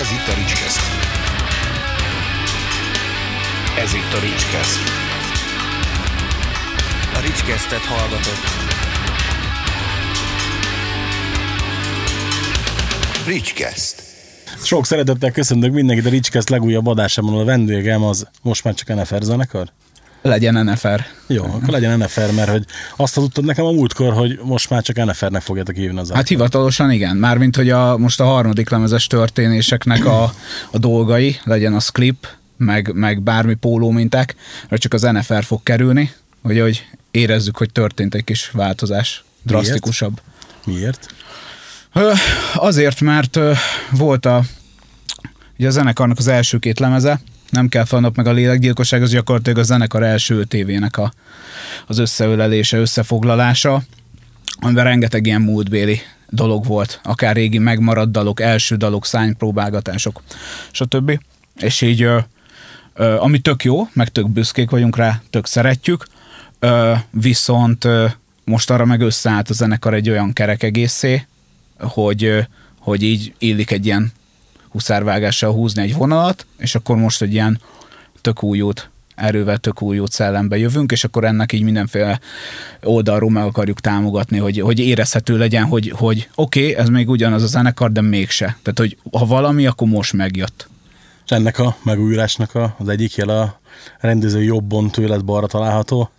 Ez 0.00 0.10
itt 0.10 0.34
a 0.34 0.34
Ricskeszt. 0.38 0.80
Ez 3.78 3.94
itt 3.94 4.12
a 4.12 4.20
Ricskeszt. 4.20 4.80
A 7.14 7.20
Ricskesztet 7.20 7.80
hallgatott. 7.80 8.44
Ricskeszt. 13.26 14.02
Sok 14.62 14.86
szeretettel 14.86 15.30
köszöntök 15.30 15.72
mindenkit 15.72 16.06
a 16.06 16.10
Ricskeszt 16.10 16.48
legújabb 16.48 16.86
adásában. 16.86 17.40
A 17.40 17.44
vendégem 17.44 18.02
az 18.02 18.28
most 18.42 18.64
már 18.64 18.74
csak 18.74 18.94
NFR 18.94 19.22
zenekar. 19.22 19.72
Legyen 20.26 20.64
NFR. 20.64 21.04
Jó, 21.26 21.44
akkor 21.44 21.68
legyen 21.68 21.98
NFR, 21.98 22.32
mert 22.34 22.50
hogy 22.50 22.64
azt 22.96 23.14
hazudtad 23.14 23.44
nekem 23.44 23.64
a 23.64 23.72
múltkor, 23.72 24.12
hogy 24.12 24.38
most 24.42 24.70
már 24.70 24.82
csak 24.82 25.04
NFR-nek 25.04 25.42
fogjátok 25.42 25.74
hívni 25.74 25.98
az 25.98 26.10
Hát 26.10 26.28
hivatalosan 26.28 26.90
igen. 26.90 27.16
Mármint, 27.16 27.56
hogy 27.56 27.70
a, 27.70 27.96
most 27.96 28.20
a 28.20 28.24
harmadik 28.24 28.70
lemezes 28.70 29.06
történéseknek 29.06 30.04
a, 30.04 30.32
a 30.70 30.78
dolgai, 30.78 31.38
legyen 31.44 31.74
az 31.74 31.88
klip, 31.88 32.26
meg, 32.56 32.90
meg 32.94 33.22
bármi 33.22 33.54
póló 33.54 33.90
minták, 33.90 34.34
hogy 34.68 34.78
csak 34.78 34.92
az 34.92 35.02
NFR 35.02 35.44
fog 35.44 35.62
kerülni, 35.62 36.12
hogy, 36.42 36.60
hogy 36.60 36.86
érezzük, 37.10 37.56
hogy 37.56 37.72
történt 37.72 38.14
egy 38.14 38.24
kis 38.24 38.50
változás, 38.50 39.24
drasztikusabb. 39.42 40.20
Miért? 40.64 41.06
Ö, 41.92 42.12
azért, 42.54 43.00
mert 43.00 43.38
volt 43.90 44.26
a, 44.26 44.42
ugye 45.58 45.68
a 45.68 45.70
zenekarnak 45.70 46.18
az 46.18 46.26
első 46.26 46.58
két 46.58 46.78
lemeze, 46.78 47.20
nem 47.50 47.68
kell 47.68 47.84
felnap 47.84 48.16
meg 48.16 48.26
a 48.26 48.32
lélekgyilkosság, 48.32 49.02
az 49.02 49.10
gyakorlatilag 49.10 49.58
a 49.58 49.62
zenekar 49.62 50.02
első 50.02 50.44
tévének 50.44 50.96
a, 50.96 51.12
az 51.86 51.98
összeölelése, 51.98 52.78
összefoglalása, 52.78 53.82
amiben 54.60 54.84
rengeteg 54.84 55.26
ilyen 55.26 55.40
múltbéli 55.40 56.00
dolog 56.28 56.66
volt, 56.66 57.00
akár 57.02 57.34
régi 57.34 57.58
megmaradt 57.58 58.10
dalok, 58.10 58.40
első 58.40 58.76
dalok, 58.76 59.06
szánypróbálgatások, 59.06 60.22
stb. 60.70 61.20
És 61.56 61.80
így, 61.80 62.02
ö, 62.02 62.18
ö, 62.94 63.16
ami 63.18 63.38
tök 63.38 63.64
jó, 63.64 63.88
meg 63.92 64.08
tök 64.08 64.30
büszkék 64.30 64.70
vagyunk 64.70 64.96
rá, 64.96 65.22
tök 65.30 65.46
szeretjük, 65.46 66.06
ö, 66.58 66.92
viszont 67.10 67.84
ö, 67.84 68.06
most 68.44 68.70
arra 68.70 68.84
meg 68.84 69.00
összeállt 69.00 69.50
a 69.50 69.52
zenekar 69.52 69.94
egy 69.94 70.10
olyan 70.10 70.32
kerek 70.32 70.62
egészé, 70.62 71.26
hogy, 71.78 72.24
ö, 72.24 72.40
hogy 72.78 73.02
így 73.02 73.34
illik 73.38 73.70
egy 73.70 73.86
ilyen 73.86 74.12
huszárvágással 74.76 75.52
húzni 75.52 75.82
egy 75.82 75.94
vonalat, 75.94 76.46
és 76.58 76.74
akkor 76.74 76.96
most 76.96 77.22
egy 77.22 77.32
ilyen 77.32 77.60
tök 78.20 78.42
új 78.42 78.60
út 78.60 78.90
erővel 79.14 79.58
tök 79.58 79.82
új 79.82 79.98
út 79.98 80.12
szellembe 80.12 80.58
jövünk, 80.58 80.92
és 80.92 81.04
akkor 81.04 81.24
ennek 81.24 81.52
így 81.52 81.62
mindenféle 81.62 82.20
oldalról 82.82 83.30
meg 83.30 83.44
akarjuk 83.44 83.80
támogatni, 83.80 84.38
hogy, 84.38 84.60
hogy 84.60 84.78
érezhető 84.78 85.38
legyen, 85.38 85.64
hogy, 85.64 85.92
hogy 85.96 86.28
oké, 86.34 86.70
okay, 86.70 86.82
ez 86.82 86.88
még 86.88 87.08
ugyanaz 87.08 87.42
a 87.42 87.46
zenekar, 87.46 87.92
de 87.92 88.00
mégse. 88.00 88.44
Tehát, 88.44 88.78
hogy 88.78 88.98
ha 89.12 89.26
valami, 89.26 89.66
akkor 89.66 89.88
most 89.88 90.12
megjött. 90.12 90.68
És 91.24 91.30
ennek 91.30 91.58
a 91.58 91.76
megújulásnak 91.82 92.54
a, 92.54 92.76
az 92.78 92.88
egyik 92.88 93.14
jel 93.14 93.28
a 93.28 93.60
rendező 94.00 94.42
jobbon 94.42 94.90
tőled 94.90 95.24
balra 95.24 95.46
található. 95.46 96.10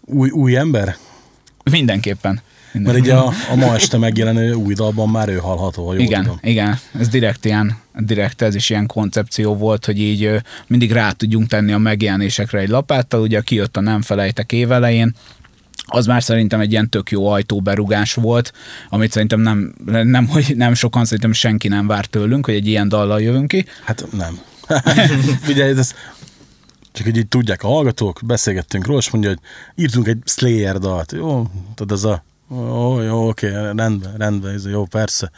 Új, 0.00 0.30
új 0.30 0.56
ember? 0.56 0.96
Mindenképpen. 1.70 2.40
Mert 2.72 2.98
ugye 2.98 3.14
a, 3.14 3.32
a 3.50 3.54
ma 3.54 3.74
este 3.74 3.98
megjelenő 3.98 4.52
új 4.52 4.74
dalban 4.74 5.08
már 5.08 5.28
ő 5.28 5.36
hallható, 5.36 5.86
ha 5.86 5.92
jól 5.92 6.02
Igen, 6.02 6.22
tudom. 6.22 6.38
igen, 6.42 6.78
ez 6.98 7.08
direkt 7.08 7.44
ilyen, 7.44 7.76
direkt 7.98 8.42
ez 8.42 8.54
is 8.54 8.70
ilyen 8.70 8.86
koncepció 8.86 9.56
volt, 9.56 9.84
hogy 9.84 10.00
így 10.00 10.40
mindig 10.66 10.92
rá 10.92 11.10
tudjunk 11.10 11.48
tenni 11.48 11.72
a 11.72 11.78
megjelenésekre 11.78 12.58
egy 12.58 12.68
lapáttal, 12.68 13.20
ugye 13.20 13.40
kijött 13.40 13.76
a 13.76 13.80
Nem 13.80 14.02
felejtek 14.02 14.52
évelején, 14.52 15.14
az 15.92 16.06
már 16.06 16.22
szerintem 16.22 16.60
egy 16.60 16.70
ilyen 16.70 16.88
tök 16.88 17.10
jó 17.10 17.26
ajtóberugás 17.26 18.14
volt, 18.14 18.52
amit 18.88 19.12
szerintem 19.12 19.40
nem, 19.40 19.74
nem, 19.86 20.26
hogy 20.26 20.52
nem 20.56 20.74
sokan, 20.74 21.04
szerintem 21.04 21.32
senki 21.32 21.68
nem 21.68 21.86
vár 21.86 22.06
tőlünk, 22.06 22.46
hogy 22.46 22.54
egy 22.54 22.66
ilyen 22.66 22.88
dallal 22.88 23.22
jövünk 23.22 23.48
ki. 23.48 23.64
Hát 23.84 24.06
nem. 24.12 24.38
Figyelj, 25.42 25.78
ez 25.78 25.94
csak 26.92 27.04
hogy 27.04 27.16
így 27.16 27.28
tudják 27.28 27.62
a 27.62 27.68
hallgatók, 27.68 28.20
beszélgettünk 28.24 28.86
róla, 28.86 28.98
és 28.98 29.10
mondja, 29.10 29.30
hogy 29.30 29.38
írtunk 29.74 30.08
egy 30.08 30.18
Slayer 30.24 30.78
dalt. 30.78 31.12
Jó, 31.12 31.46
tudod, 31.74 31.96
ez 31.96 32.04
a 32.04 32.24
jó, 32.50 33.00
jó, 33.00 33.28
oké, 33.28 33.48
rendben, 33.48 34.14
rendben, 34.16 34.54
ez 34.54 34.66
jó, 34.66 34.84
persze. 34.84 35.30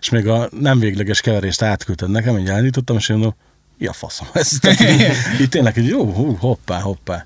És 0.00 0.10
még 0.10 0.28
a 0.28 0.48
nem 0.60 0.78
végleges 0.78 1.20
keverést 1.20 1.62
átküldted 1.62 2.10
nekem, 2.10 2.38
így 2.38 2.48
elindítottam, 2.48 2.96
és 2.96 3.08
én 3.08 3.16
mondom, 3.16 3.34
mi 3.78 3.86
a 3.86 3.92
faszom 3.92 4.26
ez? 4.32 4.58
Így 5.40 5.48
tényleg, 5.48 5.74
hogy 5.74 5.86
jó, 5.86 6.12
hú, 6.12 6.36
hoppá, 6.36 6.80
hoppá. 6.80 7.24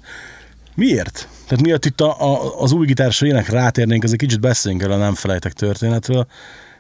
Miért? 0.75 1.29
Tehát 1.47 1.65
miatt 1.65 1.85
itt 1.85 2.01
a, 2.01 2.33
a, 2.33 2.61
az 2.63 2.73
új 2.73 2.87
gitáros 2.87 3.21
ének 3.21 3.49
rátérnénk, 3.49 4.05
azért 4.05 4.21
kicsit 4.21 4.41
beszéljünk 4.41 4.85
el 4.85 4.91
a 4.91 4.97
nem 4.97 5.15
felejtek 5.15 5.53
történetről. 5.53 6.27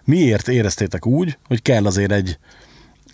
Miért 0.04 0.48
éreztétek 0.48 1.06
úgy, 1.06 1.38
hogy 1.46 1.62
kell 1.62 1.86
azért 1.86 2.12
egy 2.12 2.38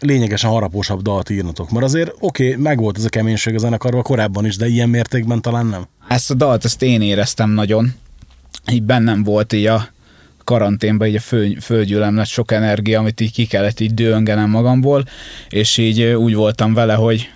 lényegesen 0.00 0.50
harapósabb 0.50 1.02
dalt 1.02 1.30
írnatok? 1.30 1.70
Mert 1.70 1.84
azért 1.84 2.14
oké, 2.18 2.48
okay, 2.48 2.62
megvolt 2.62 2.98
ez 2.98 3.04
a 3.04 3.08
keménység 3.08 3.54
a 3.54 3.58
zenekarban 3.58 4.02
korábban 4.02 4.46
is, 4.46 4.56
de 4.56 4.66
ilyen 4.66 4.88
mértékben 4.88 5.42
talán 5.42 5.66
nem. 5.66 5.86
Ezt 6.08 6.30
a 6.30 6.34
dalt, 6.34 6.64
ezt 6.64 6.82
én 6.82 7.02
éreztem 7.02 7.50
nagyon. 7.50 7.94
Így 8.72 8.82
bennem 8.82 9.22
volt 9.22 9.52
így 9.52 9.66
a 9.66 9.88
karanténban 10.44 11.08
így 11.08 11.14
a 11.14 11.20
föl, 11.20 11.60
földgyűlem 11.60 12.16
lett 12.16 12.26
sok 12.26 12.52
energia, 12.52 12.98
amit 12.98 13.20
így 13.20 13.32
ki 13.32 13.46
kellett 13.46 13.80
így 13.80 13.94
dőngenem 13.94 14.50
magamból, 14.50 15.04
és 15.48 15.76
így 15.76 16.02
úgy 16.02 16.34
voltam 16.34 16.74
vele, 16.74 16.94
hogy 16.94 17.30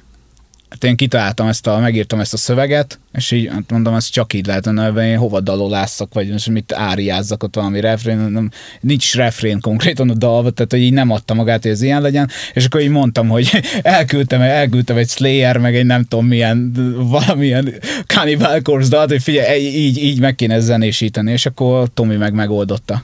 hát 0.71 0.84
én 0.84 0.97
kitaláltam 0.97 1.49
ezt 1.49 1.67
a, 1.67 1.79
megírtam 1.79 2.21
ezt 2.21 2.33
a 2.33 2.37
szöveget, 2.37 2.99
és 3.12 3.31
így 3.31 3.49
hát 3.53 3.71
mondom, 3.71 3.95
ez 3.95 4.09
csak 4.09 4.33
így 4.33 4.47
lehet, 4.47 4.67
hogy 4.67 4.97
én 4.97 5.17
hova 5.17 5.41
dalolásszak, 5.41 6.15
vagy 6.15 6.31
most 6.31 6.49
mit 6.49 6.73
áriázzak 6.73 7.43
ott 7.43 7.55
valami 7.55 7.81
refrén, 7.81 8.17
nem, 8.17 8.51
nincs 8.81 9.15
refrén 9.15 9.61
konkrétan 9.61 10.11
a 10.11 10.15
dalba, 10.15 10.51
tehát 10.51 10.71
hogy 10.71 10.81
így 10.81 10.93
nem 10.93 11.11
adta 11.11 11.34
magát, 11.34 11.62
hogy 11.62 11.71
ez 11.71 11.83
ilyen 11.83 12.03
legyen, 12.03 12.31
és 12.53 12.65
akkor 12.65 12.81
így 12.81 12.89
mondtam, 12.89 13.28
hogy 13.28 13.51
elküldtem, 13.83 14.41
elküldtem 14.41 14.97
egy 14.97 15.09
Slayer, 15.09 15.57
meg 15.57 15.77
egy 15.77 15.87
nem 15.87 16.05
tudom 16.05 16.27
milyen, 16.27 16.73
valamilyen 16.97 17.75
Cannibal 18.07 18.61
Corpse 18.62 18.89
dalt, 18.89 19.11
hogy 19.11 19.23
figyelj, 19.23 19.62
így, 19.62 19.99
így 19.99 20.21
meg 20.21 20.34
kéne 20.34 20.61
zenésíteni, 20.61 21.33
és 21.33 21.47
akkor 21.47 21.89
Tomi 21.95 22.17
meg 22.17 22.33
megoldotta 22.33 23.03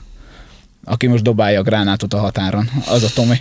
aki 0.85 1.07
most 1.07 1.23
dobálja 1.23 1.59
a 1.59 1.63
gránátot 1.63 2.13
a 2.13 2.17
határon. 2.17 2.69
Az 2.87 3.03
a 3.03 3.09
Tomi. 3.13 3.35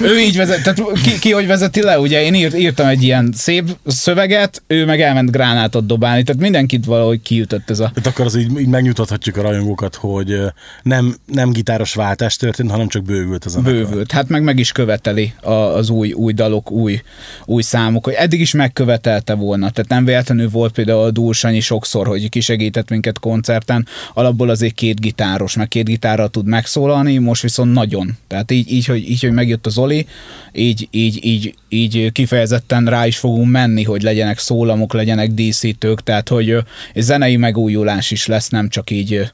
ő 0.00 0.18
így 0.18 0.36
vezet, 0.36 0.62
tehát 0.62 1.00
ki, 1.02 1.18
ki 1.18 1.32
hogy 1.32 1.46
vezeti 1.46 1.82
le, 1.82 2.00
ugye 2.00 2.22
én 2.22 2.34
írt, 2.34 2.58
írtam 2.58 2.86
egy 2.86 3.02
ilyen 3.02 3.32
szép 3.36 3.76
szöveget, 3.86 4.62
ő 4.66 4.84
meg 4.84 5.00
elment 5.00 5.30
gránátot 5.30 5.86
dobálni, 5.86 6.22
tehát 6.22 6.42
mindenkit 6.42 6.84
valahogy 6.84 7.22
kiütött 7.22 7.70
ez 7.70 7.78
a... 7.78 7.90
Tehát 7.94 8.06
akkor 8.06 8.24
az 8.24 8.36
így, 8.36 8.60
így 8.60 8.68
megnyugtathatjuk 8.68 9.36
a 9.36 9.42
rajongókat, 9.42 9.94
hogy 9.94 10.36
nem, 10.82 11.14
nem 11.26 11.50
gitáros 11.50 11.94
váltás 11.94 12.36
történt, 12.36 12.70
hanem 12.70 12.88
csak 12.88 13.02
bővült 13.02 13.44
az 13.44 13.56
a 13.56 13.60
Bővült. 13.60 14.12
Hát 14.12 14.28
meg 14.28 14.42
meg 14.42 14.58
is 14.58 14.72
követeli 14.72 15.32
a, 15.42 15.52
az 15.52 15.90
új, 15.90 16.12
új 16.12 16.32
dalok, 16.32 16.70
új, 16.70 17.02
új 17.44 17.62
számok, 17.62 18.04
hogy 18.04 18.14
eddig 18.14 18.40
is 18.40 18.52
megkövetelte 18.52 19.34
volna. 19.34 19.70
Tehát 19.70 19.90
nem 19.90 20.04
véletlenül 20.04 20.48
volt 20.48 20.72
például 20.72 21.02
a 21.02 21.10
Dúrsanyi 21.10 21.60
sokszor, 21.60 22.06
hogy 22.06 22.28
kisegített 22.28 22.88
minket 22.88 23.18
koncerten, 23.18 23.86
alapból 24.14 24.48
azért 24.48 24.74
két 24.74 25.00
gitáros, 25.00 25.56
meg 25.56 25.68
két 25.68 25.84
gitárral 25.84 26.28
tud 26.28 26.46
megszólalni, 26.68 27.18
most 27.18 27.42
viszont 27.42 27.72
nagyon. 27.72 28.16
Tehát 28.26 28.50
így, 28.50 28.72
így, 28.72 28.86
hogy, 28.86 29.10
így 29.10 29.20
hogy 29.20 29.32
megjött 29.32 29.66
az 29.66 29.78
Oli, 29.78 30.06
így, 30.52 30.88
így, 30.90 31.24
így, 31.24 31.54
így 31.68 32.12
kifejezetten 32.12 32.84
rá 32.84 33.06
is 33.06 33.18
fogunk 33.18 33.50
menni, 33.50 33.82
hogy 33.82 34.02
legyenek 34.02 34.38
szólamok, 34.38 34.92
legyenek 34.92 35.30
díszítők, 35.30 36.02
tehát 36.02 36.28
hogy 36.28 36.50
egy 36.94 37.02
zenei 37.02 37.36
megújulás 37.36 38.10
is 38.10 38.26
lesz, 38.26 38.48
nem 38.48 38.68
csak 38.68 38.90
így 38.90 39.32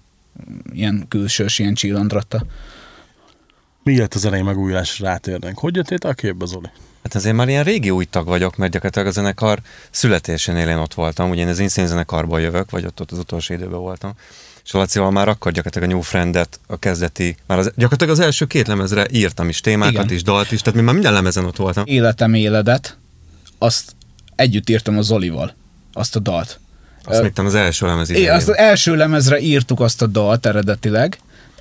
ilyen 0.72 1.05
külsős, 1.09 1.59
ilyen 1.59 1.75
csillandratta. 1.75 2.45
Miért 3.83 4.15
a 4.15 4.19
zenei 4.19 4.43
megújulás 4.43 5.01
rátérnénk? 5.01 5.59
Hogy 5.59 5.77
jöttél 5.77 5.99
a 6.01 6.12
képbe, 6.12 6.47
Zoli? 6.47 6.69
Hát 7.03 7.15
azért 7.15 7.37
már 7.37 7.49
ilyen 7.49 7.65
régi 7.65 7.91
új 7.91 8.05
tag 8.05 8.27
vagyok, 8.27 8.56
mert 8.56 8.72
gyakorlatilag 8.72 9.09
a 9.09 9.12
zenekar 9.12 9.59
születésénél 9.91 10.69
én 10.69 10.77
ott 10.77 10.95
voltam. 10.95 11.31
Ugye 11.31 11.41
én 11.41 11.49
az 11.49 11.59
Insane 11.59 11.87
zenekarból 11.87 12.41
jövök, 12.41 12.71
vagy 12.71 12.84
ott, 12.84 13.01
ott 13.01 13.11
az 13.11 13.19
utolsó 13.19 13.55
időben 13.55 13.81
voltam. 13.81 14.12
És 14.65 14.71
Lacival 14.71 15.11
már 15.11 15.29
akkor 15.29 15.53
gyakorlatilag 15.53 15.89
a 15.89 15.93
New 15.93 16.03
Friend-et, 16.03 16.61
a 16.67 16.79
kezdeti, 16.79 17.37
már 17.47 17.59
az, 17.59 17.73
gyakorlatilag 17.77 18.13
az 18.13 18.21
első 18.21 18.45
két 18.45 18.67
lemezre 18.67 19.07
írtam 19.11 19.49
is 19.49 19.61
témákat 19.61 20.05
Igen. 20.05 20.15
is, 20.16 20.22
dalt 20.22 20.53
is, 20.53 20.61
tehát 20.61 20.78
mi 20.78 20.84
már 20.84 20.95
minden 20.95 21.13
lemezen 21.13 21.45
ott 21.45 21.57
voltam. 21.57 21.84
Életem 21.87 22.34
éledet, 22.34 22.97
azt 23.59 23.95
együtt 24.34 24.69
írtam 24.69 24.99
a 24.99 25.03
Zolival, 25.03 25.55
azt 25.93 26.16
a 26.16 26.19
dalt. 26.19 26.59
Azt 27.05 27.22
még 27.22 27.33
az 27.34 27.55
első 27.55 27.87
lemez 27.87 28.11
idején. 28.11 28.31
azt 28.31 28.49
az 28.49 28.57
első 28.57 28.97
lemezre 28.97 29.41
írtuk 29.41 29.81
azt 29.81 30.03
a 30.03 30.07
dalt 30.07 30.47
eredetileg, 30.47 31.19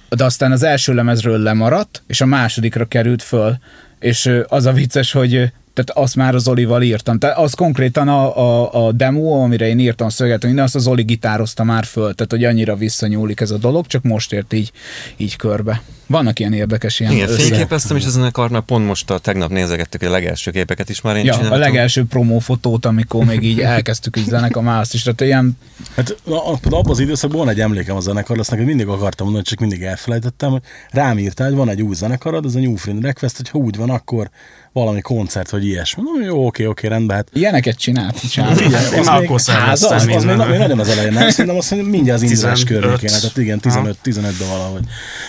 de 0.10 0.24
aztán 0.24 0.52
az 0.52 0.64
első 0.64 0.94
lemezről 0.94 1.40
lemaradt, 1.40 2.02
és 2.08 2.22
a 2.22 2.26
másodikra 2.26 2.86
került 2.86 3.24
föl, 3.24 3.58
és 4.00 4.30
az 4.48 4.66
a 4.66 4.72
vicces, 4.72 5.12
hogy 5.12 5.52
tehát 5.74 6.04
azt 6.04 6.16
már 6.16 6.36
az 6.36 6.48
Olival 6.48 6.82
írtam. 6.82 7.20
Tehát 7.20 7.38
az 7.38 7.54
konkrétan 7.54 8.08
a, 8.08 8.38
a, 8.38 8.86
a 8.86 8.92
demo, 8.92 9.44
amire 9.44 9.68
én 9.68 9.80
írtam 9.80 10.08
a 10.08 10.10
szöveget, 10.10 10.44
minden 10.44 10.64
azt 10.64 10.76
az 10.76 10.88
Oli 10.88 11.04
gitározta 11.04 11.64
már 11.64 11.84
föl, 11.86 12.14
tehát 12.14 12.32
hogy 12.32 12.44
annyira 12.44 12.76
visszanyúlik 12.76 13.40
ez 13.40 13.52
a 13.52 13.58
dolog, 13.58 13.88
csak 13.88 14.04
most 14.04 14.34
ért 14.34 14.54
így, 14.54 14.72
így 15.18 15.36
körbe. 15.36 15.82
Vannak 16.08 16.40
ilyen 16.40 16.54
érdekes 16.54 17.00
ilyen 17.00 17.12
Igen, 17.12 17.30
össze- 17.30 17.42
fényképeztem 17.42 17.98
is 17.98 18.06
a 18.06 18.10
zenekarnál, 18.10 18.62
pont 18.62 18.86
most 18.86 19.10
a 19.10 19.18
tegnap 19.18 19.50
nézegettük 19.50 20.02
a 20.02 20.10
legelső 20.10 20.52
képeket 20.52 20.90
is 20.90 21.02
már 21.02 21.16
én 21.16 21.26
Ja, 21.26 21.36
a 21.36 21.56
legelső 21.56 22.06
promófotót, 22.06 22.86
amikor 22.86 23.26
még 23.26 23.44
így 23.44 23.60
elkezdtük 23.60 24.18
így 24.18 24.34
azt 24.34 24.94
is, 24.94 25.02
tehát 25.02 25.22
ilyen 25.22 25.58
Hát 25.96 26.16
abban 26.64 26.90
az 26.90 27.00
időszakban 27.00 27.40
van 27.40 27.50
egy 27.50 27.60
emlékem 27.60 27.96
a 27.96 28.00
zenekar, 28.00 28.40
azt 28.40 28.52
neked 28.52 28.66
mindig 28.66 28.88
akartam 28.88 29.26
mondani, 29.26 29.46
csak 29.48 29.60
mindig 29.60 29.82
elfelejtettem, 29.82 30.50
hogy 30.52 30.62
rám 30.92 31.18
írtál, 31.18 31.48
hogy 31.48 31.56
van 31.56 31.70
egy 31.70 31.82
új 31.82 31.96
zenekarod, 31.96 32.46
ez 32.46 32.56
a 32.56 32.60
New 32.60 32.76
Friend 32.76 33.04
Request, 33.04 33.38
hogy 33.38 33.50
ha 33.50 33.58
úgy 33.58 33.76
van, 33.76 33.90
akkor 33.90 34.30
valami 34.74 35.02
koncert, 35.02 35.50
vagy 35.50 35.66
ilyesmi. 35.66 36.02
Mondom, 36.04 36.24
jó, 36.24 36.46
oké, 36.46 36.66
oké, 36.66 36.88
rendben, 36.88 37.16
hát 37.16 37.28
ilyeneket 37.34 37.78
csinált. 37.78 38.30
csinált. 38.32 38.62
Figyelj, 38.62 38.94
Én 38.94 39.00
az 39.00 39.06
már 39.06 39.20
még- 39.20 39.30
akkor 39.30 39.40
az, 39.46 39.50
az, 39.84 39.92
az 39.92 40.06
még, 40.06 40.16
még 40.26 40.36
nagyon 40.36 40.80
az 40.80 40.88
elején, 40.90 41.14
nem? 41.14 41.30
Szerintem 41.30 41.56
azt 41.56 41.72
mondja, 41.72 41.90
mindjárt 41.90 42.22
az 42.22 42.32
indulás 42.32 42.60
15. 42.64 42.82
környékén, 42.82 43.20
tehát 43.20 43.38
igen, 43.38 43.60
15, 43.60 43.98
15-ben 44.04 44.48
valahogy. 44.50 44.82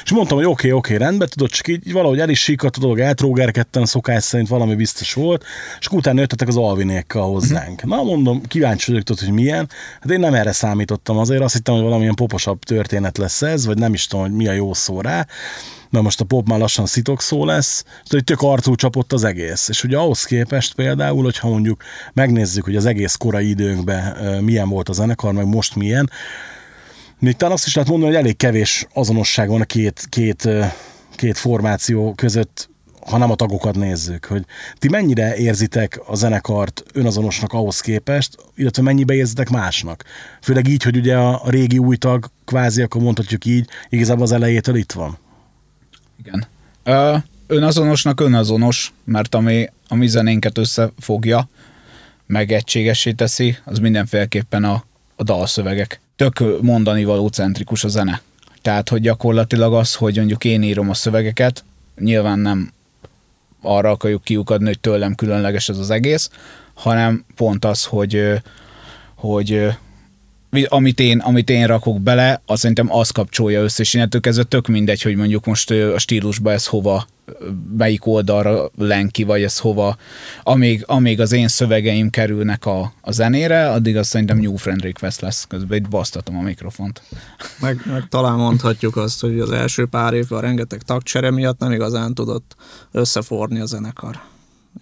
És 0.04 0.10
mondtam, 0.10 0.36
hogy 0.36 0.46
oké, 0.46 0.63
oké, 0.72 0.96
rendben, 0.96 1.28
tudod, 1.28 1.50
csak 1.50 1.68
így 1.68 1.92
valahogy 1.92 2.18
el 2.18 2.28
is 2.28 2.42
síkadt 2.42 2.76
a 2.76 2.80
dolog, 2.80 2.98
eltrógerkedtem, 2.98 3.84
szokás 3.84 4.22
szerint 4.22 4.48
valami 4.48 4.74
biztos 4.74 5.12
volt, 5.12 5.44
és 5.80 5.88
utána 5.88 6.20
jöttetek 6.20 6.48
az 6.48 6.56
alvinékkal 6.56 7.30
hozzánk. 7.30 7.84
Na 7.84 8.02
mondom, 8.02 8.42
kíváncsi 8.42 8.90
vagyok, 8.90 9.06
tudod, 9.06 9.24
hogy 9.24 9.32
milyen. 9.32 9.68
Hát 10.00 10.10
én 10.10 10.20
nem 10.20 10.34
erre 10.34 10.52
számítottam 10.52 11.18
azért, 11.18 11.42
azt 11.42 11.54
hittem, 11.54 11.74
hogy 11.74 11.82
valamilyen 11.82 12.14
poposabb 12.14 12.58
történet 12.58 13.18
lesz 13.18 13.42
ez, 13.42 13.66
vagy 13.66 13.78
nem 13.78 13.92
is 13.92 14.06
tudom, 14.06 14.24
hogy 14.24 14.34
mi 14.34 14.48
a 14.48 14.52
jó 14.52 14.74
szó 14.74 15.00
rá 15.00 15.26
mert 15.90 16.06
most 16.06 16.20
a 16.20 16.24
pop 16.24 16.48
már 16.48 16.58
lassan 16.58 16.86
szitok 16.86 17.20
szó 17.20 17.44
lesz, 17.44 17.84
tehát 18.06 18.24
tök 18.24 18.42
arcul 18.42 18.76
csapott 18.76 19.12
az 19.12 19.24
egész. 19.24 19.68
És 19.68 19.84
ugye 19.84 19.96
ahhoz 19.96 20.24
képest 20.24 20.74
például, 20.74 21.22
hogyha 21.22 21.48
mondjuk 21.48 21.82
megnézzük, 22.12 22.64
hogy 22.64 22.76
az 22.76 22.86
egész 22.86 23.14
korai 23.14 23.48
időnkben 23.48 24.16
milyen 24.42 24.68
volt 24.68 24.88
a 24.88 24.92
zenekar, 24.92 25.32
meg 25.32 25.46
most 25.46 25.74
milyen, 25.76 26.10
még 27.24 27.36
talán 27.36 27.54
azt 27.54 27.66
is 27.66 27.74
lehet 27.74 27.90
mondani, 27.90 28.12
hogy 28.12 28.20
elég 28.20 28.36
kevés 28.36 28.86
azonosság 28.92 29.48
van 29.48 29.60
a 29.60 29.64
két, 29.64 30.06
két, 30.08 30.48
két 31.16 31.38
formáció 31.38 32.14
között, 32.14 32.68
ha 33.06 33.18
nem 33.18 33.30
a 33.30 33.34
tagokat 33.34 33.76
nézzük, 33.76 34.24
hogy 34.24 34.44
ti 34.78 34.88
mennyire 34.88 35.36
érzitek 35.36 36.00
a 36.06 36.14
zenekart 36.14 36.82
önazonosnak 36.92 37.52
ahhoz 37.52 37.80
képest, 37.80 38.36
illetve 38.54 38.82
mennyibe 38.82 39.14
érzitek 39.14 39.50
másnak. 39.50 40.04
Főleg 40.42 40.68
így, 40.68 40.82
hogy 40.82 40.96
ugye 40.96 41.16
a, 41.16 41.42
régi 41.46 41.78
új 41.78 41.96
tag, 41.96 42.30
kvázi, 42.44 42.82
akkor 42.82 43.02
mondhatjuk 43.02 43.44
így, 43.44 43.68
igazából 43.88 44.22
az 44.22 44.32
elejétől 44.32 44.76
itt 44.76 44.92
van. 44.92 45.18
Igen. 46.18 46.46
Ö, 46.82 47.16
önazonosnak 47.46 48.20
önazonos, 48.20 48.92
mert 49.04 49.34
ami 49.34 49.68
a 49.88 49.94
mi 49.94 50.06
zenénket 50.06 50.58
összefogja, 50.58 51.48
meg 52.26 52.52
egységessé 52.52 53.12
teszi, 53.12 53.56
az 53.64 53.78
mindenféleképpen 53.78 54.64
a, 54.64 54.84
a 55.16 55.22
dalszövegek. 55.22 56.02
Tök 56.16 56.62
mondani 56.62 57.04
való 57.04 57.28
centrikus 57.28 57.84
a 57.84 57.88
zene. 57.88 58.20
Tehát, 58.62 58.88
hogy 58.88 59.00
gyakorlatilag 59.00 59.74
az, 59.74 59.94
hogy 59.94 60.16
mondjuk 60.16 60.44
én 60.44 60.62
írom 60.62 60.90
a 60.90 60.94
szövegeket, 60.94 61.64
nyilván 61.98 62.38
nem 62.38 62.72
arra 63.62 63.90
akarjuk 63.90 64.22
kiukadni, 64.22 64.66
hogy 64.66 64.80
tőlem 64.80 65.14
különleges 65.14 65.68
ez 65.68 65.78
az 65.78 65.90
egész, 65.90 66.30
hanem 66.74 67.24
pont 67.36 67.64
az, 67.64 67.84
hogy, 67.84 68.42
hogy 69.14 69.68
amit 70.68 71.00
én, 71.00 71.18
amit 71.18 71.50
én 71.50 71.66
rakok 71.66 72.00
bele, 72.00 72.42
az 72.46 72.58
szerintem 72.58 72.92
az 72.92 73.10
kapcsolja 73.10 73.62
össze, 73.62 73.82
és 73.82 73.94
innentől 73.94 74.20
kezdve 74.20 74.44
tök 74.44 74.66
mindegy, 74.66 75.02
hogy 75.02 75.16
mondjuk 75.16 75.44
most 75.44 75.70
a 75.70 75.98
stílusba 75.98 76.52
ez 76.52 76.66
hova, 76.66 77.06
melyik 77.76 78.06
oldalra 78.06 78.70
len 78.76 79.08
ki, 79.08 79.22
vagy 79.22 79.42
ez 79.42 79.58
hova, 79.58 79.96
amíg, 80.42 80.84
amíg 80.86 81.20
az 81.20 81.32
én 81.32 81.48
szövegeim 81.48 82.10
kerülnek 82.10 82.66
a, 82.66 82.92
a 83.00 83.12
zenére, 83.12 83.70
addig 83.70 83.96
az 83.96 84.06
szerintem 84.06 84.38
New 84.38 84.56
Friend 84.56 84.82
Request 84.82 85.20
lesz. 85.20 85.44
Közben 85.44 85.78
itt 85.78 85.88
basztatom 85.88 86.38
a 86.38 86.42
mikrofont. 86.42 87.02
Meg, 87.60 87.82
meg 87.84 88.08
talán 88.08 88.36
mondhatjuk 88.38 88.96
azt, 88.96 89.20
hogy 89.20 89.40
az 89.40 89.50
első 89.50 89.86
pár 89.86 90.12
évben 90.12 90.38
a 90.38 90.42
rengeteg 90.42 90.82
tagcsere 90.82 91.30
miatt 91.30 91.58
nem 91.58 91.72
igazán 91.72 92.14
tudott 92.14 92.56
összeforni 92.90 93.60
a 93.60 93.66
zenekar. 93.66 94.20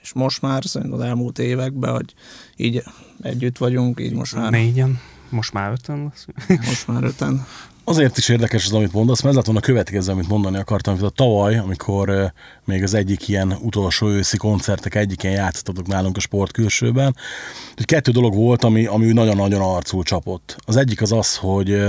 És 0.02 0.12
most 0.12 0.42
már 0.42 0.64
szerintem 0.64 1.00
az 1.00 1.06
elmúlt 1.06 1.38
években, 1.38 1.92
hogy 1.92 2.14
így 2.56 2.82
együtt 3.22 3.58
vagyunk, 3.58 4.00
így 4.00 4.12
most 4.12 4.34
már, 4.34 4.50
Négyen, 4.50 5.00
most 5.28 5.52
már 5.52 5.72
öten 5.72 6.02
lesz. 6.02 6.26
most 6.66 6.86
már 6.86 7.04
öten. 7.04 7.46
Azért 7.84 8.18
is 8.18 8.28
érdekes 8.28 8.64
az, 8.64 8.72
amit 8.72 8.92
mondasz, 8.92 9.20
mert 9.20 9.28
ez 9.28 9.34
lett 9.36 9.44
volna 9.44 9.60
a 9.60 9.64
következő, 9.64 10.12
amit 10.12 10.28
mondani 10.28 10.58
akartam, 10.58 10.94
hogy 10.94 11.04
a 11.04 11.08
tavaly, 11.08 11.58
amikor 11.58 12.32
még 12.64 12.82
az 12.82 12.94
egyik 12.94 13.28
ilyen 13.28 13.52
utolsó 13.62 14.08
őszi 14.08 14.36
koncertek 14.36 14.94
egyikén 14.94 15.30
játszottatok 15.30 15.86
nálunk 15.86 16.16
a 16.16 16.20
sportkülsőben, 16.20 17.16
hogy 17.76 17.84
kettő 17.84 18.10
dolog 18.10 18.34
volt, 18.34 18.64
ami, 18.64 18.86
ami 18.86 19.12
nagyon-nagyon 19.12 19.60
arcul 19.60 20.02
csapott. 20.02 20.56
Az 20.66 20.76
egyik 20.76 21.00
az 21.00 21.12
az, 21.12 21.36
hogy, 21.36 21.84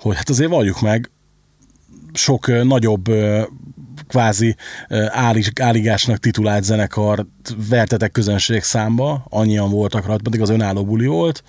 hogy 0.00 0.16
hát 0.16 0.28
azért 0.28 0.50
valljuk 0.50 0.80
meg, 0.80 1.10
sok 2.12 2.46
nagyobb 2.64 3.04
kvázi 4.08 4.56
áligásnak 5.54 6.18
titulált 6.18 6.64
zenekart 6.64 7.26
vertetek 7.68 8.12
közönség 8.12 8.62
számba, 8.62 9.26
annyian 9.28 9.70
voltak 9.70 10.06
rá, 10.06 10.16
pedig 10.22 10.40
az 10.40 10.50
önálló 10.50 10.84
buli 10.84 11.06
volt, 11.06 11.42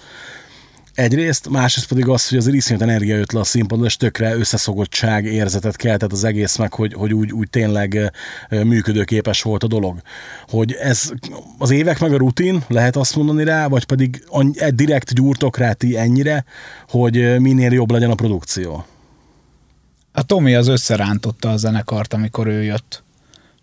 Egyrészt, 0.97 1.49
másrészt 1.49 1.88
pedig 1.88 2.07
az, 2.07 2.29
hogy 2.29 2.38
az 2.38 2.47
iszonyat 2.47 2.81
energia 2.81 3.15
jött 3.15 3.31
le 3.31 3.39
a 3.39 3.44
színpadon, 3.44 3.85
és 3.85 3.97
tökre 3.97 4.35
összeszogottság 4.35 5.25
érzetet 5.25 5.75
keltett 5.75 6.11
az 6.11 6.23
egész 6.23 6.55
meg, 6.55 6.73
hogy, 6.73 6.94
hogy 6.94 7.13
úgy, 7.13 7.31
úgy 7.31 7.49
tényleg 7.49 8.11
működőképes 8.49 9.41
volt 9.41 9.63
a 9.63 9.67
dolog. 9.67 10.01
Hogy 10.47 10.71
ez 10.73 11.11
az 11.57 11.69
évek 11.69 11.99
meg 11.99 12.13
a 12.13 12.17
rutin, 12.17 12.63
lehet 12.67 12.95
azt 12.95 13.15
mondani 13.15 13.44
rá, 13.44 13.67
vagy 13.67 13.85
pedig 13.85 14.23
annyi, 14.27 14.51
e- 14.59 14.71
direkt 14.71 15.13
gyúrtok 15.13 15.57
rá 15.57 15.73
ti 15.73 15.97
ennyire, 15.97 16.45
hogy 16.88 17.39
minél 17.39 17.71
jobb 17.71 17.91
legyen 17.91 18.11
a 18.11 18.15
produkció. 18.15 18.85
A 20.11 20.23
Tomi 20.23 20.55
az 20.55 20.67
összerántotta 20.67 21.49
a 21.49 21.57
zenekart, 21.57 22.13
amikor 22.13 22.47
ő 22.47 22.63
jött. 22.63 23.03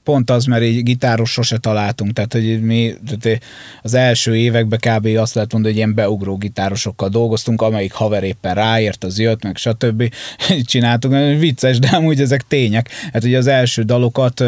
Pont 0.05 0.31
az, 0.31 0.45
mert 0.45 0.63
így 0.63 0.83
gitáros 0.83 1.31
sose 1.31 1.59
találtunk, 1.59 2.13
tehát 2.13 2.33
hogy 2.33 2.63
mi 2.63 2.95
tehát 3.07 3.43
az 3.83 3.95
első 3.95 4.37
években 4.37 4.79
kb. 4.79 5.07
azt 5.07 5.35
lehet 5.35 5.53
mondani, 5.53 5.75
hogy 5.75 5.83
ilyen 5.83 5.95
beugró 5.95 6.37
gitárosokkal 6.37 7.09
dolgoztunk, 7.09 7.63
amelyik 7.63 7.93
haver 7.93 8.23
éppen 8.23 8.55
ráért, 8.55 9.05
az 9.05 9.19
jött, 9.19 9.43
meg 9.43 9.57
stb. 9.57 10.15
Csináltunk, 10.65 11.39
vicces, 11.39 11.79
de 11.79 11.89
amúgy 11.89 12.21
ezek 12.21 12.47
tények. 12.49 12.89
Hát 13.13 13.25
ugye 13.25 13.39
az 13.39 13.47
első 13.47 13.83
dalokat, 13.83 14.45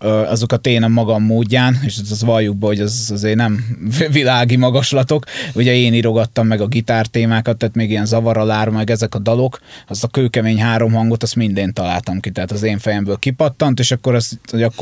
azokat 0.00 0.66
én 0.66 0.82
a 0.82 0.88
magam 0.88 1.22
módján, 1.22 1.78
és 1.82 1.96
az 2.10 2.22
valljuk 2.22 2.56
be, 2.56 2.66
hogy 2.66 2.80
az 2.80 3.10
azért 3.12 3.36
nem 3.36 3.64
világi 4.10 4.56
magaslatok, 4.56 5.24
ugye 5.54 5.74
én 5.74 5.94
írogattam 5.94 6.46
meg 6.46 6.60
a 6.60 6.66
gitártémákat, 6.66 7.56
tehát 7.56 7.74
még 7.74 7.90
ilyen 7.90 8.06
zavaralár, 8.06 8.68
meg 8.68 8.90
ezek 8.90 9.14
a 9.14 9.18
dalok, 9.18 9.60
azt 9.88 10.04
a 10.04 10.08
kőkemény 10.08 10.60
három 10.60 10.92
hangot, 10.92 11.22
azt 11.22 11.36
mindén 11.36 11.72
találtam 11.72 12.20
ki, 12.20 12.30
tehát 12.30 12.50
az 12.50 12.62
én 12.62 12.78
fejemből 12.78 13.16
kipattant, 13.18 13.78
és 13.78 13.90
akkor 13.90 14.14
azt 14.14 14.38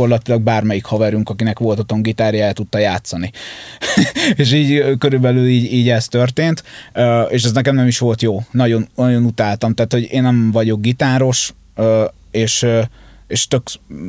gyakorlatilag 0.06 0.42
bármelyik 0.42 0.84
haverunk, 0.84 1.28
akinek 1.30 1.58
volt 1.58 1.78
otthon 1.78 2.02
gitárja, 2.02 2.44
el 2.44 2.52
tudta 2.52 2.78
játszani. 2.78 3.30
és 4.36 4.52
így 4.52 4.98
körülbelül 4.98 5.46
így, 5.46 5.72
így 5.72 5.88
ez 5.88 6.08
történt, 6.08 6.62
és 7.28 7.44
ez 7.44 7.52
nekem 7.52 7.74
nem 7.74 7.86
is 7.86 7.98
volt 7.98 8.22
jó. 8.22 8.42
Nagyon, 8.50 8.88
nagyon 8.96 9.24
utáltam, 9.24 9.74
tehát 9.74 9.92
hogy 9.92 10.08
én 10.10 10.22
nem 10.22 10.50
vagyok 10.50 10.80
gitáros, 10.80 11.54
és 12.30 12.66
és 13.26 13.48
tök 13.48 13.62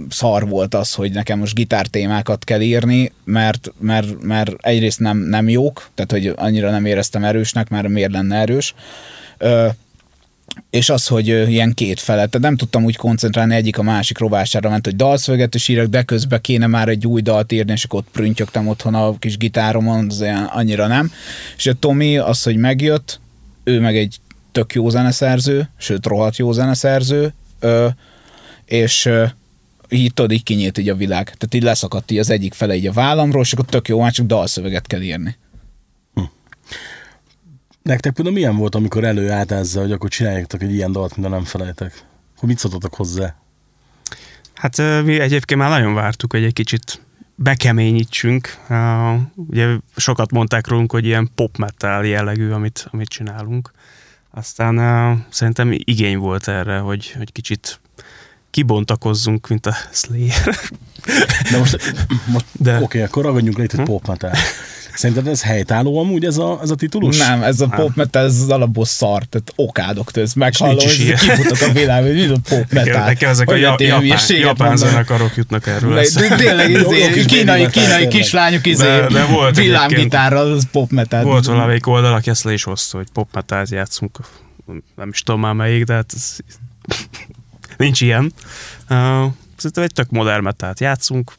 szar 0.10 0.48
volt 0.50 0.76
az, 0.76 0.94
hogy 0.94 1.12
nekem 1.12 1.40
most 1.40 1.56
gitártémákat 1.56 2.44
kell 2.44 2.62
írni, 2.62 3.12
mert, 3.24 3.74
mert, 3.80 4.22
mert 4.22 4.54
egyrészt 4.58 5.00
nem, 5.00 5.18
nem 5.18 5.50
jók, 5.50 5.90
tehát 5.96 6.12
hogy 6.12 6.34
annyira 6.36 6.72
nem 6.72 6.86
éreztem 6.86 7.24
erősnek, 7.24 7.70
mert 7.70 7.88
miért 7.88 8.12
lenne 8.12 8.36
erős. 8.36 8.76
És 10.70 10.90
az, 10.90 11.08
hogy 11.08 11.28
ilyen 11.28 11.74
két 11.74 12.00
felet, 12.00 12.30
tehát 12.30 12.48
nem 12.48 12.58
tudtam 12.58 12.84
úgy 12.84 12.96
koncentrálni 12.96 13.56
egyik 13.56 13.78
a 13.78 13.84
másik 13.84 14.18
rovására 14.18 14.70
ment, 14.70 14.86
hogy 14.86 14.96
dalszöveget 14.96 15.56
is 15.56 15.68
írok, 15.68 15.88
de 15.88 16.04
közben 16.04 16.42
kéne 16.42 16.68
már 16.68 16.90
egy 16.90 17.08
új 17.08 17.22
dalt 17.22 17.52
írni, 17.52 17.72
és 17.72 17.84
akkor 17.84 18.00
ott 18.00 18.12
prüntjögtem 18.12 18.68
otthon 18.68 18.96
a 18.96 19.20
kis 19.20 19.38
gitáromon, 19.38 20.06
az 20.10 20.22
olyan 20.22 20.44
annyira 20.44 20.88
nem. 20.88 21.12
És 21.58 21.68
a 21.68 21.74
Tomi 21.74 22.18
az, 22.18 22.44
hogy 22.44 22.58
megjött, 22.58 23.20
ő 23.64 23.80
meg 23.80 23.98
egy 23.98 24.20
tök 24.52 24.74
jó 24.74 24.90
zeneszerző, 24.90 25.70
sőt 25.78 26.06
rohadt 26.06 26.38
jó 26.38 26.52
zeneszerző, 26.52 27.34
ö, 27.60 27.88
és 28.66 29.10
így 29.90 30.14
tudod, 30.14 30.32
így 30.32 30.44
kinyílt 30.44 30.78
így 30.78 30.90
a 30.90 30.96
világ. 30.96 31.24
Tehát 31.24 31.54
így 31.54 31.64
leszakadt 31.64 32.12
így 32.12 32.18
az 32.18 32.30
egyik 32.30 32.54
fele 32.54 32.76
így 32.76 32.88
a 32.88 32.92
vállamról, 32.92 33.42
és 33.42 33.54
akkor 33.54 33.66
tök 33.66 33.88
jó, 33.88 34.00
már 34.00 34.12
csak 34.12 34.26
dalszöveget 34.26 34.88
kell 34.88 35.02
írni. 35.02 35.36
Nektek 37.88 38.14
például 38.14 38.36
milyen 38.36 38.56
volt, 38.56 38.76
amikor 38.76 39.04
előállt 39.04 39.52
ezzel, 39.52 39.82
hogy 39.82 39.92
akkor 39.92 40.10
csináljátok 40.10 40.62
egy 40.62 40.74
ilyen 40.74 40.92
dalt, 40.92 41.16
mint 41.16 41.28
a 41.28 41.30
nem 41.30 41.44
felejtek? 41.44 42.06
Hogy 42.38 42.50
mit 42.50 42.58
szóltatok 42.58 42.94
hozzá? 42.94 43.36
Hát 44.54 44.78
mi 45.04 45.20
egyébként 45.20 45.60
már 45.60 45.70
nagyon 45.70 45.94
vártuk, 45.94 46.32
hogy 46.32 46.44
egy 46.44 46.54
kicsit 46.54 47.02
bekeményítsünk. 47.36 48.58
Ugye 49.36 49.68
sokat 49.96 50.32
mondták 50.32 50.68
rólunk, 50.68 50.92
hogy 50.92 51.06
ilyen 51.06 51.30
pop 51.36 51.58
metal 51.58 52.06
jellegű, 52.06 52.50
amit, 52.50 52.88
amit 52.92 53.08
csinálunk. 53.08 53.72
Aztán 54.32 55.26
szerintem 55.30 55.72
igény 55.72 56.18
volt 56.18 56.48
erre, 56.48 56.78
hogy, 56.78 57.12
hogy 57.12 57.32
kicsit 57.32 57.80
kibontakozzunk, 58.50 59.48
mint 59.48 59.66
a 59.66 59.76
Slayer. 59.92 60.56
De 61.52 61.58
most, 61.58 61.94
most 62.34 62.46
De- 62.52 62.76
oké, 62.76 62.84
okay, 62.84 63.02
akkor 63.02 63.24
ragadjunk 63.24 63.58
le 63.58 63.64
itt 63.64 63.74
egy 63.74 63.86
pop 63.86 64.08
metal. 64.08 64.32
Szerinted 64.98 65.28
ez 65.28 65.44
helytálló 65.44 66.00
amúgy 66.00 66.26
ez 66.26 66.38
a, 66.38 66.60
ez 66.62 66.70
a 66.70 66.76
titulus? 66.76 67.18
Nem, 67.18 67.44
ez 67.44 67.62
a 67.62 67.68
pop 67.68 67.96
metal, 67.96 68.24
ez 68.26 68.42
az 68.42 68.50
alapból 68.50 68.86
szar, 68.86 69.24
tehát 69.24 69.54
okádok 69.56 70.12
tőz, 70.12 70.34
meghallom, 70.34 70.78
és 70.78 70.98
kifutok 70.98 71.62
a 71.70 71.72
világ, 71.72 72.04
hogy 72.04 72.14
mi 72.14 72.26
a 72.26 72.38
pop 72.50 72.72
metal. 72.72 73.06
Nekem 73.06 73.30
ezek 73.30 73.50
a 73.50 73.56
japán, 73.56 74.04
japán 74.28 74.78
zenekarok 74.78 75.36
jutnak 75.36 75.68
erről. 75.68 75.94
De- 75.94 76.36
Tényleg, 76.36 76.86
kínai, 77.26 77.62
metal, 77.62 77.84
kínai 77.84 78.08
kislányok 78.08 78.66
izé, 78.66 78.84
De- 78.86 79.08
de 79.08 79.26
volt 79.26 79.56
villámgitárral, 79.58 80.52
az 80.52 80.68
pop 80.72 80.92
metal. 80.92 81.24
Volt 81.24 81.46
valamelyik 81.46 81.88
oldal, 81.88 82.14
aki 82.14 82.30
ezt 82.30 82.44
le 82.44 82.54
is 82.54 82.64
hozta, 82.64 82.98
hogy 82.98 83.08
pop 83.14 83.28
metált 83.34 83.70
játszunk. 83.70 84.20
Nem 84.96 85.10
is 85.10 85.22
tudom 85.22 85.42
már 85.42 85.54
melyik, 85.54 85.84
de 85.84 85.94
hát 85.94 86.12
ez... 86.16 86.36
nincs 87.78 88.02
ilyen. 88.02 88.34
Szerintem 89.56 89.84
egy 89.84 89.94
tök 89.94 90.10
modern 90.10 90.44
metált 90.44 90.80
játszunk, 90.80 91.32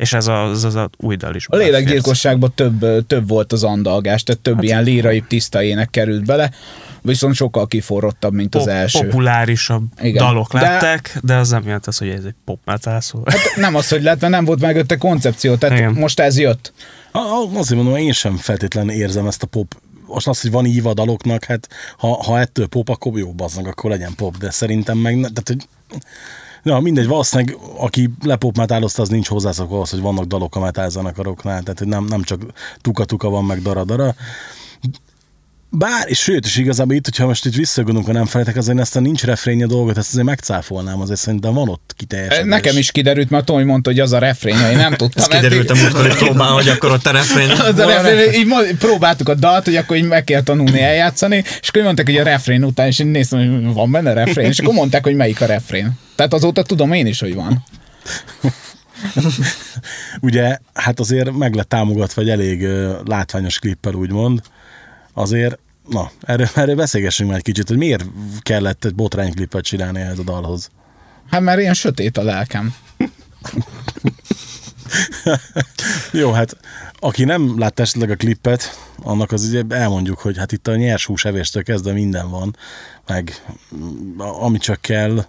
és 0.00 0.12
ez 0.12 0.26
az, 0.26 0.64
az, 0.64 0.74
az 0.74 0.86
új 0.96 1.16
dal 1.16 1.34
is. 1.34 1.46
A 1.48 1.56
lélekgyilkosságban 1.56 2.52
több, 2.54 3.06
több 3.06 3.28
volt 3.28 3.52
az 3.52 3.64
andalgás, 3.64 4.22
tehát 4.22 4.40
több 4.40 4.54
hát, 4.54 4.64
ilyen 4.64 4.82
lírai 4.82 5.24
tiszta 5.28 5.62
ének 5.62 5.90
került 5.90 6.24
bele, 6.24 6.50
viszont 7.02 7.34
sokkal 7.34 7.66
kiforrottabb, 7.66 8.32
mint 8.32 8.54
az 8.54 8.66
első. 8.66 9.06
populárisabb 9.06 9.84
Igen. 10.00 10.24
Dalok 10.24 10.52
De- 10.52 10.60
lettek, 10.60 11.18
de 11.22 11.34
az 11.34 11.50
nem 11.50 11.62
jelent 11.64 11.86
az, 11.86 11.98
hogy 11.98 12.08
ez 12.08 12.24
egy 12.24 12.34
pop 12.44 12.58
metal, 12.64 13.00
szóval. 13.00 13.26
Hát 13.32 13.56
nem 13.56 13.74
az, 13.74 13.88
hogy 13.88 14.02
lett, 14.02 14.20
mert 14.20 14.32
nem 14.32 14.44
volt 14.44 14.92
a 14.92 14.98
koncepció, 14.98 15.54
tehát 15.54 15.78
Igen. 15.78 15.92
most 15.92 16.20
ez 16.20 16.38
jött. 16.38 16.72
Azért 17.54 17.82
mondom, 17.82 18.00
én 18.00 18.12
sem 18.12 18.36
feltétlenül 18.36 18.92
érzem 18.92 19.26
ezt 19.26 19.42
a 19.42 19.46
pop 19.46 19.74
most 20.06 20.28
az, 20.28 20.40
hogy 20.40 20.50
van 20.50 20.66
ív 20.66 20.86
a 20.86 20.94
daloknak, 20.94 21.44
hát 21.44 21.68
ha, 21.98 22.22
ha 22.22 22.38
ettől 22.38 22.66
pop, 22.66 22.88
akkor 22.88 23.18
jó 23.18 23.32
bazdnak, 23.32 23.66
akkor 23.66 23.90
legyen 23.90 24.14
pop, 24.16 24.36
de 24.36 24.50
szerintem 24.50 24.98
meg, 24.98 25.14
tehát, 25.14 25.42
hogy 25.44 25.66
Ja, 26.62 26.78
mindegy, 26.78 27.06
valószínűleg 27.06 27.56
aki 27.76 28.10
lepop 28.22 28.56
az 28.98 29.08
nincs 29.08 29.28
hozzászokva 29.28 29.74
ahhoz, 29.74 29.90
hogy 29.90 30.00
vannak 30.00 30.24
dalok 30.24 30.56
a 30.56 30.60
metal 30.60 30.88
zenekaroknál, 30.88 31.62
tehát 31.62 31.78
hogy 31.78 31.88
nem, 31.88 32.04
nem 32.04 32.22
csak 32.22 32.42
tuka-tuka 32.80 33.28
van, 33.28 33.44
meg 33.44 33.62
dara-dara. 33.62 34.14
Bár, 35.72 36.04
és 36.08 36.18
sőt, 36.18 36.44
és 36.44 36.56
igazából 36.56 36.94
itt, 36.94 37.04
hogyha 37.04 37.26
most 37.26 37.46
itt 37.46 37.54
visszagondolunk, 37.54 38.06
ha 38.06 38.12
nem 38.12 38.26
felejtek, 38.26 38.56
azért 38.56 38.78
ezt 38.78 38.96
a 38.96 39.00
nincs 39.00 39.24
refrénje 39.24 39.66
dolgot, 39.66 39.96
ezt 39.98 40.08
azért 40.08 40.26
megcáfolnám, 40.26 41.00
azért 41.00 41.20
szerintem 41.20 41.54
van 41.54 41.68
ott 41.68 41.94
kiteljesedés. 41.96 42.50
Nekem 42.50 42.76
is 42.76 42.90
kiderült, 42.90 43.30
mert 43.30 43.44
Tomi 43.44 43.62
mondta, 43.62 43.90
hogy 43.90 44.00
az 44.00 44.12
a 44.12 44.18
refrénje, 44.18 44.70
én 44.70 44.76
nem 44.76 44.94
tudtam. 44.94 45.22
Ez 45.22 45.26
kiderült 45.26 45.70
a 45.70 45.74
múltkor, 45.74 46.06
hogy 46.06 46.16
próbál, 46.16 46.48
hogy 46.48 46.68
akkor 46.68 46.90
ott 46.90 47.06
a 47.06 47.10
refrén. 47.10 47.50
Az 47.50 47.78
a 47.78 47.86
refrén, 47.86 48.32
így 48.32 48.76
próbáltuk 48.78 49.28
a 49.28 49.34
dalt, 49.34 49.64
hogy 49.64 49.76
akkor 49.76 49.96
így 49.96 50.04
meg 50.04 50.24
kell 50.24 50.42
tanulni 50.42 50.80
eljátszani, 50.80 51.44
és 51.60 51.68
akkor 51.68 51.82
mondták, 51.82 52.06
hogy 52.06 52.16
a 52.16 52.22
refrén 52.22 52.64
után, 52.64 52.86
és 52.86 52.98
én 52.98 53.06
néztem, 53.06 53.38
hogy 53.38 53.72
van 53.72 53.90
benne 53.90 54.12
refrén, 54.12 54.46
és 54.46 54.58
akkor 54.58 54.74
mondták, 54.74 55.04
hogy 55.04 55.14
melyik 55.14 55.40
a 55.40 55.46
refrén. 55.46 55.92
Tehát 56.14 56.34
azóta 56.34 56.62
tudom 56.62 56.92
én 56.92 57.06
is, 57.06 57.20
hogy 57.20 57.34
van. 57.34 57.64
Ugye, 60.20 60.58
hát 60.74 61.00
azért 61.00 61.32
meg 61.32 61.54
lett 61.54 61.68
támogatva 61.68 62.22
egy 62.22 62.30
elég 62.30 62.66
látványos 63.04 63.58
klippel, 63.58 63.94
úgymond. 63.94 64.40
Azért, 65.20 65.58
na, 65.88 66.10
erről, 66.20 66.46
erről 66.54 66.74
beszélgessünk 66.76 67.28
már 67.28 67.38
egy 67.38 67.44
kicsit, 67.44 67.68
hogy 67.68 67.76
miért 67.76 68.04
kellett 68.40 68.84
egy 68.84 68.94
botrányklippet 68.94 69.64
csinálni 69.64 70.00
ehhez 70.00 70.18
a 70.18 70.22
dalhoz. 70.22 70.70
Hát 71.30 71.40
már 71.40 71.58
ilyen 71.58 71.74
sötét 71.74 72.18
a 72.18 72.22
lelkem. 72.22 72.74
Jó, 76.12 76.32
hát 76.32 76.56
aki 76.98 77.24
nem 77.24 77.58
látta 77.58 77.82
esetleg 77.82 78.10
a 78.10 78.16
klippet, 78.16 78.78
annak 79.02 79.32
az 79.32 79.44
ugye 79.44 79.62
elmondjuk, 79.68 80.18
hogy 80.18 80.38
hát 80.38 80.52
itt 80.52 80.66
a 80.68 80.76
nyers 80.76 81.06
hús 81.06 81.24
evéstől 81.24 81.62
kezdve 81.62 81.92
minden 81.92 82.30
van, 82.30 82.56
meg 83.06 83.42
mm, 83.76 84.20
a- 84.20 84.42
ami 84.42 84.58
csak 84.58 84.80
kell. 84.80 85.24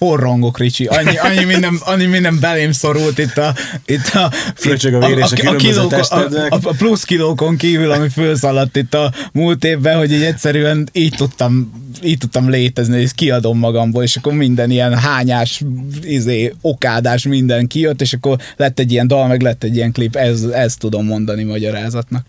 Forrongok, 0.00 0.58
Ricsi. 0.58 0.84
Annyi, 0.84 1.16
annyi, 1.16 1.44
minden, 1.44 1.74
annyi 1.84 2.06
minden 2.06 2.38
belém 2.40 2.72
szorult 2.72 3.18
itt 3.18 3.36
a... 3.36 3.54
Itt 3.86 4.06
a 4.06 4.30
Fröcsög 4.54 4.94
a 4.94 5.06
vér 5.06 5.18
és 5.18 5.32
a 5.32 5.34
különböző 5.34 5.68
kilókon- 5.68 5.90
testednek. 5.90 6.52
a, 6.52 6.58
a, 6.62 6.74
plusz 6.78 7.04
kilókon 7.04 7.56
kívül, 7.56 7.90
ami 7.90 8.08
fölszaladt 8.08 8.76
itt 8.76 8.94
a 8.94 9.12
múlt 9.32 9.64
évben, 9.64 9.98
hogy 9.98 10.12
így 10.12 10.22
egyszerűen 10.22 10.88
így 10.92 11.14
tudtam, 11.16 11.72
így 12.02 12.18
tudtam 12.18 12.50
létezni, 12.50 13.00
és 13.00 13.10
kiadom 13.14 13.58
magamból, 13.58 14.02
és 14.02 14.16
akkor 14.16 14.32
minden 14.32 14.70
ilyen 14.70 14.98
hányás, 14.98 15.62
izé, 16.02 16.54
okádás, 16.60 17.22
minden 17.22 17.66
kijött, 17.66 18.00
és 18.00 18.12
akkor 18.12 18.38
lett 18.56 18.78
egy 18.78 18.92
ilyen 18.92 19.06
dal, 19.06 19.26
meg 19.26 19.42
lett 19.42 19.62
egy 19.62 19.76
ilyen 19.76 19.92
klip, 19.92 20.16
ez, 20.16 20.42
ezt 20.42 20.78
tudom 20.78 21.06
mondani 21.06 21.42
magyarázatnak. 21.42 22.26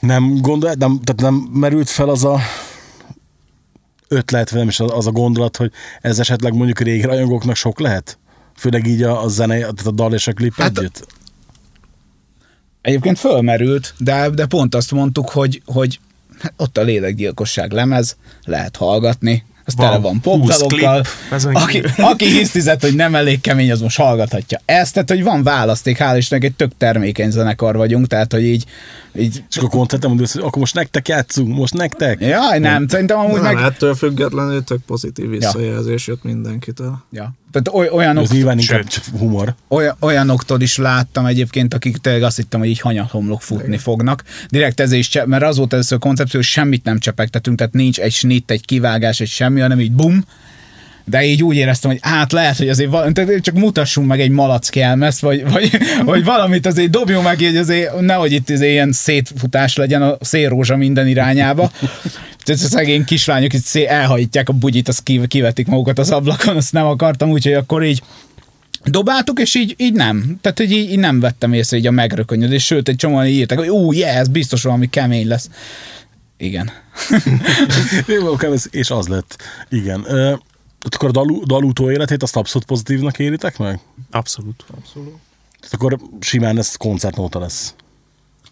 Nem 0.00 0.36
gondol, 0.40 0.72
nem, 0.78 1.00
tehát 1.04 1.32
nem 1.32 1.34
merült 1.52 1.90
fel 1.90 2.08
az 2.08 2.24
a 2.24 2.40
ötlet, 4.10 4.52
nem 4.52 4.68
is 4.68 4.80
az 4.80 5.06
a 5.06 5.10
gondolat, 5.10 5.56
hogy 5.56 5.72
ez 6.00 6.18
esetleg 6.18 6.54
mondjuk 6.54 6.80
régi 6.80 7.02
rajongóknak 7.02 7.56
sok 7.56 7.80
lehet? 7.80 8.18
Főleg 8.56 8.86
így 8.86 9.02
a, 9.02 9.22
a 9.22 9.28
zene, 9.28 9.58
tehát 9.58 9.86
a 9.86 9.90
dal 9.90 10.14
és 10.14 10.26
a 10.26 10.32
klip 10.32 10.54
Hát 10.54 10.78
együtt? 10.78 11.06
Egyébként 12.80 13.18
fölmerült, 13.18 13.94
de, 13.98 14.30
de 14.30 14.46
pont 14.46 14.74
azt 14.74 14.92
mondtuk, 14.92 15.30
hogy, 15.30 15.62
hogy 15.64 16.00
hát 16.38 16.52
ott 16.56 16.78
a 16.78 16.82
lélekgyilkosság 16.82 17.72
lemez, 17.72 18.16
lehet 18.44 18.76
hallgatni, 18.76 19.44
az 19.64 19.76
Van 19.76 19.86
tele 19.86 19.98
van 19.98 20.20
20 20.22 20.58
popdalokkal. 20.58 21.04
Aki, 21.52 21.82
aki 21.96 22.24
hisztizett, 22.24 22.80
hogy 22.80 22.94
nem 22.94 23.14
elég 23.14 23.40
kemény, 23.40 23.70
az 23.70 23.80
most 23.80 23.96
hallgathatja 23.96 24.60
ezt, 24.64 24.92
tehát 24.92 25.08
hogy 25.08 25.22
van 25.22 25.42
választék, 25.42 25.96
hál' 26.00 26.14
Istennek 26.16 26.44
egy 26.44 26.54
tök 26.54 26.72
termékeny 26.76 27.30
zenekar 27.30 27.76
vagyunk, 27.76 28.06
tehát 28.06 28.32
hogy 28.32 28.44
így, 28.44 28.64
így 29.18 29.44
És 29.50 29.56
akkor 29.56 29.68
koncerten 29.68 30.08
mondod, 30.08 30.30
hogy 30.30 30.42
akkor 30.42 30.58
most 30.58 30.74
nektek 30.74 31.08
játszunk, 31.08 31.56
most 31.56 31.74
nektek? 31.74 32.20
Jaj, 32.20 32.58
nem, 32.58 32.88
szerintem 32.88 33.18
amúgy 33.18 33.40
Nem, 33.40 33.54
meg... 33.54 33.64
ettől 33.64 33.94
függetlenül 33.94 34.64
tök 34.64 34.80
pozitív 34.86 35.28
visszajelzés 35.28 36.06
jött 36.06 36.22
mindenkitől. 36.22 36.98
Ja. 37.12 37.34
Tehát 37.52 37.68
oly, 37.80 37.88
olyanok, 37.88 38.24
Ez 38.24 38.30
nyilván 38.30 38.58
inkább 38.58 38.80
Sőt. 38.80 38.90
csak 38.90 39.04
humor. 39.18 39.54
olyan, 39.68 39.96
olyanoktól 40.00 40.60
is 40.60 40.76
láttam 40.76 41.26
egyébként, 41.26 41.74
akik 41.74 41.96
tényleg 41.96 42.22
azt 42.22 42.36
hittem, 42.36 42.60
hogy 42.60 42.68
így 42.68 42.80
hanyathomlok 42.80 43.42
futni 43.42 43.76
fognak. 43.76 44.24
Direkt 44.48 44.80
ez 44.80 44.92
is, 44.92 45.08
cse- 45.08 45.26
mert 45.26 45.42
az 45.42 45.56
volt 45.56 45.72
először 45.72 45.96
a 45.96 46.00
koncepció, 46.00 46.40
hogy 46.40 46.48
semmit 46.48 46.84
nem 46.84 46.98
csepegtetünk, 46.98 47.56
tehát 47.56 47.72
nincs 47.72 47.98
egy 47.98 48.12
snit, 48.12 48.50
egy 48.50 48.64
kivágás, 48.64 49.20
egy 49.20 49.28
semmi, 49.28 49.60
hanem 49.60 49.80
így 49.80 49.92
bum, 49.92 50.24
de 51.10 51.24
így 51.24 51.42
úgy 51.42 51.56
éreztem, 51.56 51.90
hogy 51.90 52.00
hát 52.02 52.32
lehet, 52.32 52.56
hogy 52.56 52.68
azért 52.68 52.90
val- 52.90 53.12
tehát 53.12 53.42
csak 53.42 53.54
mutassunk 53.54 54.06
meg 54.06 54.20
egy 54.20 54.30
malack 54.30 54.76
elmezt, 54.76 55.20
vagy, 55.20 55.50
vagy, 55.50 55.70
vagy 56.04 56.24
valamit 56.24 56.66
azért 56.66 56.90
dobjunk 56.90 57.24
meg, 57.24 57.36
hogy 57.36 57.56
azért 57.56 58.00
nehogy 58.00 58.32
itt 58.32 58.50
azért 58.50 58.70
ilyen 58.70 58.92
szétfutás 58.92 59.76
legyen 59.76 60.02
a 60.02 60.16
szélrózsa 60.20 60.76
minden 60.76 61.08
irányába. 61.08 61.70
Tehát 62.44 62.62
a 62.62 62.68
szegény 62.68 63.04
kislányok 63.04 63.52
itt 63.52 63.74
elhajítják 63.74 64.48
a 64.48 64.52
bugyit, 64.52 64.88
azt 64.88 65.02
kiv- 65.02 65.26
kivetik 65.26 65.66
magukat 65.66 65.98
az 65.98 66.10
ablakon, 66.10 66.56
azt 66.56 66.72
nem 66.72 66.86
akartam, 66.86 67.30
úgyhogy 67.30 67.52
akkor 67.52 67.84
így 67.84 68.02
dobáltuk, 68.84 69.40
és 69.40 69.54
így, 69.54 69.74
így 69.78 69.92
nem. 69.92 70.38
Tehát, 70.40 70.58
hogy 70.58 70.72
így, 70.72 70.90
így 70.90 70.98
nem 70.98 71.20
vettem 71.20 71.52
észre 71.52 71.76
így 71.76 71.86
a 71.86 71.90
megrökönyödés, 71.90 72.64
sőt, 72.64 72.88
egy 72.88 72.96
csomóan 72.96 73.26
írták, 73.26 73.58
hogy 73.58 73.68
ú, 73.68 73.92
yeah, 73.92 74.16
ez 74.16 74.28
biztos 74.28 74.62
valami 74.62 74.90
kemény 74.90 75.28
lesz. 75.28 75.48
Igen. 76.36 76.70
És 78.70 78.90
az 78.90 79.08
lett. 79.08 79.36
Igen. 79.68 80.06
Ö, 80.84 80.88
akkor 80.90 81.08
a 81.08 81.12
dal, 81.12 81.42
dal 81.44 81.64
utó 81.64 81.90
életét 81.90 82.22
azt 82.22 82.36
abszolút 82.36 82.66
pozitívnak 82.66 83.18
élitek 83.18 83.58
meg? 83.58 83.80
Abszolút. 84.10 84.64
Tehát 85.60 85.74
akkor 85.74 85.98
simán 86.20 86.58
ez 86.58 86.76
koncertnóta 86.76 87.38
lesz. 87.38 87.74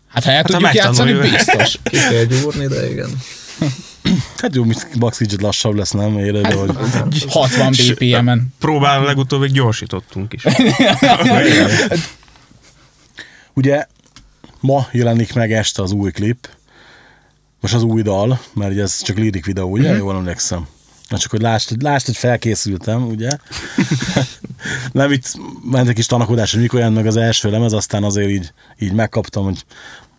Hát 0.08 0.25
ha 0.25 0.30
el 0.30 0.42
ha 0.42 0.49
tudjuk 0.49 0.75
játszani, 0.75 1.12
megtanuljuk. 1.12 1.44
biztos. 1.44 1.78
Ki 1.90 1.97
kell 1.97 2.25
gyúrni, 2.25 2.66
de 2.66 2.90
igen. 2.90 3.11
Hát 4.37 4.54
jó, 4.54 4.64
mint 4.64 4.94
Max 4.99 5.18
kicsit 5.18 5.40
lassabb 5.42 5.75
lesz, 5.75 5.90
nem? 5.90 6.18
Élőben, 6.18 6.58
hogy 6.58 6.76
60 7.28 7.73
BPM-en. 7.73 8.54
Próbál 8.58 9.02
legutóbb 9.04 9.40
még 9.40 9.52
gyorsítottunk 9.52 10.32
is. 10.32 10.44
Ugye 13.54 13.87
ma 14.61 14.87
jelenik 14.92 15.35
meg 15.35 15.52
este 15.52 15.82
az 15.82 15.92
új 15.92 16.11
klip, 16.11 16.49
most 17.61 17.75
az 17.75 17.82
új 17.82 18.02
dal, 18.02 18.40
mert 18.54 18.73
ugye 18.73 18.82
ez 18.82 19.02
csak 19.02 19.16
lirik 19.16 19.44
videó, 19.44 19.70
ugye? 19.70 19.85
Uh-huh. 19.85 19.99
Jól 19.99 20.14
emlékszem. 20.14 20.66
Na 21.09 21.19
csak, 21.19 21.31
hogy 21.31 21.41
lásd, 21.41 21.69
hogy 21.69 21.83
lásd, 21.83 22.07
hogy 22.07 22.17
felkészültem, 22.17 23.07
ugye? 23.07 23.31
Nem 24.93 25.12
itt 25.12 25.38
ment 25.71 25.88
egy 25.88 25.95
kis 25.95 26.07
tanakodás, 26.07 26.53
hogy 26.53 26.61
mikor 26.61 26.81
jön 26.81 26.93
meg 26.93 27.07
az 27.07 27.17
első 27.17 27.50
lemez, 27.50 27.73
aztán 27.73 28.05
azért 28.05 28.29
így, 28.29 28.53
így 28.79 28.93
megkaptam, 28.93 29.45
hogy 29.45 29.65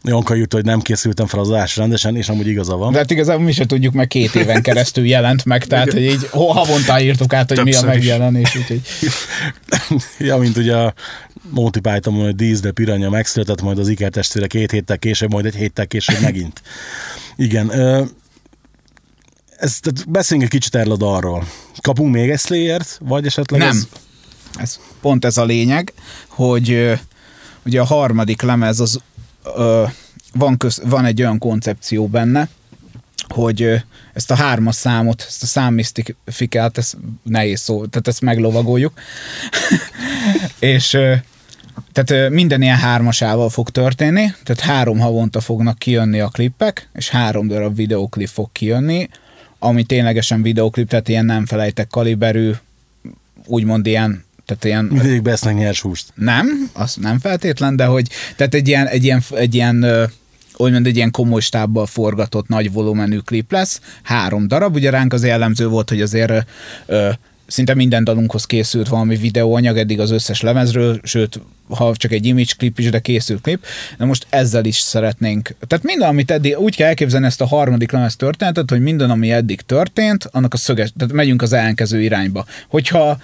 Janka 0.04 0.36
írta, 0.36 0.56
hogy 0.56 0.66
nem 0.66 0.80
készültem 0.80 1.26
fel 1.28 1.40
az 1.40 1.50
adásra 1.50 1.82
rendesen, 1.82 2.16
és 2.16 2.30
amúgy 2.30 2.48
igaza 2.48 2.76
van. 2.76 2.92
De 2.92 2.98
hát 2.98 3.12
igazából 3.12 3.46
mi 3.46 3.52
se 3.52 3.66
tudjuk, 3.66 3.94
meg 3.94 4.08
két 4.08 4.36
éven 4.36 4.62
keresztül 4.62 5.06
jelent 5.06 5.46
meg, 5.46 5.66
tehát 5.66 5.92
hogy 5.92 6.02
így 6.02 6.28
havonta 6.32 7.02
írtuk 7.02 7.34
át, 7.34 7.48
hogy 7.48 7.58
mi 7.58 7.64
a 7.64 7.74
Többször 7.74 7.90
megjelenés, 7.90 8.56
úgyhogy 8.56 8.82
ja, 10.28 10.38
mint 10.38 10.58
ugye 10.58 10.76
a 10.76 10.94
Monty 11.50 11.80
Python, 11.80 12.14
hogy 12.14 12.36
Díz 12.36 12.60
de 12.60 12.72
Piranya 12.72 13.10
megszületett, 13.10 13.62
majd 13.62 13.80
az 13.80 13.88
Iker 13.88 14.10
testvére 14.10 14.48
két 14.48 14.72
héttel 14.72 14.98
később, 14.98 15.32
majd 15.32 15.46
egy 15.46 15.56
héttel 15.56 15.88
később 15.88 16.22
megint. 16.22 16.62
Igen. 17.36 17.80
Ö, 17.80 18.04
ez, 19.60 19.80
tehát 19.80 20.10
beszéljünk 20.10 20.54
egy 20.54 20.60
kicsit 20.60 20.76
erről 20.76 20.94
a 20.94 20.98
dalról. 20.98 21.48
Kapunk 21.82 22.14
még 22.14 22.30
egy 22.30 22.40
Slayer-t, 22.40 23.00
vagy 23.02 23.26
esetleg 23.26 23.60
nem. 23.60 23.70
Ez, 23.70 23.88
Ez, 24.56 24.80
pont 25.02 25.26
ez 25.26 25.38
a 25.38 25.46
lényeg, 25.46 25.94
hogy 26.28 27.00
ugye 27.66 27.82
a 27.82 27.86
harmadik 27.86 28.42
lemez 28.42 28.80
az 28.80 29.00
ö, 29.44 29.86
van, 30.34 30.58
köz, 30.58 30.82
van 30.86 31.06
egy 31.06 31.22
olyan 31.22 31.38
koncepció 31.38 32.08
benne, 32.08 32.50
hogy 33.28 33.84
ezt 34.14 34.32
a 34.32 34.36
hármas 34.36 34.76
számot, 34.76 35.26
ezt 35.28 35.44
a 35.44 35.46
számmisztifikát, 35.46 36.78
ez 36.78 36.94
nehéz 37.24 37.60
szó, 37.62 37.86
tehát 37.86 38.08
ezt 38.08 38.22
meglovagoljuk. 38.22 38.94
és 40.60 40.98
tehát 41.92 42.30
minden 42.30 42.62
ilyen 42.62 42.78
hármasával 42.78 43.50
fog 43.50 43.70
történni, 43.70 44.34
tehát 44.44 44.62
három 44.62 45.00
havonta 45.00 45.40
fognak 45.40 45.78
kijönni 45.78 46.20
a 46.20 46.28
klippek, 46.28 46.90
és 46.94 47.10
három 47.10 47.48
darab 47.48 47.76
videoklip 47.76 48.28
fog 48.28 48.52
kijönni, 48.52 49.10
ami 49.60 49.84
ténylegesen 49.84 50.42
videoklip, 50.42 50.90
tehát 50.90 51.08
ilyen 51.08 51.26
nem 51.26 51.46
felejtek 51.46 51.88
kaliberű, 51.88 52.52
úgymond 53.46 53.86
ilyen, 53.86 54.24
tehát 54.46 54.64
ilyen 54.64 54.86
Mindegyik 54.86 55.22
besznek 55.22 55.56
nyers 55.56 55.82
húst. 55.82 56.12
nem, 56.16 56.70
az 56.74 56.96
nem 56.96 57.20
feltétlen, 57.20 57.76
de 57.76 57.86
hogy 57.86 58.08
tehát 58.36 58.54
egy 58.54 58.68
ilyen, 58.68 58.88
egy 58.88 59.04
ilyen, 59.04 59.24
egy 59.30 59.56
ilyen 59.56 59.86
úgymond 60.56 60.86
egy 60.86 60.96
ilyen 60.96 61.12
komoly 61.12 61.42
stábbal 61.42 61.86
forgatott 61.86 62.48
nagy 62.48 62.72
volumenű 62.72 63.18
klip 63.18 63.52
lesz, 63.52 63.82
három 64.04 64.48
darab, 64.48 64.76
ugye 64.76 64.90
ránk 64.90 65.14
az 65.14 65.26
jellemző 65.26 65.68
volt, 65.68 65.90
hogy 65.90 66.02
azért 66.02 66.46
ö, 66.86 67.10
szinte 67.50 67.74
minden 67.74 68.04
dalunkhoz 68.04 68.46
készült 68.46 68.88
valami 68.88 69.16
videóanyag, 69.16 69.78
eddig 69.78 70.00
az 70.00 70.12
összes 70.12 70.42
lemezről, 70.42 71.00
sőt, 71.04 71.40
ha 71.70 71.96
csak 71.96 72.12
egy 72.12 72.26
image 72.26 72.54
klip 72.58 72.80
is, 72.80 72.90
de 72.90 73.00
készült 73.00 73.42
klip, 73.42 73.66
de 73.98 74.06
most 74.06 74.26
ezzel 74.30 74.66
is 74.66 74.78
szeretnénk. 74.78 75.56
Tehát 75.68 75.86
minden, 75.86 76.10
amit 76.10 76.32
eddig, 76.32 76.60
úgy 76.60 76.76
kell 76.76 76.88
elképzelni 76.88 77.26
ezt 77.26 77.42
a 77.42 77.46
harmadik 77.46 77.92
lemez 77.92 78.16
történetet, 78.16 78.70
hogy 78.70 78.82
minden, 78.82 79.10
ami 79.10 79.32
eddig 79.32 79.62
történt, 79.62 80.30
annak 80.32 80.54
a 80.54 80.58
szöges, 80.58 80.92
tehát 80.98 81.14
megyünk 81.14 81.42
az 81.42 81.54
ellenkező 81.54 82.02
irányba. 82.02 82.46
Hogyha 82.68 83.18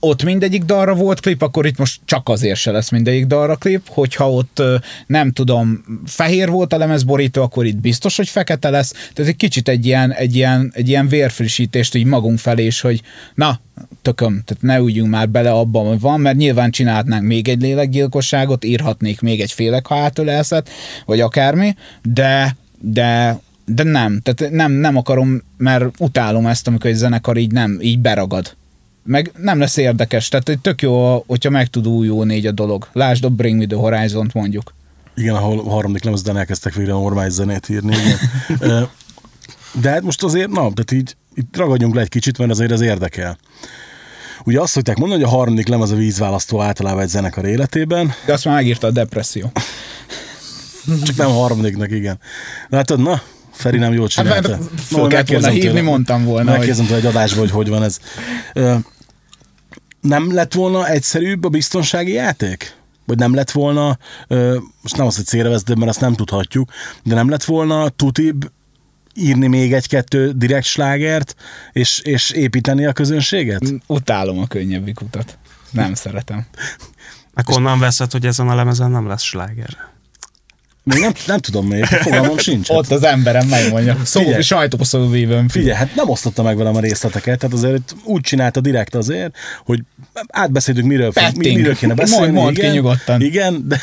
ott 0.00 0.22
mindegyik 0.22 0.62
dalra 0.62 0.94
volt 0.94 1.20
klip, 1.20 1.42
akkor 1.42 1.66
itt 1.66 1.78
most 1.78 2.00
csak 2.04 2.28
azért 2.28 2.58
se 2.58 2.70
lesz 2.70 2.90
mindegyik 2.90 3.26
dalra 3.26 3.56
klip, 3.56 3.88
hogyha 3.88 4.30
ott 4.30 4.62
nem 5.06 5.32
tudom, 5.32 5.84
fehér 6.06 6.48
volt 6.48 6.72
a 6.72 6.78
lemezborító, 6.78 7.42
akkor 7.42 7.66
itt 7.66 7.76
biztos, 7.76 8.16
hogy 8.16 8.28
fekete 8.28 8.70
lesz. 8.70 8.90
Tehát 8.90 9.30
egy 9.30 9.36
kicsit 9.36 9.68
egy 9.68 9.86
ilyen, 9.86 10.12
egy 10.12 10.36
ilyen, 10.36 10.72
egy 10.74 10.88
ilyen 10.88 11.08
vérfrissítést 11.08 11.94
így 11.94 12.06
magunk 12.06 12.38
felé 12.38 12.66
is, 12.66 12.80
hogy 12.80 13.02
na, 13.34 13.60
tököm, 14.02 14.42
tehát 14.44 14.62
ne 14.62 14.78
üljünk 14.78 15.10
már 15.10 15.28
bele 15.28 15.50
abban, 15.50 15.86
hogy 15.86 16.00
van, 16.00 16.20
mert 16.20 16.36
nyilván 16.36 16.70
csinálhatnánk 16.70 17.26
még 17.26 17.48
egy 17.48 17.60
lélekgyilkosságot, 17.60 18.64
írhatnék 18.64 19.20
még 19.20 19.40
egy 19.40 19.52
félek 19.52 19.88
hátölelszet, 19.88 20.70
vagy 21.06 21.20
akármi, 21.20 21.74
de, 22.02 22.56
de 22.80 23.40
de 23.74 23.82
nem, 23.82 24.20
tehát 24.22 24.52
nem, 24.52 24.72
nem 24.72 24.96
akarom, 24.96 25.42
mert 25.56 25.84
utálom 25.98 26.46
ezt, 26.46 26.66
amikor 26.66 26.90
egy 26.90 26.96
zenekar 26.96 27.36
így 27.36 27.52
nem, 27.52 27.78
így 27.80 27.98
beragad 27.98 28.56
meg 29.02 29.32
nem 29.36 29.58
lesz 29.58 29.76
érdekes, 29.76 30.28
tehát 30.28 30.46
hogy 30.46 30.58
tök 30.58 30.82
jó, 30.82 31.24
hogyha 31.26 31.50
meg 31.50 31.66
tud 31.66 31.86
újulni 31.86 32.46
a 32.46 32.50
dolog. 32.50 32.88
Lásd 32.92 33.24
a 33.24 33.28
Bring 33.28 33.58
Me 33.58 33.66
The 33.66 33.76
Horizon-t 33.76 34.32
mondjuk. 34.32 34.74
Igen, 35.14 35.34
ahol 35.34 35.58
a 35.58 35.70
harmadik 35.70 36.04
lemezben 36.04 36.36
elkezdtek 36.36 36.74
végre 36.74 36.92
normális 36.92 37.32
zenét 37.32 37.68
írni. 37.68 37.96
Igen. 38.48 38.88
De 39.80 39.90
hát 39.90 40.02
most 40.02 40.22
azért, 40.22 40.48
na, 40.48 40.54
tehát 40.56 40.92
így 40.92 41.16
itt 41.34 41.56
ragadjunk 41.56 41.94
le 41.94 42.00
egy 42.00 42.08
kicsit, 42.08 42.38
mert 42.38 42.50
azért 42.50 42.70
ez 42.70 42.80
érdekel. 42.80 43.38
Ugye 44.44 44.60
azt 44.60 44.72
szokták 44.72 44.96
mondani, 44.96 45.22
hogy 45.22 45.32
a 45.32 45.36
harmadik 45.36 45.68
lemez 45.68 45.90
a 45.90 45.96
vízválasztó 45.96 46.60
általában 46.60 47.02
egy 47.02 47.08
zenekar 47.08 47.44
életében, 47.44 48.12
De 48.26 48.32
azt 48.32 48.44
már 48.44 48.54
megírta 48.54 48.86
a 48.86 48.90
depresszió. 48.90 49.52
csak 51.04 51.16
nem 51.16 51.28
a 51.28 51.32
harmadiknak, 51.32 51.90
igen. 51.90 52.18
Látod, 52.68 53.00
na, 53.00 53.22
Feri 53.60 53.78
nem 53.78 53.92
jól 53.92 54.08
Hát 54.14 54.24
csinálta. 54.24 54.48
Na, 54.48 54.64
föl 54.86 55.08
kellett 55.08 55.28
volna 55.28 55.48
hívni, 55.48 55.80
mondtam 55.80 56.24
volna, 56.24 56.50
hogy 56.50 56.58
Megkérdezem 56.58 56.86
tőle 56.86 56.98
egy 56.98 57.06
adásból, 57.06 57.40
hogy 57.40 57.50
hogy 57.50 57.68
van 57.68 57.82
ez. 57.82 57.98
Nem 60.00 60.34
lett 60.34 60.54
volna 60.54 60.88
egyszerűbb 60.88 61.44
a 61.44 61.48
biztonsági 61.48 62.12
játék? 62.12 62.78
Vagy 63.06 63.18
nem 63.18 63.34
lett 63.34 63.50
volna, 63.50 63.98
most 64.82 64.96
nem 64.96 65.06
az, 65.06 65.16
hogy 65.16 65.24
célra 65.24 65.50
vesz, 65.50 65.62
de 65.62 65.74
mert 65.74 65.90
azt 65.90 66.00
nem 66.00 66.14
tudhatjuk, 66.14 66.70
de 67.02 67.14
nem 67.14 67.28
lett 67.28 67.44
volna 67.44 67.88
tutibb 67.88 68.52
írni 69.14 69.46
még 69.46 69.72
egy-kettő 69.72 70.32
direkt 70.32 70.64
slágert, 70.64 71.34
és, 71.72 71.98
és 71.98 72.30
építeni 72.30 72.86
a 72.86 72.92
közönséget? 72.92 73.74
utálom 73.86 74.38
a 74.38 74.46
könnyebbik 74.46 75.00
utat. 75.00 75.38
Nem 75.70 75.94
szeretem. 75.94 76.46
Meg 77.34 77.46
honnan 77.46 77.78
veszed, 77.78 78.12
hogy 78.12 78.26
ezen 78.26 78.48
a 78.48 78.54
lemezen 78.54 78.90
nem 78.90 79.06
lesz 79.06 79.22
sláger? 79.22 79.76
Még 80.82 80.98
nem, 81.00 81.12
nem 81.26 81.38
tudom 81.38 81.66
még, 81.66 81.84
fogalmam 81.84 82.38
sincs. 82.38 82.68
Ott 82.68 82.90
az 82.90 83.02
emberem 83.02 83.46
megmondja. 83.46 83.96
Szó, 84.04 84.20
Figyelj. 84.20 84.42
sajtószóvívőn. 84.42 85.48
Figyelj, 85.48 85.74
hát 85.74 85.94
nem 85.94 86.08
osztotta 86.08 86.42
meg 86.42 86.56
velem 86.56 86.76
a 86.76 86.80
részleteket, 86.80 87.38
tehát 87.38 87.54
azért 87.56 87.94
úgy 88.04 88.20
csinálta 88.20 88.60
direkt 88.60 88.94
azért, 88.94 89.36
hogy 89.64 89.82
átbeszéltük, 90.28 90.84
miről, 90.84 91.12
fog- 91.12 91.36
mi, 91.36 91.54
miről 91.54 91.74
kéne 91.76 91.94
beszélni. 91.94 92.32
Mondd- 92.32 92.58
igen, 92.58 92.74
nyugodtan. 92.74 93.20
Igen, 93.20 93.64
de, 93.68 93.82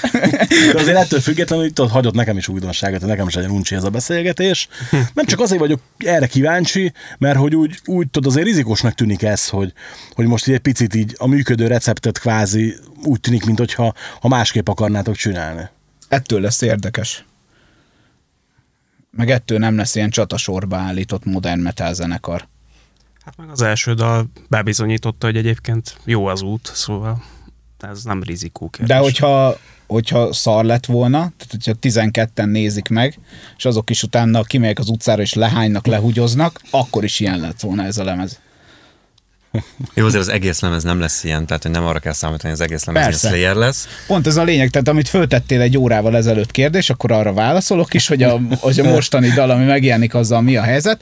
de 0.73 0.79
azért 0.79 0.97
ettől 0.97 1.19
függetlenül 1.19 1.63
hogy 1.63 1.73
tudod, 1.73 1.91
hagyott 1.91 2.13
nekem 2.13 2.37
is 2.37 2.47
újdonságot, 2.47 2.99
hogy 2.99 3.09
nekem 3.09 3.27
is 3.27 3.33
legyen 3.33 3.51
uncsi 3.51 3.75
ez 3.75 3.83
a 3.83 3.89
beszélgetés. 3.89 4.67
Nem 5.13 5.25
csak 5.25 5.39
azért 5.39 5.59
vagyok 5.59 5.79
erre 5.97 6.27
kíváncsi, 6.27 6.91
mert 7.17 7.37
hogy 7.37 7.55
úgy, 7.55 7.79
úgy 7.85 8.09
tudod, 8.09 8.31
azért 8.31 8.45
rizikosnak 8.45 8.93
tűnik 8.93 9.23
ez, 9.23 9.47
hogy, 9.47 9.73
hogy 10.11 10.25
most 10.25 10.47
így 10.47 10.53
egy 10.53 10.59
picit 10.59 10.95
így 10.95 11.15
a 11.17 11.27
működő 11.27 11.67
receptet 11.67 12.19
kvázi 12.19 12.75
úgy 13.03 13.19
tűnik, 13.19 13.45
mint 13.45 13.57
hogyha 13.57 13.93
ha 14.19 14.27
másképp 14.27 14.67
akarnátok 14.67 15.15
csinálni. 15.15 15.69
Ettől 16.07 16.41
lesz 16.41 16.61
érdekes. 16.61 17.25
Meg 19.11 19.29
ettől 19.29 19.57
nem 19.57 19.77
lesz 19.77 19.95
ilyen 19.95 20.09
csatasorba 20.09 20.77
állított 20.77 21.25
modern 21.25 21.59
metal 21.59 21.93
zenekar. 21.93 22.47
Hát 23.23 23.37
meg 23.37 23.49
az 23.49 23.61
első 23.61 23.93
dal 23.93 24.29
bebizonyította, 24.49 25.25
hogy 25.25 25.37
egyébként 25.37 25.97
jó 26.05 26.25
az 26.25 26.41
út, 26.41 26.71
szóval 26.73 27.23
ez 27.79 28.03
nem 28.03 28.23
rizikó 28.23 28.69
kérdés. 28.69 28.95
De 28.95 29.01
hogyha, 29.01 29.57
hogyha 29.87 30.33
szar 30.33 30.65
lett 30.65 30.85
volna, 30.85 31.17
tehát 31.37 31.47
hogyha 31.49 31.73
12-en 31.81 32.51
nézik 32.51 32.87
meg, 32.87 33.19
és 33.57 33.65
azok 33.65 33.89
is 33.89 34.03
utána 34.03 34.43
kimegyek 34.43 34.79
az 34.79 34.89
utcára 34.89 35.21
és 35.21 35.33
lehánynak, 35.33 35.85
lehugyoznak, 35.85 36.61
akkor 36.71 37.03
is 37.03 37.19
ilyen 37.19 37.39
lett 37.39 37.59
volna 37.59 37.83
ez 37.83 37.97
a 37.97 38.03
lemez. 38.03 38.39
Jó, 39.93 40.05
azért 40.05 40.21
az 40.21 40.29
egész 40.29 40.59
lemez 40.59 40.83
nem 40.83 40.99
lesz 40.99 41.23
ilyen, 41.23 41.45
tehát 41.45 41.63
hogy 41.63 41.71
nem 41.71 41.85
arra 41.85 41.99
kell 41.99 42.13
számítani, 42.13 42.53
hogy 42.53 42.61
az 42.61 42.67
egész 42.67 42.85
lemez 42.85 43.03
Persze. 43.03 43.27
Slayer 43.27 43.55
lesz. 43.55 43.87
Pont 44.07 44.27
ez 44.27 44.37
a 44.37 44.43
lényeg, 44.43 44.69
tehát 44.69 44.87
amit 44.87 45.07
föltettél 45.07 45.61
egy 45.61 45.77
órával 45.77 46.15
ezelőtt 46.15 46.51
kérdés, 46.51 46.89
akkor 46.89 47.11
arra 47.11 47.33
válaszolok 47.33 47.93
is, 47.93 48.07
hogy 48.07 48.23
a, 48.23 48.41
hogy 48.59 48.79
a 48.79 48.83
mostani 48.83 49.29
dal, 49.29 49.49
ami 49.49 49.65
megjelenik, 49.65 50.13
azzal 50.13 50.41
mi 50.41 50.55
a 50.55 50.61
helyzet. 50.61 51.01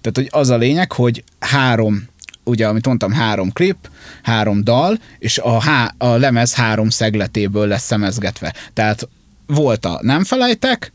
Tehát, 0.00 0.14
hogy 0.14 0.28
az 0.30 0.50
a 0.50 0.56
lényeg, 0.56 0.92
hogy 0.92 1.24
három, 1.38 2.08
ugye, 2.44 2.66
amit 2.66 2.86
mondtam, 2.86 3.12
három 3.12 3.52
klip, 3.52 3.76
három 4.22 4.64
dal, 4.64 4.98
és 5.18 5.38
a, 5.38 5.60
há, 5.60 5.94
a 5.98 6.06
lemez 6.06 6.54
három 6.54 6.90
szegletéből 6.90 7.66
lesz 7.66 7.84
szemezgetve. 7.84 8.54
Tehát 8.72 9.08
volt 9.46 9.84
a 9.84 9.98
Nem 10.02 10.24
felejtek, 10.24 10.90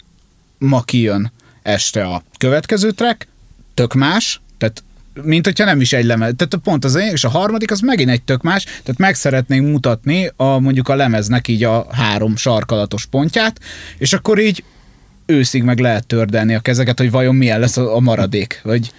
ma 0.57 0.81
kijön 0.81 1.31
este 1.61 2.03
a 2.03 2.23
következő 2.37 2.91
track, 2.91 3.27
tök 3.73 3.93
más, 3.93 4.41
tehát 4.57 4.83
mint 5.23 5.45
hogyha 5.45 5.65
nem 5.65 5.81
is 5.81 5.93
egy 5.93 6.05
lemez. 6.05 6.33
Tehát 6.35 6.55
pont 6.63 6.85
az 6.85 6.95
és 6.95 7.23
a 7.23 7.29
harmadik 7.29 7.71
az 7.71 7.79
megint 7.79 8.09
egy 8.09 8.21
tök 8.21 8.41
más, 8.41 8.63
tehát 8.63 8.97
meg 8.97 9.15
szeretnénk 9.15 9.67
mutatni 9.67 10.31
a, 10.35 10.59
mondjuk 10.59 10.89
a 10.89 10.95
lemeznek 10.95 11.47
így 11.47 11.63
a 11.63 11.87
három 11.91 12.35
sarkalatos 12.35 13.05
pontját, 13.05 13.59
és 13.97 14.13
akkor 14.13 14.39
így 14.39 14.63
őszig 15.25 15.63
meg 15.63 15.79
lehet 15.79 16.07
tördelni 16.07 16.53
a 16.53 16.59
kezeket, 16.59 16.99
hogy 16.99 17.11
vajon 17.11 17.35
milyen 17.35 17.59
lesz 17.59 17.77
a, 17.77 17.99
maradék. 17.99 18.59
Vagy, 18.63 18.91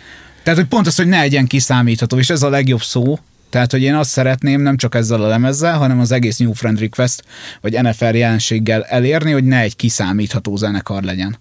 tehát, 0.42 0.58
hogy 0.58 0.68
pont 0.68 0.86
az, 0.86 0.96
hogy 0.96 1.06
ne 1.06 1.18
legyen 1.18 1.46
kiszámítható, 1.46 2.18
és 2.18 2.30
ez 2.30 2.42
a 2.42 2.48
legjobb 2.48 2.82
szó, 2.82 3.18
tehát, 3.50 3.70
hogy 3.70 3.82
én 3.82 3.94
azt 3.94 4.10
szeretném 4.10 4.60
nem 4.60 4.76
csak 4.76 4.94
ezzel 4.94 5.22
a 5.22 5.26
lemezzel, 5.26 5.78
hanem 5.78 6.00
az 6.00 6.12
egész 6.12 6.36
New 6.36 6.52
Friend 6.52 6.78
Request, 6.78 7.22
vagy 7.60 7.82
NFL 7.82 8.04
jelenséggel 8.04 8.84
elérni, 8.84 9.32
hogy 9.32 9.44
ne 9.44 9.60
egy 9.60 9.76
kiszámítható 9.76 10.56
zenekar 10.56 11.02
legyen. 11.02 11.38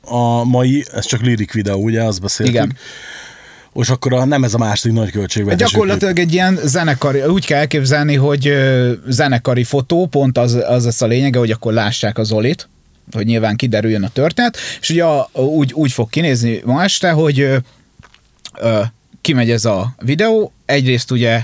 A 0.00 0.44
mai, 0.44 0.84
ez 0.92 1.06
csak 1.06 1.20
lirik 1.20 1.52
videó, 1.52 1.82
ugye, 1.82 2.02
azt 2.02 2.20
beszéltük. 2.20 2.54
Igen. 2.54 2.76
És 3.80 3.88
akkor 3.88 4.12
a, 4.12 4.24
nem 4.24 4.44
ez 4.44 4.54
a 4.54 4.58
második 4.58 4.96
nagy 4.96 5.10
költségvetésű 5.10 5.70
Gyakorlatilag 5.70 6.18
egy 6.18 6.32
ilyen 6.32 6.58
zenekari, 6.64 7.22
úgy 7.22 7.46
kell 7.46 7.58
elképzelni, 7.58 8.14
hogy 8.14 8.52
zenekari 9.08 9.64
fotó, 9.64 10.06
pont 10.06 10.38
az, 10.38 10.54
az 10.68 10.84
lesz 10.84 11.02
a 11.02 11.06
lényege, 11.06 11.38
hogy 11.38 11.50
akkor 11.50 11.72
lássák 11.72 12.18
a 12.18 12.24
Zolit, 12.24 12.68
hogy 13.12 13.26
nyilván 13.26 13.56
kiderüljön 13.56 14.02
a 14.02 14.08
történet, 14.08 14.56
és 14.80 14.90
ugye 14.90 15.04
úgy, 15.32 15.72
úgy 15.72 15.92
fog 15.92 16.10
kinézni 16.10 16.60
ma 16.64 16.82
este, 16.82 17.10
hogy 17.10 17.40
ö, 17.40 17.56
ö, 18.58 18.80
kimegy 19.20 19.50
ez 19.50 19.64
a 19.64 19.94
videó, 19.98 20.52
egyrészt 20.64 21.10
ugye 21.10 21.42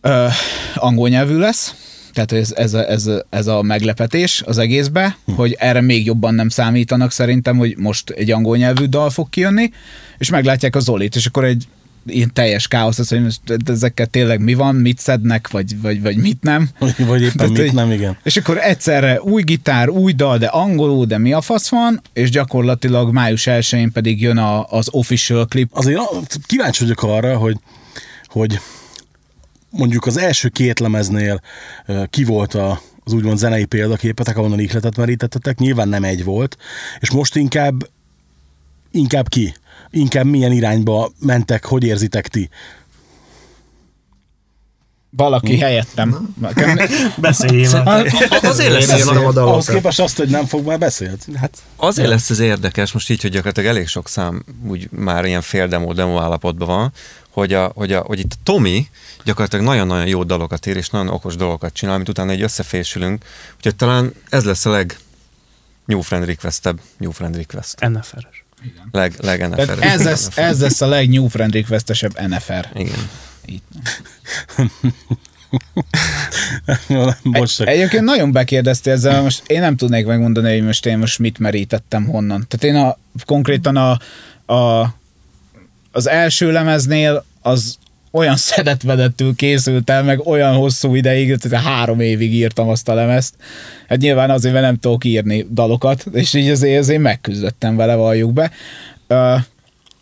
ö, 0.00 0.26
angol 0.74 1.08
nyelvű 1.08 1.36
lesz, 1.36 1.74
tehát 2.12 2.32
ez, 2.32 2.52
ez, 2.52 2.74
a, 2.74 2.90
ez, 2.90 3.06
a, 3.06 3.26
ez 3.30 3.46
a 3.46 3.62
meglepetés 3.62 4.42
az 4.46 4.58
egészbe, 4.58 5.16
hm. 5.26 5.32
hogy 5.32 5.56
erre 5.58 5.80
még 5.80 6.06
jobban 6.06 6.34
nem 6.34 6.48
számítanak 6.48 7.12
szerintem, 7.12 7.56
hogy 7.56 7.74
most 7.76 8.10
egy 8.10 8.30
angol 8.30 8.56
nyelvű 8.56 8.84
dal 8.84 9.10
fog 9.10 9.28
kijönni, 9.28 9.70
és 10.18 10.30
meglátják 10.30 10.76
a 10.76 10.80
Zolit, 10.80 11.16
és 11.16 11.26
akkor 11.26 11.44
egy 11.44 11.66
ilyen 12.06 12.30
teljes 12.32 12.68
káosz, 12.68 12.98
az, 12.98 13.08
hogy 13.08 13.22
most 13.22 13.40
ezekkel 13.66 14.06
tényleg 14.06 14.40
mi 14.40 14.54
van, 14.54 14.74
mit 14.74 14.98
szednek, 14.98 15.48
vagy, 15.50 15.80
vagy, 15.80 16.02
vagy 16.02 16.16
mit 16.16 16.42
nem. 16.42 16.68
Vagy, 16.98 17.22
éppen 17.22 17.36
Tehát, 17.36 17.52
mit 17.52 17.60
hogy- 17.60 17.72
nem, 17.72 17.90
igen. 17.90 18.16
És 18.22 18.36
akkor 18.36 18.58
egyszerre 18.58 19.20
új 19.22 19.42
gitár, 19.42 19.88
új 19.88 20.12
dal, 20.12 20.38
de 20.38 20.46
angolul, 20.46 21.06
de 21.06 21.18
mi 21.18 21.32
a 21.32 21.40
fasz 21.40 21.68
van, 21.68 22.02
és 22.12 22.30
gyakorlatilag 22.30 23.12
május 23.12 23.46
1-én 23.46 23.92
pedig 23.92 24.20
jön 24.20 24.38
a, 24.38 24.66
az 24.66 24.88
official 24.90 25.46
clip. 25.46 25.70
Azért 25.72 26.00
kíváncsi 26.46 26.82
vagyok 26.82 27.02
arra, 27.02 27.36
hogy, 27.36 27.56
hogy 28.26 28.60
mondjuk 29.70 30.06
az 30.06 30.16
első 30.16 30.48
két 30.48 30.78
lemeznél 30.78 31.40
ki 32.10 32.24
volt 32.24 32.54
a, 32.54 32.80
az 33.04 33.12
úgymond 33.12 33.38
zenei 33.38 33.64
példaképetek, 33.64 34.36
ahonnan 34.36 34.60
ihletet 34.60 34.96
merítettetek, 34.96 35.58
nyilván 35.58 35.88
nem 35.88 36.04
egy 36.04 36.24
volt, 36.24 36.56
és 36.98 37.10
most 37.10 37.36
inkább 37.36 37.88
inkább 38.90 39.28
ki? 39.28 39.54
Inkább 39.90 40.24
milyen 40.24 40.52
irányba 40.52 41.10
mentek, 41.20 41.64
hogy 41.64 41.84
érzitek 41.84 42.28
ti? 42.28 42.48
Valaki 45.10 45.58
helyettem. 45.58 46.34
Nekem- 46.40 46.78
Beszéljél 47.16 47.82
Azért 48.42 48.72
lesz 48.72 48.88
ez, 48.88 49.06
Ahhoz 49.36 49.66
képest 49.66 50.00
azt, 50.00 50.16
hogy 50.16 50.28
nem 50.28 50.46
fog 50.46 50.66
már 50.66 50.78
beszélni. 50.78 51.16
Hát, 51.34 51.58
azért 51.76 52.08
lesz 52.08 52.30
ez 52.30 52.38
érdekes, 52.38 52.92
most 52.92 53.10
így, 53.10 53.20
hogy 53.22 53.30
gyakorlatilag 53.30 53.68
elég 53.76 53.88
sok 53.88 54.08
szám 54.08 54.44
úgy 54.66 54.88
már 54.90 55.24
ilyen 55.24 55.42
fél 55.42 55.68
demo, 55.68 55.92
demo 55.92 56.20
állapotban 56.20 56.68
van, 56.68 56.92
hogy, 57.30 57.52
a, 57.52 57.72
hogy, 57.74 57.92
a, 57.92 58.00
hogy 58.00 58.18
itt 58.18 58.32
a 58.32 58.36
Tomi 58.42 58.88
gyakorlatilag 59.24 59.64
nagyon-nagyon 59.64 60.06
jó 60.06 60.24
dalokat 60.24 60.66
ír, 60.66 60.76
és 60.76 60.88
nagyon 60.88 61.08
okos 61.08 61.36
dolgokat 61.36 61.72
csinál, 61.72 61.94
amit 61.94 62.08
utána 62.08 62.30
egy 62.30 62.42
összefésülünk. 62.42 63.24
Úgyhogy 63.56 63.76
talán 63.76 64.12
ez 64.28 64.44
lesz 64.44 64.66
a 64.66 64.70
leg 64.70 64.98
New 65.84 66.00
Friend 66.00 66.24
requestebb 66.24 66.80
New 66.98 67.10
Friend 67.10 67.36
request. 67.36 67.88
NFR-es. 67.88 68.44
Leg, 68.90 69.14
leg 69.20 69.48
NFL. 69.48 69.82
ez 69.82 70.02
lesz, 70.04 70.28
ez 70.36 70.60
lesz 70.60 70.80
a 70.80 70.86
legnew 70.86 71.28
friend 71.28 71.52
requestesebb 71.52 72.20
NFR. 72.28 72.68
Igen. 72.74 73.08
Itt. 73.50 73.64
bocs. 77.22 77.60
Egyébként 77.60 78.04
nagyon 78.04 78.32
bekérdezte 78.32 78.90
ezzel, 78.90 79.22
most 79.22 79.42
én 79.46 79.60
nem 79.60 79.76
tudnék 79.76 80.06
megmondani, 80.06 80.52
hogy 80.52 80.66
most 80.66 80.86
én 80.86 80.98
most 80.98 81.18
mit 81.18 81.38
merítettem 81.38 82.06
honnan. 82.06 82.46
Tehát 82.48 82.76
én 82.76 82.82
a, 82.84 82.98
konkrétan 83.24 83.76
a, 83.76 83.98
a, 84.54 84.94
az 85.92 86.08
első 86.08 86.52
lemeznél 86.52 87.24
az 87.42 87.78
olyan 88.10 88.36
szedetvedettül 88.50 89.34
készült 89.34 89.90
el, 89.90 90.02
meg 90.02 90.26
olyan 90.26 90.54
hosszú 90.54 90.94
ideig, 90.94 91.36
tehát 91.36 91.66
három 91.66 92.00
évig 92.00 92.34
írtam 92.34 92.68
azt 92.68 92.88
a 92.88 92.94
lemezt. 92.94 93.34
Hát 93.88 93.98
nyilván 93.98 94.30
azért, 94.30 94.54
mert 94.54 94.66
nem 94.66 94.76
tudok 94.76 95.04
írni 95.04 95.46
dalokat, 95.52 96.04
és 96.12 96.34
így 96.34 96.48
azért, 96.48 96.78
azért 96.78 97.00
megküzdöttem 97.00 97.76
vele, 97.76 97.94
valljuk 97.94 98.32
be. 98.32 98.50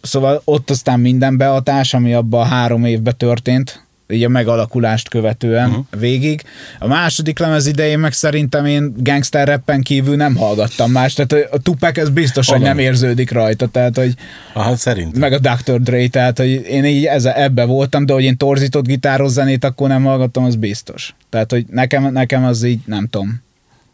Szóval 0.09 0.43
ott 0.45 0.71
aztán 0.71 1.01
minden 1.01 1.37
behatás, 1.37 1.95
ami 1.95 2.15
abban 2.15 2.41
a 2.41 2.45
három 2.45 2.85
évben 2.85 3.17
történt, 3.17 3.87
így 4.11 4.25
a 4.25 4.29
megalakulást 4.29 5.09
követően 5.09 5.69
uh-huh. 5.69 5.85
végig. 5.99 6.43
A 6.79 6.87
második 6.87 7.39
lemez 7.39 7.67
idején 7.67 7.99
meg 7.99 8.13
szerintem 8.13 8.67
én 8.67 8.93
gangster 8.97 9.49
rappen 9.49 9.83
kívül 9.83 10.17
nem 10.17 10.37
hallgattam 10.37 10.91
más, 10.91 11.13
tehát 11.15 11.49
a 11.53 11.59
Tupac 11.59 11.99
ez 11.99 12.09
biztos, 12.11 12.49
hogy 12.49 12.59
Valami. 12.59 12.77
nem 12.77 12.87
érződik 12.87 13.31
rajta, 13.31 13.67
tehát 13.67 13.97
hogy 13.97 14.15
Hát 14.55 14.77
szerint. 14.77 15.19
meg 15.19 15.33
a 15.33 15.39
Dr. 15.39 15.81
Dre, 15.81 16.09
tehát 16.09 16.39
hogy 16.39 16.51
én 16.69 16.85
így 16.85 17.05
ezzel, 17.05 17.33
ebbe 17.33 17.65
voltam, 17.65 18.07
de 18.07 18.13
hogy 18.13 18.25
én 18.25 18.37
torzított 18.37 18.87
gitáros 18.87 19.31
zenét 19.31 19.65
akkor 19.65 19.89
nem 19.89 20.05
hallgattam, 20.05 20.45
az 20.45 20.57
biztos. 20.57 21.15
Tehát, 21.31 21.51
hogy 21.51 21.65
nekem, 21.71 22.13
nekem 22.13 22.45
az 22.45 22.63
így 22.63 22.81
nem 22.85 23.07
tudom. 23.07 23.43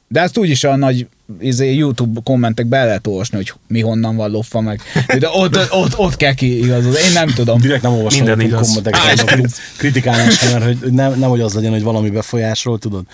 De 0.08 0.20
ezt 0.20 0.38
úgyis 0.38 0.64
a 0.64 0.76
nagy 0.76 1.06
izé, 1.40 1.74
YouTube 1.74 2.20
kommentekbe 2.24 2.76
el 2.76 2.86
lehet 2.86 3.06
olvasni, 3.06 3.36
hogy 3.36 3.52
mi 3.66 3.80
honnan 3.80 4.16
van 4.16 4.30
loffa 4.30 4.60
meg. 4.60 4.80
De 5.18 5.28
ott, 5.32 5.56
ott, 5.56 5.72
ott, 5.72 5.98
ott 5.98 6.16
kell 6.16 6.34
ki 6.34 6.58
igazod. 6.64 6.94
Én 6.94 7.12
nem 7.12 7.28
tudom. 7.28 7.60
Direkt 7.60 7.82
nem 7.82 7.92
olvasom 7.92 8.18
Minden 8.24 8.38
a 8.38 8.42
igaz. 8.42 8.66
kommenteket, 8.66 9.20
a 9.20 9.48
kritikálni 9.76 10.32
is, 10.32 10.42
mert 10.42 10.64
hogy 10.64 10.78
nem, 10.92 11.18
nem, 11.18 11.28
hogy 11.28 11.40
az 11.40 11.54
legyen, 11.54 11.70
hogy 11.70 11.82
valami 11.82 12.10
befolyásról, 12.10 12.78
tudod. 12.78 13.04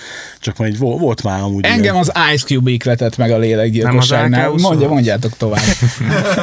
Csak 0.40 0.56
majd 0.56 0.78
vo- 0.78 1.00
volt 1.00 1.22
már 1.22 1.40
amúgy. 1.42 1.64
Engem 1.64 1.82
ilyen. 1.82 1.96
az 1.96 2.12
Ice 2.34 2.46
Cube 2.46 2.70
ikletett 2.70 3.16
meg 3.16 3.30
a 3.30 3.38
lélekgyilkosságnál. 3.38 4.50
AK-27? 4.50 4.60
Mondja, 4.60 4.88
mondjátok 4.88 5.36
tovább. 5.36 5.62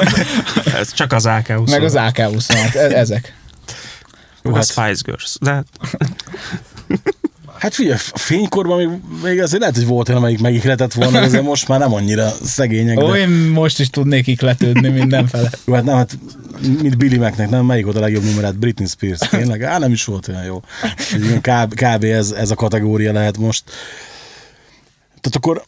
Ez 0.80 0.94
csak 0.94 1.12
az 1.14 1.26
AK-20. 1.26 1.70
meg 1.70 1.84
az 1.84 1.94
AK-27. 1.96 2.76
E- 2.76 2.80
ezek. 2.80 3.34
Jó, 4.44 4.54
az 4.54 4.74
hát, 4.74 4.88
Spice 4.88 5.02
Girls. 5.06 5.36
De 5.42 5.64
hát 7.60 7.74
figyelj, 7.74 7.98
a 8.12 8.18
fénykorban 8.18 8.78
még, 8.78 8.90
még 9.24 9.42
azért 9.42 9.60
lehet, 9.60 9.76
hogy 9.76 9.86
volt 9.86 10.10
olyan, 10.10 10.22
amelyik 10.22 10.40
megihletett 10.40 10.94
volna, 10.94 11.28
de 11.28 11.42
most 11.42 11.68
már 11.68 11.80
nem 11.80 11.94
annyira 11.94 12.30
szegények. 12.44 13.00
Ó, 13.00 13.12
De, 13.12 13.18
én 13.18 13.30
most 13.30 13.80
is 13.80 13.90
tudnék 13.90 14.28
ikletődni 14.28 14.90
mindenfele. 14.90 15.50
jó, 15.66 15.74
hát 15.74 15.84
nem, 15.84 15.96
hát 15.96 16.18
mint 16.82 16.98
Billy 16.98 17.18
Macnek, 17.18 17.50
nem, 17.50 17.66
melyik 17.66 17.84
volt 17.84 17.98
a 17.98 18.00
legjobb 18.00 18.24
numerát? 18.24 18.60
Britney 18.60 18.88
Spears, 18.88 19.20
tényleg? 19.30 19.64
Á, 19.64 19.78
nem 19.78 19.92
is 19.92 20.04
volt 20.04 20.28
olyan 20.28 20.44
jó. 20.44 20.62
Kb, 21.42 21.74
kb 21.74 22.04
ez, 22.04 22.32
ez 22.32 22.52
a 22.52 22.56
kategória 22.56 23.12
lehet 23.12 23.38
most. 23.38 23.64
Tehát 25.08 25.36
akkor 25.36 25.64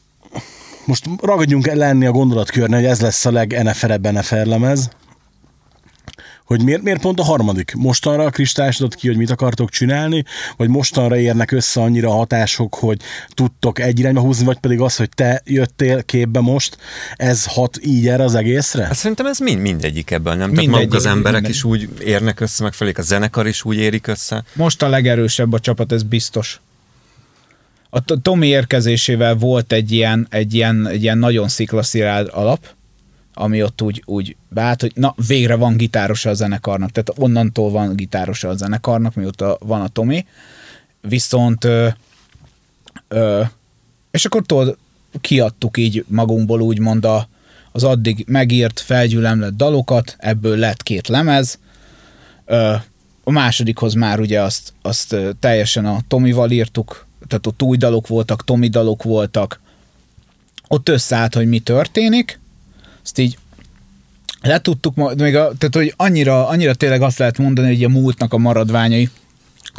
most 0.85 1.05
ragadjunk 1.21 1.67
lenni 1.73 2.05
a 2.05 2.11
gondolatkörne, 2.11 2.75
hogy 2.75 2.85
ez 2.85 3.01
lesz 3.01 3.25
a 3.25 3.31
leg-NFL-ebb 3.31 4.11
NFL 4.11 4.35
lemez, 4.49 4.89
hogy 6.49 6.63
miért, 6.63 6.81
miért 6.81 7.01
pont 7.01 7.19
a 7.19 7.23
harmadik? 7.23 7.73
Mostanra 7.75 8.23
a 8.23 8.29
kristályosodott 8.29 8.95
ki, 8.95 9.07
hogy 9.07 9.17
mit 9.17 9.29
akartok 9.29 9.69
csinálni, 9.69 10.23
vagy 10.57 10.69
mostanra 10.69 11.17
érnek 11.17 11.51
össze 11.51 11.81
annyira 11.81 12.09
a 12.09 12.13
hatások, 12.13 12.75
hogy 12.75 13.01
tudtok 13.33 13.79
egy 13.79 13.99
irányba 13.99 14.21
húzni, 14.21 14.45
vagy 14.45 14.57
pedig 14.59 14.79
az, 14.79 14.95
hogy 14.95 15.09
te 15.09 15.41
jöttél 15.45 16.03
képbe 16.03 16.39
most, 16.39 16.77
ez 17.15 17.45
hat 17.45 17.79
így 17.85 18.07
erre 18.07 18.23
az 18.23 18.35
egészre? 18.35 18.83
Hát 18.83 18.95
szerintem 18.95 19.25
ez 19.25 19.39
mind, 19.39 19.61
mindegyik 19.61 20.11
ebből, 20.11 20.33
nem? 20.33 20.39
Tehát 20.39 20.55
Mindegy, 20.55 20.79
maguk 20.79 20.93
az 20.93 21.05
emberek 21.05 21.41
mindegy. 21.41 21.55
is 21.55 21.63
úgy 21.63 21.89
érnek 22.05 22.39
össze, 22.39 22.63
meg 22.63 22.73
felé 22.73 22.91
a 22.95 23.01
zenekar 23.01 23.47
is 23.47 23.63
úgy 23.65 23.77
érik 23.77 24.07
össze. 24.07 24.43
Most 24.53 24.81
a 24.81 24.89
legerősebb 24.89 25.53
a 25.53 25.59
csapat, 25.59 25.91
ez 25.91 26.03
biztos. 26.03 26.61
A 27.89 27.99
Tomi 28.21 28.47
érkezésével 28.47 29.35
volt 29.35 29.71
egy 29.71 29.91
ilyen, 29.91 30.27
egy 30.29 30.53
ilyen, 30.53 30.87
egy 30.87 31.03
ilyen 31.03 31.17
nagyon 31.17 31.47
sziklaszilárd 31.47 32.29
alap, 32.31 32.77
ami 33.39 33.63
ott 33.63 33.81
úgy, 33.81 34.03
úgy 34.05 34.35
beállt, 34.49 34.81
hogy 34.81 34.91
na, 34.95 35.15
végre 35.27 35.55
van 35.55 35.77
gitárosa 35.77 36.29
a 36.29 36.33
zenekarnak, 36.33 36.91
tehát 36.91 37.13
onnantól 37.17 37.71
van 37.71 37.95
gitárosa 37.95 38.49
a 38.49 38.55
zenekarnak, 38.55 39.15
mióta 39.15 39.57
van 39.59 39.81
a 39.81 39.87
Tomi, 39.87 40.25
viszont 41.01 41.63
ö, 41.63 41.87
ö, 43.07 43.41
és 44.11 44.25
akkor 44.25 44.41
tudod, 44.45 44.77
kiadtuk 45.21 45.77
így 45.77 46.05
magunkból 46.07 46.61
úgymond 46.61 47.05
a, 47.05 47.27
az 47.71 47.83
addig 47.83 48.23
megírt, 48.27 48.79
felgyülemlett 48.79 49.55
dalokat, 49.55 50.15
ebből 50.17 50.57
lett 50.57 50.83
két 50.83 51.07
lemez, 51.07 51.59
Ö, 52.45 52.75
a 53.23 53.31
másodikhoz 53.31 53.93
már 53.93 54.19
ugye 54.19 54.41
azt, 54.41 54.73
azt 54.81 55.15
teljesen 55.39 55.85
a 55.85 55.99
Tomival 56.07 56.51
írtuk, 56.51 57.05
tehát 57.27 57.47
ott 57.47 57.61
új 57.61 57.77
dalok 57.77 58.07
voltak, 58.07 58.43
Tomi 58.43 58.67
dalok 58.67 59.03
voltak, 59.03 59.59
ott 60.67 60.89
összeállt, 60.89 61.33
hogy 61.33 61.47
mi 61.47 61.59
történik, 61.59 62.39
azt 63.03 63.19
így 63.19 63.37
letudtuk, 64.41 65.15
még 65.15 65.35
a, 65.35 65.51
tehát 65.57 65.75
hogy 65.75 65.93
annyira, 65.95 66.47
annyira 66.47 66.73
tényleg 66.73 67.01
azt 67.01 67.19
lehet 67.19 67.37
mondani, 67.37 67.67
hogy 67.67 67.83
a 67.83 67.89
múltnak 67.89 68.33
a 68.33 68.37
maradványai, 68.37 69.09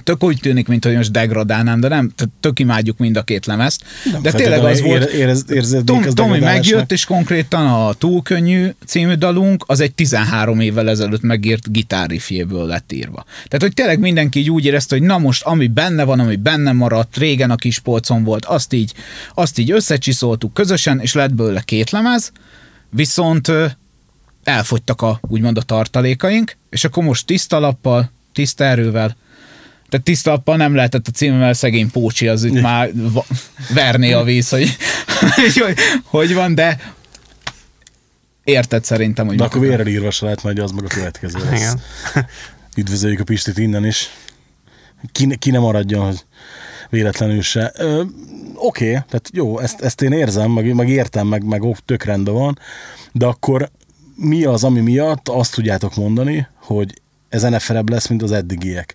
tök 0.03 0.25
úgy 0.25 0.39
tűnik, 0.41 0.69
mint 0.69 0.85
hogy 0.85 0.95
most 0.95 1.11
degradálnám, 1.11 1.81
de 1.81 1.89
nem, 1.89 2.13
tehát 2.17 2.33
tök 2.41 2.59
imádjuk 2.59 2.99
mind 2.99 3.17
a 3.17 3.23
két 3.23 3.47
lemezt, 3.47 3.85
de 4.23 4.33
tényleg 4.33 4.65
az 4.65 4.81
volt, 4.81 5.11
Ér, 5.11 5.37
érez, 5.49 5.77
Tom, 5.85 6.03
az 6.07 6.13
Tomi 6.15 6.39
megjött, 6.39 6.93
és 6.93 7.05
konkrétan 7.05 7.67
a 7.67 7.93
Túl 7.93 8.23
könnyű 8.23 8.69
című 8.87 9.15
dalunk, 9.15 9.65
az 9.67 9.81
egy 9.81 9.95
13 9.95 10.61
évvel 10.61 10.89
ezelőtt 10.89 11.23
megírt 11.23 11.73
gitárrifjéből 11.73 12.67
lett 12.67 12.93
írva. 12.93 13.25
Tehát, 13.33 13.63
hogy 13.63 13.75
tényleg 13.75 13.99
mindenki 13.99 14.39
így 14.39 14.51
úgy 14.51 14.65
érezte, 14.65 14.97
hogy 14.97 15.07
na 15.07 15.19
most, 15.19 15.43
ami 15.43 15.67
benne 15.67 16.05
van, 16.05 16.21
ami 16.21 16.37
benne 16.37 16.73
maradt, 16.73 17.17
régen 17.17 17.51
a 17.51 17.57
kis 17.57 17.79
polcon 17.79 18.25
volt, 18.25 18.45
azt 18.45 18.73
így, 18.73 18.93
azt 19.35 19.59
így 19.59 19.71
összecsiszoltuk 19.71 20.55
közösen, 20.55 21.01
és 21.01 21.15
lett 21.15 21.35
belőle 21.35 21.61
két 21.61 21.91
lemez, 21.91 22.33
viszont 22.91 23.53
elfogytak 24.45 25.03
a, 25.03 25.21
úgymond 25.23 25.57
a 25.57 25.63
tartalékaink, 25.63 26.57
és 26.71 26.85
akkor 26.85 27.05
most 27.05 27.27
tiszta 27.27 27.59
lappal, 27.59 28.11
tiszta 28.33 28.65
erővel, 28.65 29.17
tehát 29.89 30.07
tiszta 30.07 30.31
lappal 30.31 30.57
nem 30.57 30.75
lehetett 30.75 31.07
a 31.07 31.11
címmel 31.11 31.53
szegény 31.53 31.91
Pócsi, 31.91 32.29
az 32.29 32.45
itt 32.45 32.61
már 32.71 32.91
va- 32.95 33.27
verné 33.75 34.13
a 34.13 34.23
víz, 34.23 34.49
hogy, 34.49 34.77
hogy, 35.65 35.77
hogy 36.05 36.35
van, 36.35 36.55
de 36.55 36.95
érted 38.45 38.85
szerintem, 38.85 39.27
hogy 39.27 39.37
De 39.37 39.45
akkor 39.45 39.61
vérrel 39.61 39.87
írva 39.87 40.11
se 40.11 40.25
lehet, 40.25 40.43
majd 40.43 40.59
az 40.59 40.71
meg 40.71 40.85
a 40.85 40.87
következő 40.87 41.39
lesz. 41.39 41.61
Igen. 41.61 41.81
Üdvözöljük 42.77 43.21
a 43.21 43.25
Pistit 43.25 43.59
innen 43.59 43.87
is. 43.87 44.09
Ki, 45.13 45.37
ki 45.37 45.51
ne 45.51 45.59
maradjon, 45.59 46.05
hogy 46.05 46.25
véletlenül 46.91 47.43
se. 47.43 47.73
Ö, 47.77 48.03
Oké, 48.55 48.89
okay, 48.89 49.03
tehát 49.09 49.31
jó, 49.33 49.59
ezt, 49.59 49.81
ezt 49.81 50.03
én 50.03 50.13
érzem, 50.13 50.51
meg, 50.51 50.75
meg 50.75 50.89
értem, 50.89 51.27
meg, 51.27 51.45
meg 51.45 51.63
ó, 51.63 51.75
tök 51.85 52.03
rendben 52.05 52.35
van, 52.35 52.59
de 53.13 53.27
akkor 53.27 53.71
mi 54.15 54.45
az, 54.45 54.65
ami 54.65 54.81
miatt 54.81 55.29
azt 55.29 55.55
tudjátok 55.55 55.95
mondani, 55.97 56.47
hogy 56.55 57.01
ez 57.29 57.43
NFL 57.43 57.79
lesz, 57.87 58.07
mint 58.07 58.23
az 58.23 58.33
eddigiek. 58.33 58.95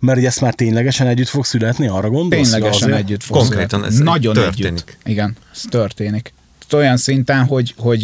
Mert 0.00 0.18
hogy 0.18 0.26
ezt 0.26 0.40
már 0.40 0.54
ténylegesen 0.54 1.06
együtt 1.06 1.28
fog 1.28 1.44
születni, 1.44 1.88
arra 1.88 2.10
gondolsz? 2.10 2.50
Ténylegesen 2.50 2.88
Azért- 2.88 3.04
együtt 3.04 3.22
fog 3.22 3.36
Konkrétan 3.36 3.68
születni. 3.68 3.96
ez 3.96 4.02
Nagyon 4.02 4.34
történik. 4.34 4.64
együtt. 4.66 4.96
Igen, 5.04 5.36
ez 5.52 5.62
történik. 5.68 6.32
Tehát 6.68 6.84
olyan 6.84 6.96
szinten, 6.96 7.44
hogy, 7.44 7.74
hogy 7.78 8.00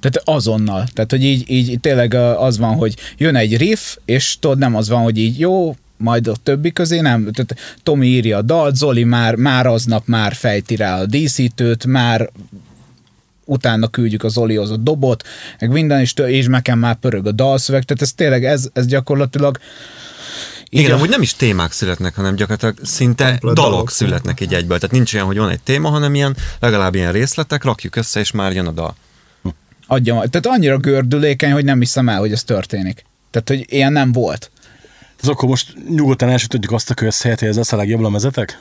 tehát 0.00 0.20
azonnal. 0.24 0.86
Tehát, 0.92 1.10
hogy 1.10 1.24
így, 1.24 1.50
így 1.50 1.80
tényleg 1.80 2.14
az 2.14 2.58
van, 2.58 2.74
hogy 2.74 2.96
jön 3.16 3.36
egy 3.36 3.56
riff, 3.56 3.96
és 4.04 4.38
tudod, 4.40 4.58
nem 4.58 4.74
az 4.76 4.88
van, 4.88 5.02
hogy 5.02 5.18
így 5.18 5.38
jó, 5.38 5.76
majd 5.96 6.26
a 6.26 6.34
többi 6.42 6.72
közé 6.72 7.00
nem. 7.00 7.22
Tehát 7.32 7.56
Tomi 7.82 8.06
írja 8.06 8.36
a 8.36 8.42
dalt, 8.42 8.76
Zoli 8.76 9.04
már, 9.04 9.34
már 9.34 9.66
aznap 9.66 10.06
már 10.06 10.34
fejti 10.34 10.76
rá 10.76 11.00
a 11.00 11.06
díszítőt, 11.06 11.86
már 11.86 12.30
utána 13.44 13.88
küldjük 13.88 14.24
az 14.24 14.32
Zolihoz 14.32 14.70
a 14.70 14.76
dobot, 14.76 15.24
meg 15.60 15.70
minden, 15.70 16.00
és, 16.00 16.12
tő- 16.14 16.28
és 16.28 16.46
nekem 16.46 16.78
már 16.78 16.94
pörög 16.94 17.26
a 17.26 17.32
dalszöveg, 17.32 17.82
tehát 17.82 18.02
ez 18.02 18.12
tényleg, 18.12 18.44
ez, 18.44 18.68
ez 18.72 18.86
gyakorlatilag 18.86 19.58
Igen, 20.68 20.90
a- 20.90 20.94
amúgy 20.94 21.08
nem 21.08 21.22
is 21.22 21.34
témák 21.34 21.72
születnek, 21.72 22.14
hanem 22.14 22.34
gyakorlatilag 22.34 22.76
szinte 22.82 23.24
Komplet 23.30 23.54
dalok, 23.54 23.70
dalok. 23.70 23.90
születnek 23.90 24.40
így 24.40 24.54
egyből. 24.54 24.78
Tehát 24.78 24.94
nincs 24.94 25.14
olyan, 25.14 25.26
hogy 25.26 25.36
van 25.38 25.50
egy 25.50 25.60
téma, 25.60 25.88
hanem 25.88 26.14
ilyen 26.14 26.36
legalább 26.60 26.94
ilyen 26.94 27.12
részletek, 27.12 27.64
rakjuk 27.64 27.96
össze, 27.96 28.20
és 28.20 28.30
már 28.30 28.52
jön 28.52 28.66
a 28.66 28.70
dal. 28.70 28.96
adja. 29.86 30.14
Tehát 30.14 30.46
annyira 30.46 30.78
gördülékeny, 30.78 31.52
hogy 31.52 31.64
nem 31.64 31.78
hiszem 31.78 32.08
el, 32.08 32.18
hogy 32.18 32.32
ez 32.32 32.44
történik. 32.44 33.04
Tehát, 33.30 33.48
hogy 33.48 33.64
ilyen 33.72 33.92
nem 33.92 34.12
volt. 34.12 34.50
Az 35.24 35.30
akkor 35.30 35.48
most 35.48 35.74
nyugodtan 35.88 36.28
elsütöttük 36.28 36.72
azt 36.72 36.90
a 36.90 36.94
közhelyet, 36.94 37.38
hogy 37.40 37.48
ez 37.48 37.56
lesz 37.56 37.72
a 37.72 37.76
legjobb 37.76 38.00
lemezetek? 38.00 38.58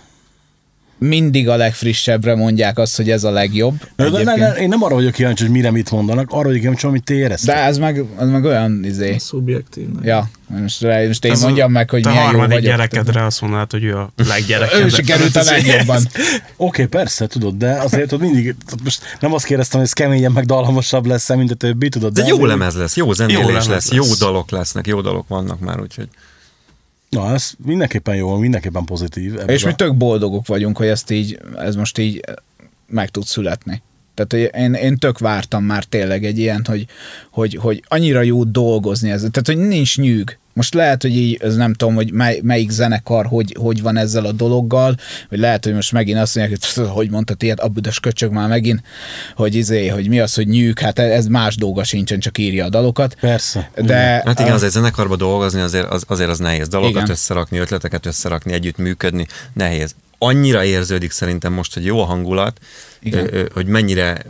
Mindig 0.97 1.49
a 1.49 1.55
legfrissebbre 1.55 2.35
mondják 2.35 2.77
azt, 2.77 2.95
hogy 2.95 3.09
ez 3.09 3.23
a 3.23 3.31
legjobb. 3.31 3.73
De, 3.95 4.09
de, 4.09 4.23
ne, 4.23 4.35
ne, 4.35 4.49
én 4.53 4.67
nem 4.67 4.83
arra 4.83 4.95
vagyok 4.95 5.11
kíváncsi, 5.11 5.43
hogy 5.43 5.51
mire 5.51 5.71
mit 5.71 5.91
mondanak, 5.91 6.27
arra 6.31 6.43
vagyok 6.43 6.59
kíváncsi, 6.59 6.87
amit 6.87 7.03
ti 7.03 7.13
éreztek. 7.13 7.55
De 7.55 7.61
ez 7.61 7.77
meg, 7.77 8.03
ez 8.19 8.27
meg 8.27 8.43
olyan 8.43 8.83
izé. 8.83 9.17
Szubjektív. 9.17 9.87
Ja, 10.01 10.29
most, 10.47 10.81
most 11.07 11.25
én 11.25 11.31
Ez 11.31 11.41
a- 11.41 11.45
mondjam 11.45 11.71
meg, 11.71 11.89
hogy 11.89 12.05
milyen 12.05 12.19
jó 12.19 12.25
harmadik 12.25 12.49
vagyok. 12.53 12.63
gyerekedre 12.63 13.25
azt 13.25 13.41
mondanád, 13.41 13.71
hogy 13.71 13.83
ő 13.83 13.95
a 13.97 14.11
Ő 14.17 14.23
leggyerekedre. 14.27 14.89
sikerült 14.89 15.35
a 15.35 15.43
legjobban. 15.43 15.97
Oké, 16.07 16.43
okay, 16.57 16.85
persze, 16.85 17.27
tudod, 17.27 17.55
de 17.57 17.71
azért 17.71 18.11
ott 18.11 18.19
mindig, 18.19 18.55
most 18.83 19.01
nem 19.19 19.33
azt 19.33 19.45
kérdeztem, 19.45 19.79
hogy 19.79 19.87
ez 19.87 19.93
keményen 19.93 20.31
meg 20.31 20.45
dalmasabb 20.45 21.05
lesz, 21.05 21.29
mint 21.35 21.51
a 21.51 21.55
többi, 21.55 21.89
tudod. 21.89 22.13
De 22.13 22.21
jó 22.25 22.33
azért- 22.35 22.47
lemez 22.49 22.75
lesz, 22.75 22.95
jó 22.95 23.13
zenélés 23.13 23.41
Jó 23.41 23.47
jó 23.49 23.53
lesz, 23.55 23.67
lesz. 23.67 23.91
jó 23.91 24.03
dalok 24.19 24.51
lesznek, 24.51 24.87
jó 24.87 25.01
dalok 25.01 25.27
vannak 25.27 25.59
már, 25.59 25.81
úgyhogy 25.81 26.07
Na, 27.13 27.33
ez 27.33 27.51
mindenképpen 27.65 28.15
jó, 28.15 28.35
mindenképpen 28.37 28.85
pozitív. 28.85 29.35
És 29.47 29.63
a- 29.63 29.67
mi 29.67 29.73
tök 29.75 29.95
boldogok 29.97 30.47
vagyunk, 30.47 30.77
hogy 30.77 30.87
ezt 30.87 31.11
így, 31.11 31.39
ez 31.57 31.75
most 31.75 31.97
így 31.97 32.21
meg 32.87 33.09
tud 33.09 33.23
születni. 33.23 33.81
Tehát 34.13 34.31
hogy 34.31 34.61
én, 34.61 34.73
én 34.73 34.97
tök 34.97 35.19
vártam 35.19 35.63
már 35.63 35.83
tényleg 35.83 36.25
egy 36.25 36.37
ilyen, 36.39 36.65
hogy, 36.67 36.85
hogy, 37.31 37.55
hogy 37.61 37.83
annyira 37.87 38.21
jó 38.21 38.43
dolgozni 38.43 39.11
ez. 39.11 39.19
Tehát, 39.19 39.47
hogy 39.47 39.57
nincs 39.57 39.97
nyűg. 39.97 40.37
Most 40.53 40.73
lehet, 40.73 41.01
hogy 41.01 41.15
így, 41.15 41.37
ez 41.41 41.55
nem 41.55 41.73
tudom, 41.73 41.95
hogy 41.95 42.11
mely, 42.11 42.39
melyik 42.43 42.69
zenekar 42.69 43.25
hogy, 43.25 43.55
hogy 43.59 43.81
van 43.81 43.97
ezzel 43.97 44.25
a 44.25 44.31
dologgal, 44.31 44.95
vagy 45.29 45.39
lehet, 45.39 45.63
hogy 45.63 45.73
most 45.73 45.91
megint 45.91 46.19
azt 46.19 46.35
mondják, 46.35 46.59
hogy 46.75 46.87
hogy 46.87 47.09
mondtad 47.09 47.43
ilyet, 47.43 47.59
a 47.59 47.67
büdös 47.67 47.99
köcsög 47.99 48.31
már 48.31 48.47
megint, 48.47 48.81
hogy 49.35 49.55
izé, 49.55 49.87
hogy 49.87 50.09
mi 50.09 50.19
az, 50.19 50.33
hogy 50.33 50.47
nyűg, 50.47 50.79
hát 50.79 50.99
ez 50.99 51.27
más 51.27 51.55
dolga 51.55 51.83
sincsen, 51.83 52.19
csak 52.19 52.37
írja 52.37 52.65
a 52.65 52.69
dalokat. 52.69 53.15
Persze. 53.19 53.71
De 53.75 54.21
Hát 54.25 54.39
igen, 54.39 54.53
azért 54.53 54.71
zenekarba 54.71 55.15
dolgozni 55.15 55.61
azért 55.61 55.85
az, 55.85 56.03
azért 56.07 56.29
az 56.29 56.39
nehéz. 56.39 56.67
Dalokat 56.67 56.95
Igen. 56.95 57.09
összerakni, 57.09 57.57
ötleteket 57.57 58.05
összerakni, 58.05 58.53
együtt 58.53 58.77
működni, 58.77 59.27
nehéz. 59.53 59.95
Annyira 60.17 60.63
érződik 60.63 61.11
szerintem 61.11 61.53
most, 61.53 61.73
hogy 61.73 61.85
jó 61.85 62.01
a 62.01 62.05
hangulat, 62.05 62.59
Igen. 63.01 63.49
hogy 63.53 63.65
mennyire 63.65 64.25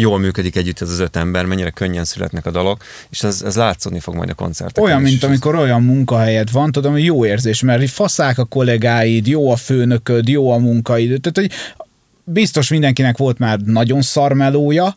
jól 0.00 0.18
működik 0.18 0.56
együtt 0.56 0.80
ez 0.80 0.90
az 0.90 0.98
öt 0.98 1.16
ember, 1.16 1.44
mennyire 1.44 1.70
könnyen 1.70 2.04
születnek 2.04 2.46
a 2.46 2.50
dalok, 2.50 2.84
és 3.10 3.22
ez, 3.22 3.42
ez 3.42 3.56
látszódni 3.56 4.00
fog 4.00 4.14
majd 4.14 4.30
a 4.30 4.34
koncerteken 4.34 4.84
Olyan, 4.84 5.02
mint 5.02 5.24
amikor 5.24 5.54
olyan 5.54 5.82
munkahelyed 5.82 6.50
van, 6.52 6.72
tudom, 6.72 6.92
hogy 6.92 7.04
jó 7.04 7.26
érzés, 7.26 7.62
mert 7.62 7.90
faszák 7.90 8.38
a 8.38 8.44
kollégáid, 8.44 9.26
jó 9.26 9.50
a 9.50 9.56
főnököd, 9.56 10.28
jó 10.28 10.50
a 10.50 10.58
munkaid, 10.58 11.20
tehát 11.20 11.50
hogy 11.50 11.76
biztos 12.24 12.68
mindenkinek 12.68 13.16
volt 13.16 13.38
már 13.38 13.58
nagyon 13.58 14.02
szar 14.02 14.32
melója, 14.32 14.96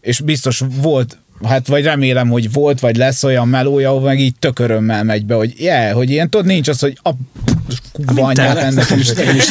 és 0.00 0.20
biztos 0.20 0.62
volt, 0.80 1.18
hát 1.44 1.66
vagy 1.66 1.84
remélem, 1.84 2.28
hogy 2.28 2.52
volt, 2.52 2.80
vagy 2.80 2.96
lesz 2.96 3.24
olyan 3.24 3.48
melója, 3.48 3.88
ahol 3.88 4.00
meg 4.00 4.20
így 4.20 4.34
tök 4.38 4.58
örömmel 4.58 5.04
megy 5.04 5.26
be, 5.26 5.34
hogy 5.34 5.60
yeah, 5.60 5.92
hogy 5.92 6.10
ilyen, 6.10 6.30
tudod, 6.30 6.46
nincs 6.46 6.68
az, 6.68 6.80
hogy 6.80 6.98
a 7.02 7.10
kurva 7.92 8.26
anyát 8.26 8.56
ennek 8.56 8.90
is. 8.90 9.08
nekem 9.08 9.36
is, 9.36 9.50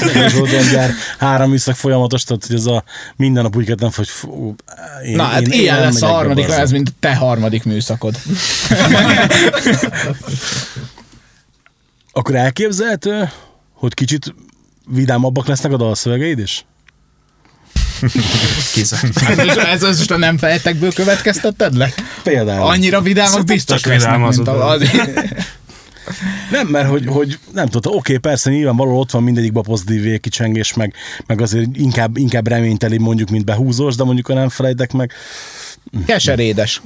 gyár, 0.72 0.92
három 1.18 1.50
műszak 1.50 1.76
folyamatos, 1.76 2.24
tehát 2.24 2.46
hogy 2.46 2.56
ez 2.56 2.66
a 2.66 2.84
minden 3.16 3.44
nap 3.44 3.56
úgy 3.56 3.66
kettem, 3.66 3.90
hogy 3.96 4.08
fú, 4.08 4.56
én, 5.06 5.16
Na, 5.16 5.24
hát 5.24 5.42
én, 5.42 5.52
én 5.52 5.60
ilyen 5.60 5.76
nem 5.76 5.84
lesz 5.84 6.02
a 6.02 6.08
harmadik 6.08 6.50
ez, 6.50 6.72
mint 6.72 6.94
te 7.00 7.16
harmadik 7.16 7.64
műszakod. 7.64 8.16
Akkor 12.12 12.36
elképzelhető, 12.36 13.30
hogy 13.74 13.94
kicsit 13.94 14.36
vidámabbak 14.88 15.48
lesznek 15.48 15.72
a 15.72 15.78
dalszövegeid 15.78 16.40
is? 16.40 16.66
Kizárt. 18.74 19.22
Ez, 19.74 19.82
most- 19.82 20.12
a 20.12 20.18
nem 20.18 20.38
fejtekből 20.38 20.94
következtetted 20.94 21.76
le? 21.78 21.94
Például. 22.24 22.68
Annyira 22.68 23.02
vidámak 23.02 23.44
biztos 23.46 23.84
lesznek, 23.86 24.12
vidám 24.12 24.24
az 24.24 24.36
mint 24.36 24.48
a 24.48 24.68
az, 24.70 24.82
Nem, 26.52 26.68
mert 26.68 26.90
hogy, 26.90 27.06
hogy 27.08 27.40
nem 27.54 27.68
tudom, 27.68 27.96
oké, 27.96 28.18
persze 28.18 28.50
nyilvánvalóan 28.50 28.98
ott 28.98 29.12
van 29.12 29.24
mindegyikben 29.24 29.64
pozitív 29.64 30.02
végkicsengés, 30.02 30.74
meg, 30.74 30.94
meg 31.26 31.42
azért 31.42 31.78
inkább, 31.78 32.18
inkább 32.18 32.48
reményteli 32.48 32.98
mondjuk, 32.98 33.30
mint 33.30 33.46
behúzós, 33.46 33.96
de 33.96 34.04
mondjuk, 34.04 34.28
ha 34.28 34.34
nem 34.34 34.50
felejtek 34.50 34.92
meg, 34.94 35.12
keserédes. 36.06 36.82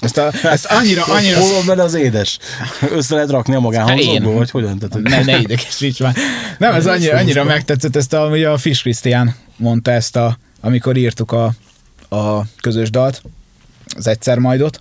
Ezt, 0.00 0.18
a, 0.18 0.30
ezt 0.42 0.64
annyira, 0.64 1.04
annyira... 1.04 1.38
hol 1.38 1.62
van 1.64 1.78
az 1.78 1.94
édes? 1.94 2.38
Össze 2.90 3.14
lehet 3.14 3.30
rakni 3.30 3.52
a 3.52 3.54
Hát 3.56 3.64
magánhangzókból, 3.64 4.30
én. 4.30 4.36
vagy 4.36 4.50
hogyan? 4.50 4.78
Tehát, 4.78 4.92
hogy- 4.94 5.02
Ne, 5.02 5.22
ne 5.24 5.38
idegesíts 5.38 6.00
már. 6.00 6.14
Nem, 6.58 6.74
ez 6.74 6.86
annyira, 6.96 7.16
annyira 7.16 7.44
megtetszett, 7.44 7.96
ezt 7.96 8.12
a, 8.12 8.26
ugye 8.26 8.48
a 8.48 8.58
Fish 8.58 8.82
Krisztián 8.82 9.34
mondta 9.56 9.90
ezt, 9.90 10.16
a, 10.16 10.38
amikor 10.66 10.96
írtuk 10.96 11.32
a, 11.32 11.44
a 12.08 12.42
közös 12.60 12.90
dalt, 12.90 13.22
az 13.96 14.06
egyszer 14.06 14.38
majdot, 14.38 14.80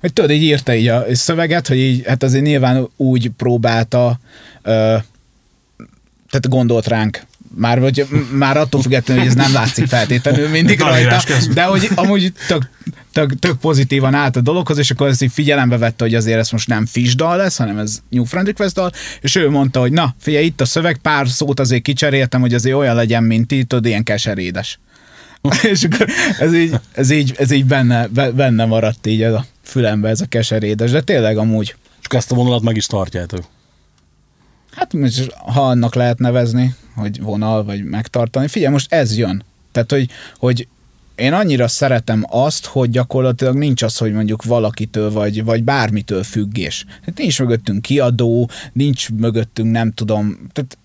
hogy 0.00 0.12
tudod, 0.12 0.30
így 0.30 0.42
írta 0.42 0.74
így 0.74 0.88
a 0.88 1.04
szöveget, 1.12 1.68
hogy 1.68 1.76
így, 1.76 2.06
hát 2.06 2.22
azért 2.22 2.44
nyilván 2.44 2.88
úgy 2.96 3.30
próbálta, 3.30 4.20
ö, 4.62 4.96
tehát 6.30 6.48
gondolt 6.48 6.86
ránk, 6.86 7.22
már, 7.56 7.80
vagy, 7.80 8.06
már 8.32 8.56
attól 8.56 8.82
függetlenül, 8.82 9.22
hogy 9.22 9.32
ez 9.32 9.38
nem 9.38 9.52
látszik 9.52 9.86
feltétlenül 9.86 10.48
mindig 10.48 10.80
rajta, 10.80 11.22
de 11.54 11.62
hogy 11.62 11.88
amúgy 11.94 12.32
tök, 12.46 12.70
tök, 13.12 13.38
tök 13.38 13.58
pozitívan 13.58 14.14
állt 14.14 14.36
a 14.36 14.40
dologhoz, 14.40 14.78
és 14.78 14.90
akkor 14.90 15.08
ezt 15.08 15.22
így 15.22 15.32
figyelembe 15.32 15.78
vette, 15.78 16.04
hogy 16.04 16.14
azért 16.14 16.38
ez 16.38 16.50
most 16.50 16.68
nem 16.68 16.86
Fish 16.86 17.14
dal 17.14 17.36
lesz, 17.36 17.56
hanem 17.56 17.78
ez 17.78 17.98
New 18.08 18.24
Friend 18.24 18.46
Request 18.46 18.74
dal, 18.74 18.92
és 19.20 19.34
ő 19.34 19.50
mondta, 19.50 19.80
hogy 19.80 19.92
na, 19.92 20.14
figyelj, 20.18 20.44
itt 20.44 20.60
a 20.60 20.64
szöveg, 20.64 20.98
pár 21.02 21.28
szót 21.28 21.60
azért 21.60 21.82
kicseréltem, 21.82 22.40
hogy 22.40 22.54
azért 22.54 22.76
olyan 22.76 22.94
legyen, 22.94 23.22
mint 23.22 23.46
ti, 23.46 23.64
tudod, 23.64 23.86
ilyen 23.86 24.02
keserédes. 24.02 24.78
és 25.72 25.84
akkor 25.84 26.06
ez 26.38 26.54
így, 26.54 26.74
ez 26.92 27.10
így, 27.10 27.34
ez 27.38 27.50
így 27.50 27.64
benne, 27.64 28.06
be- 28.06 28.30
benne 28.30 28.64
maradt 28.64 29.06
így 29.06 29.22
ez 29.22 29.32
a 29.32 29.46
fülembe, 29.62 30.08
ez 30.08 30.20
a 30.20 30.26
keserédes, 30.26 30.90
de 30.90 31.00
tényleg 31.00 31.36
amúgy, 31.36 31.74
akkor 32.02 32.18
ezt 32.18 32.32
a 32.32 32.34
vonalat 32.34 32.62
meg 32.62 32.76
is 32.76 32.86
tartjátok. 32.86 33.44
hát 34.70 34.92
most, 34.92 35.32
ha 35.32 35.68
annak 35.68 35.94
lehet 35.94 36.18
nevezni, 36.18 36.74
hogy 36.94 37.20
vonal, 37.20 37.64
vagy 37.64 37.84
megtartani, 37.84 38.48
figyelj, 38.48 38.72
most 38.72 38.92
ez 38.92 39.16
jön. 39.16 39.44
Tehát, 39.72 39.90
hogy, 39.90 40.08
hogy 40.38 40.68
én 41.14 41.32
annyira 41.32 41.68
szeretem 41.68 42.24
azt, 42.28 42.66
hogy 42.66 42.90
gyakorlatilag 42.90 43.56
nincs 43.56 43.82
az, 43.82 43.96
hogy 43.96 44.12
mondjuk 44.12 44.44
valakitől 44.44 45.10
vagy, 45.10 45.44
vagy 45.44 45.64
bármitől 45.64 46.22
függés. 46.22 46.84
Tehát 47.00 47.18
nincs 47.18 47.40
mögöttünk 47.40 47.82
kiadó, 47.82 48.50
nincs 48.72 49.10
mögöttünk 49.10 49.70
nem 49.70 49.92
tudom, 49.92 50.38
tehát 50.52 50.78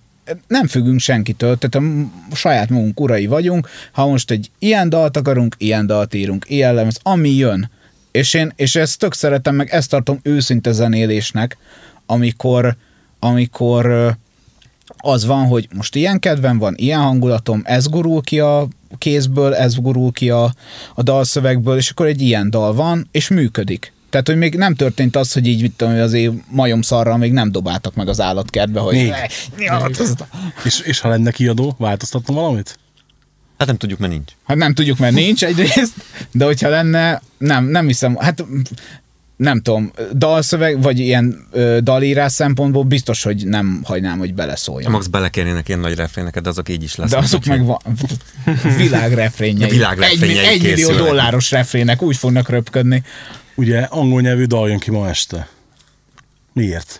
nem 0.47 0.67
függünk 0.67 0.99
senkitől, 0.99 1.57
tehát 1.57 1.87
a 2.31 2.35
saját 2.35 2.69
magunk 2.69 2.99
urai 2.99 3.25
vagyunk, 3.25 3.69
ha 3.91 4.07
most 4.07 4.31
egy 4.31 4.51
ilyen 4.59 4.89
dalt 4.89 5.17
akarunk, 5.17 5.55
ilyen 5.57 5.85
dalt 5.85 6.13
írunk, 6.13 6.45
ilyen 6.47 6.73
lemez, 6.73 6.99
ami 7.03 7.29
jön. 7.29 7.69
És 8.11 8.33
én 8.33 8.51
és 8.55 8.75
ezt 8.75 8.99
tök 8.99 9.13
szeretem, 9.13 9.55
meg 9.55 9.69
ezt 9.69 9.89
tartom 9.89 10.19
őszinte 10.23 10.71
zenélésnek, 10.71 11.57
amikor, 12.05 12.75
amikor 13.19 14.15
az 14.97 15.25
van, 15.25 15.45
hogy 15.45 15.67
most 15.75 15.95
ilyen 15.95 16.19
kedvem 16.19 16.57
van, 16.57 16.73
ilyen 16.77 16.99
hangulatom, 16.99 17.61
ez 17.63 17.87
gurul 17.87 18.21
ki 18.21 18.39
a 18.39 18.67
kézből, 18.97 19.55
ez 19.55 19.75
gurul 19.75 20.11
ki 20.11 20.29
a, 20.29 20.53
a 20.95 21.03
dalszövegből, 21.03 21.77
és 21.77 21.89
akkor 21.89 22.05
egy 22.05 22.21
ilyen 22.21 22.49
dal 22.49 22.73
van, 22.73 23.07
és 23.11 23.27
működik. 23.27 23.93
Tehát, 24.09 24.27
hogy 24.27 24.37
még 24.37 24.55
nem 24.55 24.75
történt 24.75 25.15
az, 25.15 25.33
hogy 25.33 25.47
így, 25.47 25.61
mit 25.61 25.71
tudom, 25.75 25.93
hogy 25.93 26.01
azért 26.01 26.33
majom 26.47 26.81
szarral 26.81 27.17
még 27.17 27.31
nem 27.31 27.51
dobáltak 27.51 27.95
meg 27.95 28.07
az 28.07 28.21
állatkertbe, 28.21 28.79
hogy 28.79 28.93
Még. 28.93 29.13
És, 30.63 30.79
és 30.79 30.99
ha 30.99 31.09
lenne 31.09 31.31
kiadó, 31.31 31.75
változtattam 31.77 32.35
valamit? 32.35 32.79
Hát 33.57 33.67
nem 33.67 33.77
tudjuk, 33.77 33.99
mert 33.99 34.11
nincs. 34.11 34.31
Hát 34.45 34.57
nem 34.57 34.73
tudjuk, 34.73 34.97
mert 34.97 35.13
nincs 35.13 35.43
egyrészt, 35.43 35.93
de 36.31 36.45
hogyha 36.45 36.69
lenne, 36.69 37.21
nem, 37.37 37.65
nem 37.65 37.85
hiszem, 37.87 38.15
hát 38.15 38.45
nem 39.39 39.61
tudom, 39.61 39.91
dalszöveg, 40.13 40.81
vagy 40.81 40.99
ilyen 40.99 41.47
ö, 41.51 41.77
dalírás 41.83 42.31
szempontból 42.31 42.83
biztos, 42.83 43.23
hogy 43.23 43.47
nem 43.47 43.81
hagynám, 43.83 44.17
hogy 44.17 44.33
beleszóljon. 44.33 44.91
Max 44.91 45.07
belekérnének 45.07 45.67
ilyen 45.67 45.79
nagy 45.79 45.95
refréneket, 45.95 46.43
de 46.43 46.49
azok 46.49 46.69
így 46.69 46.83
is 46.83 46.95
De 46.95 47.01
lesznek. 47.01 47.21
azok 47.21 47.45
meg 47.45 47.65
van, 47.65 47.77
világrefrényei. 48.77 49.69
Világrefrényeik 49.69 50.39
egy, 50.39 50.45
egy 50.45 50.61
millió 50.61 50.91
dolláros 50.91 51.51
refrének 51.51 52.01
úgy 52.01 52.17
fognak 52.17 52.49
röpködni. 52.49 53.03
Ugye 53.59 53.79
angol 53.79 54.21
nyelvű 54.21 54.43
dal 54.43 54.69
jön 54.69 54.79
ki 54.79 54.91
ma 54.91 55.09
este. 55.09 55.47
Miért? 56.53 56.99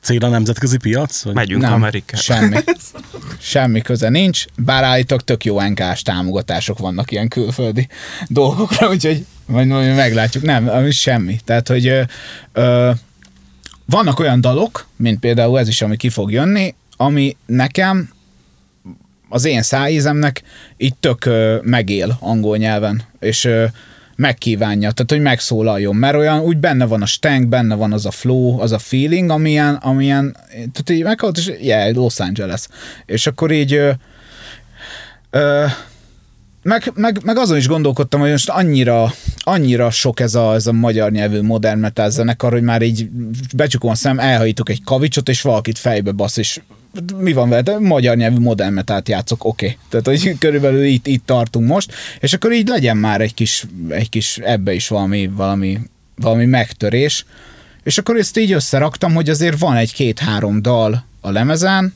Cél 0.00 0.24
a 0.24 0.28
nemzetközi 0.28 0.76
piac? 0.76 1.22
Vagy? 1.22 1.34
Megyünk 1.34 1.62
nem, 1.62 1.72
Amerikába. 1.72 2.22
semmi. 2.22 2.56
Semmi 3.38 3.80
köze 3.80 4.08
nincs, 4.08 4.44
bár 4.56 4.84
állítok 4.84 5.24
tök 5.24 5.44
jó 5.44 5.60
NK-s 5.60 6.02
támogatások 6.02 6.78
vannak 6.78 7.10
ilyen 7.10 7.28
külföldi 7.28 7.88
dolgokra, 8.28 8.88
úgyhogy 8.94 9.26
majd, 9.46 9.66
majd 9.66 9.96
meglátjuk. 9.96 10.44
Nem, 10.44 10.68
ami 10.68 10.90
semmi. 10.90 11.40
Tehát, 11.44 11.68
hogy 11.68 11.86
ö, 11.86 12.02
ö, 12.52 12.90
vannak 13.86 14.18
olyan 14.18 14.40
dalok, 14.40 14.86
mint 14.96 15.20
például 15.20 15.58
ez 15.58 15.68
is, 15.68 15.82
ami 15.82 15.96
ki 15.96 16.08
fog 16.08 16.30
jönni, 16.30 16.74
ami 16.96 17.36
nekem 17.46 18.10
az 19.28 19.44
én 19.44 19.62
szájízemnek 19.62 20.42
így 20.76 20.94
tök 20.94 21.24
ö, 21.24 21.58
megél 21.62 22.16
angol 22.20 22.56
nyelven, 22.56 23.02
és 23.20 23.44
ö, 23.44 23.64
megkívánja, 24.16 24.90
tehát 24.90 25.10
hogy 25.10 25.20
megszólaljon, 25.20 25.96
mert 25.96 26.16
olyan 26.16 26.40
úgy 26.40 26.58
benne 26.58 26.84
van 26.84 27.02
a 27.02 27.06
stank, 27.06 27.48
benne 27.48 27.74
van 27.74 27.92
az 27.92 28.06
a 28.06 28.10
flow, 28.10 28.60
az 28.60 28.72
a 28.72 28.78
feeling, 28.78 29.30
amilyen, 29.30 29.74
amilyen 29.74 30.36
tehát 30.50 30.90
így 30.90 31.02
meghalt, 31.02 31.36
és 31.36 31.52
yeah, 31.60 31.94
Los 31.94 32.20
Angeles. 32.20 32.66
És 33.06 33.26
akkor 33.26 33.50
így 33.50 33.72
ö, 33.72 33.90
ö, 35.30 35.64
meg, 36.62 36.92
meg, 36.94 37.20
meg 37.24 37.36
azon 37.36 37.56
is 37.56 37.68
gondolkodtam, 37.68 38.20
hogy 38.20 38.30
most 38.30 38.48
annyira, 38.48 39.12
annyira 39.48 39.90
sok 39.90 40.20
ez 40.20 40.34
a, 40.34 40.54
ez 40.54 40.66
a 40.66 40.72
magyar 40.72 41.10
nyelvű 41.10 41.40
modern 41.40 41.78
metal 41.78 42.10
zenekar, 42.10 42.52
hogy 42.52 42.62
már 42.62 42.82
így 42.82 43.08
becsukom 43.54 43.90
a 43.90 43.94
szem, 43.94 44.18
elhajítok 44.18 44.68
egy 44.68 44.84
kavicsot, 44.84 45.28
és 45.28 45.42
valakit 45.42 45.78
fejbe 45.78 46.12
basz, 46.12 46.36
és 46.36 46.60
mi 47.16 47.32
van 47.32 47.48
vele? 47.48 47.62
De 47.62 47.78
magyar 47.78 48.16
nyelvű 48.16 48.38
modern 48.38 48.72
metalt 48.72 49.08
játszok, 49.08 49.44
oké. 49.44 49.66
Okay. 49.66 49.78
Tehát, 49.88 50.06
hogy 50.06 50.38
körülbelül 50.38 50.84
itt, 50.84 51.06
itt 51.06 51.26
tartunk 51.26 51.68
most, 51.68 51.94
és 52.20 52.32
akkor 52.32 52.52
így 52.52 52.68
legyen 52.68 52.96
már 52.96 53.20
egy 53.20 53.34
kis, 53.34 53.66
egy 53.88 54.08
kis 54.08 54.38
ebbe 54.38 54.72
is 54.72 54.88
valami, 54.88 55.26
valami, 55.26 55.78
valami 56.16 56.44
megtörés. 56.44 57.24
És 57.82 57.98
akkor 57.98 58.16
ezt 58.16 58.38
így 58.38 58.52
összeraktam, 58.52 59.14
hogy 59.14 59.30
azért 59.30 59.58
van 59.58 59.76
egy-két-három 59.76 60.62
dal 60.62 61.04
a 61.20 61.30
lemezen, 61.30 61.94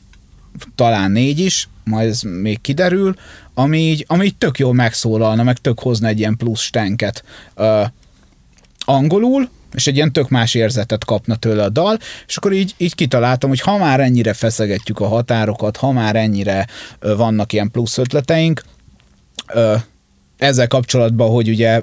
talán 0.75 1.11
négy 1.11 1.39
is, 1.39 1.67
majd 1.83 2.09
ez 2.09 2.21
még 2.21 2.61
kiderül, 2.61 3.15
ami 3.53 3.77
így, 3.77 4.05
ami 4.07 4.25
így 4.25 4.37
tök 4.37 4.59
jól 4.59 4.73
megszólalna, 4.73 5.43
meg 5.43 5.57
tök 5.57 5.79
hozna 5.79 6.07
egy 6.07 6.19
ilyen 6.19 6.37
plusz 6.37 6.61
stenket 6.61 7.23
uh, 7.55 7.85
angolul, 8.85 9.49
és 9.73 9.87
egy 9.87 9.95
ilyen 9.95 10.13
tök 10.13 10.29
más 10.29 10.53
érzetet 10.53 11.05
kapna 11.05 11.35
tőle 11.35 11.63
a 11.63 11.69
dal, 11.69 11.97
és 12.27 12.37
akkor 12.37 12.53
így, 12.53 12.73
így 12.77 12.95
kitaláltam, 12.95 13.49
hogy 13.49 13.59
ha 13.59 13.77
már 13.77 13.99
ennyire 13.99 14.33
feszegetjük 14.33 14.99
a 14.99 15.07
határokat, 15.07 15.77
ha 15.77 15.91
már 15.91 16.15
ennyire 16.15 16.67
uh, 17.01 17.15
vannak 17.15 17.53
ilyen 17.53 17.71
plusz 17.71 17.97
ötleteink, 17.97 18.63
uh, 19.53 19.81
ezzel 20.37 20.67
kapcsolatban, 20.67 21.29
hogy 21.29 21.49
ugye 21.49 21.81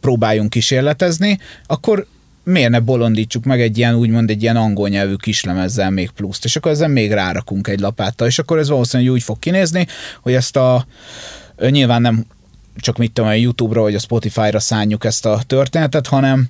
próbáljunk 0.00 0.50
kísérletezni, 0.50 1.38
akkor 1.66 2.06
miért 2.50 2.70
ne 2.70 2.80
bolondítsuk 2.80 3.44
meg 3.44 3.60
egy 3.60 3.78
ilyen, 3.78 3.94
úgymond 3.94 4.30
egy 4.30 4.42
ilyen 4.42 4.56
angol 4.56 4.88
nyelvű 4.88 5.14
kislemezzel 5.14 5.90
még 5.90 6.10
pluszt, 6.10 6.44
és 6.44 6.56
akkor 6.56 6.70
ezzel 6.70 6.88
még 6.88 7.12
rárakunk 7.12 7.68
egy 7.68 7.80
lapáttal, 7.80 8.26
és 8.26 8.38
akkor 8.38 8.58
ez 8.58 8.68
valószínűleg 8.68 9.12
úgy 9.12 9.22
fog 9.22 9.38
kinézni, 9.38 9.86
hogy 10.20 10.32
ezt 10.32 10.56
a 10.56 10.86
nyilván 11.70 12.02
nem 12.02 12.26
csak 12.76 12.96
mit 12.96 13.12
tudom, 13.12 13.30
a 13.30 13.34
YouTube-ra 13.34 13.80
vagy 13.80 13.94
a 13.94 13.98
Spotify-ra 13.98 14.60
szánjuk 14.60 15.04
ezt 15.04 15.26
a 15.26 15.40
történetet, 15.46 16.06
hanem 16.06 16.48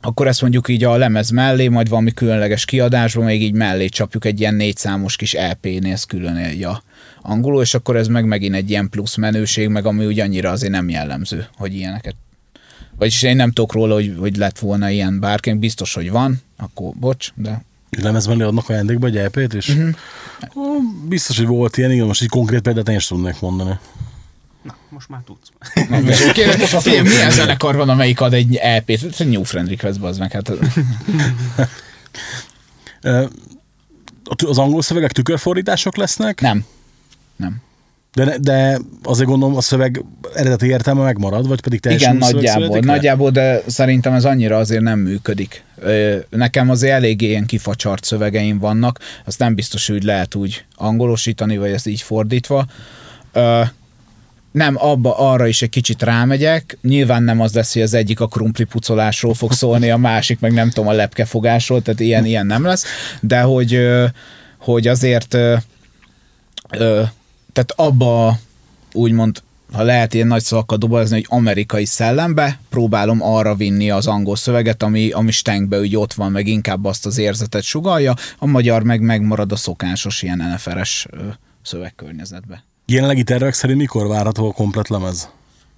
akkor 0.00 0.26
ezt 0.26 0.40
mondjuk 0.40 0.68
így 0.68 0.84
a 0.84 0.96
lemez 0.96 1.30
mellé, 1.30 1.68
majd 1.68 1.88
valami 1.88 2.12
különleges 2.12 2.64
kiadásban 2.64 3.24
még 3.24 3.42
így 3.42 3.52
mellé 3.54 3.88
csapjuk 3.88 4.24
egy 4.24 4.40
ilyen 4.40 4.54
négy 4.54 4.76
számos 4.76 5.16
kis 5.16 5.34
EP-nél, 5.34 5.92
ez 5.92 6.04
külön 6.04 6.36
egy 6.36 6.62
a 6.62 6.82
angolul, 7.22 7.62
és 7.62 7.74
akkor 7.74 7.96
ez 7.96 8.06
meg 8.06 8.24
megint 8.24 8.54
egy 8.54 8.70
ilyen 8.70 8.88
plusz 8.88 9.16
menőség, 9.16 9.68
meg 9.68 9.86
ami 9.86 10.06
úgy 10.06 10.20
annyira 10.20 10.50
azért 10.50 10.72
nem 10.72 10.88
jellemző, 10.88 11.46
hogy 11.56 11.74
ilyeneket 11.74 12.14
vagyis 12.98 13.22
én 13.22 13.36
nem 13.36 13.52
tudok 13.52 13.72
róla, 13.72 13.94
hogy, 13.94 14.14
hogy 14.18 14.36
lett 14.36 14.58
volna 14.58 14.90
ilyen 14.90 15.20
bárki, 15.20 15.52
biztos, 15.52 15.94
hogy 15.94 16.10
van, 16.10 16.42
akkor 16.56 16.92
bocs, 16.94 17.32
de... 17.34 17.64
Lemez 18.00 18.26
mellé 18.26 18.42
adnak 18.42 18.68
ajándékba 18.68 19.06
egy 19.06 19.16
EP-t, 19.16 19.54
és 19.54 19.68
uh-huh. 19.68 19.94
biztos, 21.08 21.36
hogy 21.38 21.46
volt 21.46 21.76
ilyen, 21.76 21.90
igen, 21.90 22.06
most 22.06 22.22
egy 22.22 22.28
konkrét 22.28 22.60
példát 22.60 22.88
én 22.88 22.96
is 22.96 23.06
tudnék 23.06 23.40
mondani. 23.40 23.78
Na, 24.62 24.76
most 24.88 25.08
már 25.08 25.20
tudsz. 25.24 25.52
Figyelj, 26.82 27.00
milyen 27.00 27.30
zenekar 27.30 27.76
van, 27.76 27.88
amelyik 27.88 28.20
ad 28.20 28.32
egy 28.32 28.54
EP-t? 28.54 29.04
Ez 29.04 29.20
egy 29.20 29.28
New 29.28 29.42
Friend 29.42 29.68
Request, 29.68 30.02
az 30.02 30.18
meg. 30.18 30.32
Hát... 30.32 30.52
az 34.46 34.58
angol 34.58 34.82
szövegek 34.82 35.12
tükörfordítások 35.12 35.96
lesznek? 35.96 36.40
Nem. 36.40 36.64
Nem. 37.36 37.60
De, 38.14 38.38
de 38.40 38.78
azért 39.02 39.28
gondolom 39.28 39.56
a 39.56 39.60
szöveg 39.60 40.04
eredeti 40.34 40.66
értelme 40.66 41.02
megmarad, 41.02 41.48
vagy 41.48 41.60
pedig 41.60 41.80
teljesen 41.80 42.16
Igen, 42.16 42.30
nagyjából, 42.32 42.78
nagyjából, 42.78 43.30
de 43.30 43.62
szerintem 43.66 44.12
ez 44.12 44.24
annyira 44.24 44.56
azért 44.56 44.82
nem 44.82 44.98
működik. 44.98 45.64
Nekem 46.30 46.70
azért 46.70 46.94
eléggé 46.94 47.26
ilyen 47.26 47.46
kifacsart 47.46 48.04
szövegeim 48.04 48.58
vannak, 48.58 48.98
azt 49.24 49.38
nem 49.38 49.54
biztos, 49.54 49.86
hogy 49.86 50.02
lehet 50.02 50.34
úgy 50.34 50.64
angolosítani, 50.74 51.56
vagy 51.56 51.70
ezt 51.70 51.86
így 51.86 52.00
fordítva. 52.00 52.66
Nem, 54.52 54.76
abba 54.78 55.18
arra 55.18 55.46
is 55.46 55.62
egy 55.62 55.68
kicsit 55.68 56.02
rámegyek. 56.02 56.78
Nyilván 56.82 57.22
nem 57.22 57.40
az 57.40 57.54
lesz, 57.54 57.72
hogy 57.72 57.82
az 57.82 57.94
egyik 57.94 58.20
a 58.20 58.26
krumpli 58.26 58.64
pucolásról 58.64 59.34
fog 59.34 59.52
szólni, 59.52 59.90
a 59.90 59.96
másik 59.96 60.40
meg 60.40 60.52
nem 60.52 60.68
tudom, 60.68 60.88
a 60.88 60.92
lepkefogásról, 60.92 61.82
tehát 61.82 62.00
ilyen, 62.00 62.24
ilyen 62.24 62.46
nem 62.46 62.64
lesz. 62.64 62.84
De 63.20 63.40
hogy, 63.40 63.78
hogy 64.58 64.88
azért 64.88 65.36
tehát 67.52 67.72
abba 67.76 68.38
úgymond 68.92 69.42
ha 69.72 69.82
lehet 69.82 70.14
ilyen 70.14 70.26
nagy 70.26 70.42
szavakkal 70.42 70.78
dobozni, 70.78 71.14
hogy 71.14 71.26
amerikai 71.28 71.84
szellembe, 71.84 72.58
próbálom 72.70 73.22
arra 73.22 73.54
vinni 73.54 73.90
az 73.90 74.06
angol 74.06 74.36
szöveget, 74.36 74.82
ami, 74.82 75.10
ami 75.10 75.30
stenkbe 75.30 75.78
úgy 75.78 75.96
ott 75.96 76.12
van, 76.12 76.32
meg 76.32 76.46
inkább 76.46 76.84
azt 76.84 77.06
az 77.06 77.18
érzetet 77.18 77.62
sugalja, 77.62 78.14
a 78.38 78.46
magyar 78.46 78.82
meg 78.82 79.00
megmarad 79.00 79.52
a 79.52 79.56
szokásos 79.56 80.22
ilyen 80.22 80.52
NFR-es 80.54 81.06
szövegkörnyezetbe. 81.62 82.64
Jelenlegi 82.86 83.22
tervek 83.22 83.52
szerint 83.52 83.78
mikor 83.78 84.06
várható 84.06 84.48
a 84.48 84.52
komplet 84.52 84.88
lemez? 84.88 85.28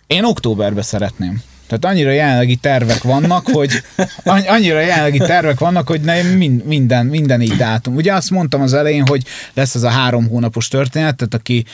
Én 0.07 0.25
októberbe 0.25 0.83
szeretném. 0.83 1.43
Tehát 1.67 1.85
annyira 1.85 2.11
jelenlegi 2.11 2.57
tervek 2.57 3.03
vannak, 3.03 3.47
hogy 3.53 3.83
annyira 4.25 4.81
jelenlegi 4.81 5.19
tervek 5.19 5.59
vannak, 5.59 5.89
hogy 5.89 6.01
nem 6.01 6.27
minden, 6.65 7.07
minden 7.07 7.41
így 7.41 7.57
dátum. 7.57 7.95
Ugye 7.95 8.13
azt 8.13 8.31
mondtam 8.31 8.61
az 8.63 8.73
elején, 8.73 9.07
hogy 9.07 9.23
lesz 9.55 9.75
ez 9.75 9.83
a 9.83 9.89
három 9.89 10.29
hónapos 10.29 10.69
történet, 10.69 11.17
tehát 11.17 11.35
aki 11.35 11.65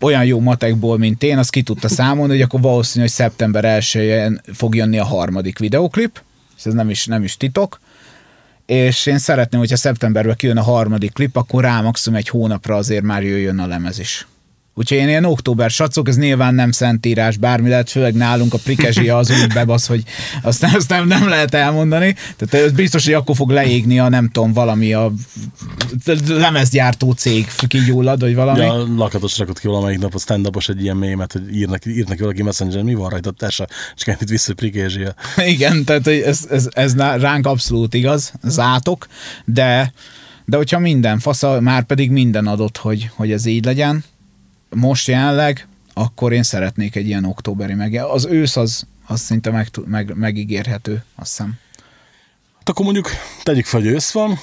olyan 0.00 0.24
jó 0.24 0.40
matekból, 0.40 0.98
mint 0.98 1.22
én, 1.22 1.38
az 1.38 1.50
ki 1.50 1.62
tudta 1.62 1.88
számolni, 1.88 2.32
hogy 2.32 2.42
akkor 2.42 2.60
valószínű, 2.60 3.04
hogy 3.04 3.14
szeptember 3.14 3.64
1 3.64 3.98
fog 4.52 4.74
jönni 4.74 4.98
a 4.98 5.04
harmadik 5.04 5.58
videoklip, 5.58 6.22
és 6.56 6.64
ez 6.64 6.72
nem 6.72 6.90
is, 6.90 7.06
nem 7.06 7.22
is 7.22 7.36
titok, 7.36 7.80
és 8.66 9.06
én 9.06 9.18
szeretném, 9.18 9.60
hogyha 9.60 9.76
szeptemberben 9.76 10.36
kijön 10.36 10.56
a 10.56 10.62
harmadik 10.62 11.12
klip, 11.12 11.36
akkor 11.36 11.62
rá 11.62 11.80
maximum 11.80 12.18
egy 12.18 12.28
hónapra 12.28 12.76
azért 12.76 13.02
már 13.02 13.22
jöjjön 13.22 13.58
a 13.58 13.66
lemez 13.66 13.98
is. 13.98 14.26
Úgyhogy 14.78 14.98
én 14.98 15.08
ilyen 15.08 15.24
október 15.24 15.70
sacok, 15.70 16.08
ez 16.08 16.16
nyilván 16.16 16.54
nem 16.54 16.70
szentírás, 16.70 17.36
bármi 17.36 17.68
lehet, 17.68 17.90
főleg 17.90 18.14
nálunk 18.14 18.54
a 18.54 18.58
prikezsia 18.58 19.16
az 19.16 19.30
úgy 19.30 19.52
bebasz, 19.52 19.86
hogy 19.86 20.02
azt, 20.42 20.64
azt 20.74 20.88
nem, 20.88 21.06
nem 21.06 21.28
lehet 21.28 21.54
elmondani. 21.54 22.14
Tehát 22.36 22.66
ez 22.66 22.72
biztos, 22.72 23.04
hogy 23.04 23.14
akkor 23.14 23.36
fog 23.36 23.50
leégni 23.50 23.98
a 23.98 24.08
nem 24.08 24.28
tudom, 24.28 24.52
valami 24.52 24.92
a 24.92 25.12
lemezgyártó 26.28 27.12
cég 27.12 27.46
kigyullad, 27.68 28.20
vagy 28.20 28.34
valami. 28.34 28.60
Ja, 28.60 28.86
lakatos 28.96 29.38
rakott 29.38 29.58
ki 29.58 29.66
valamelyik 29.66 29.98
nap 29.98 30.14
a 30.14 30.18
stand 30.18 30.48
egy 30.66 30.82
ilyen 30.82 30.96
mémet, 30.96 31.32
hogy 31.32 31.56
írnak, 31.56 31.86
írnak 31.86 32.18
valaki 32.18 32.42
messenger, 32.42 32.82
mi 32.82 32.94
van 32.94 33.10
rajta, 33.10 33.34
és 33.96 34.04
kell 34.04 34.16
itt 34.20 34.28
vissza 34.28 34.54
prikezsia. 34.54 35.14
Igen, 35.36 35.84
tehát 35.84 36.06
ez, 36.06 36.46
ez, 36.50 36.68
ez 36.70 36.96
ránk 36.96 37.46
abszolút 37.46 37.94
igaz, 37.94 38.32
zátok, 38.42 39.06
de 39.44 39.92
de 40.44 40.56
hogyha 40.56 40.78
minden 40.78 41.18
fasza, 41.18 41.60
már 41.60 41.82
pedig 41.82 42.10
minden 42.10 42.46
adott, 42.46 42.76
hogy, 42.76 43.10
hogy 43.14 43.32
ez 43.32 43.46
így 43.46 43.64
legyen, 43.64 44.04
most 44.70 45.06
jelenleg, 45.06 45.68
akkor 45.94 46.32
én 46.32 46.42
szeretnék 46.42 46.96
egy 46.96 47.06
ilyen 47.06 47.24
októberi 47.24 47.74
meg. 47.74 47.94
Az 47.94 48.26
ősz 48.26 48.56
az, 48.56 48.86
az 49.06 49.20
szinte 49.20 49.50
meg, 49.50 49.68
meg, 49.86 50.16
megígérhető, 50.16 51.04
azt 51.16 51.30
hiszem. 51.30 51.58
Hát 52.58 52.68
akkor 52.68 52.84
mondjuk 52.84 53.10
tegyük 53.42 53.64
fel, 53.64 53.80
hogy 53.80 53.88
ősz 53.88 54.10
van, 54.10 54.38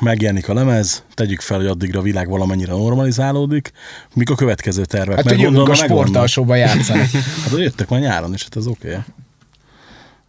megjelenik 0.00 0.48
a 0.48 0.54
lemez, 0.54 1.02
tegyük 1.14 1.40
fel, 1.40 1.56
hogy 1.56 1.66
addigra 1.66 1.98
a 1.98 2.02
világ 2.02 2.28
valamennyire 2.28 2.72
normalizálódik. 2.72 3.72
Mik 4.14 4.30
a 4.30 4.34
következő 4.34 4.84
tervek? 4.84 5.16
Hát, 5.16 5.28
hogy 5.28 5.40
jövünk 5.40 5.68
a 5.68 5.74
sportalsóba 5.74 6.54
játszani. 6.54 7.08
hát, 7.42 7.50
hogy 7.50 7.60
jöttek 7.60 7.88
már 7.88 8.00
nyáron 8.00 8.34
is, 8.34 8.42
hát 8.42 8.56
ez 8.56 8.66
oké. 8.66 8.88
Okay. 8.88 9.02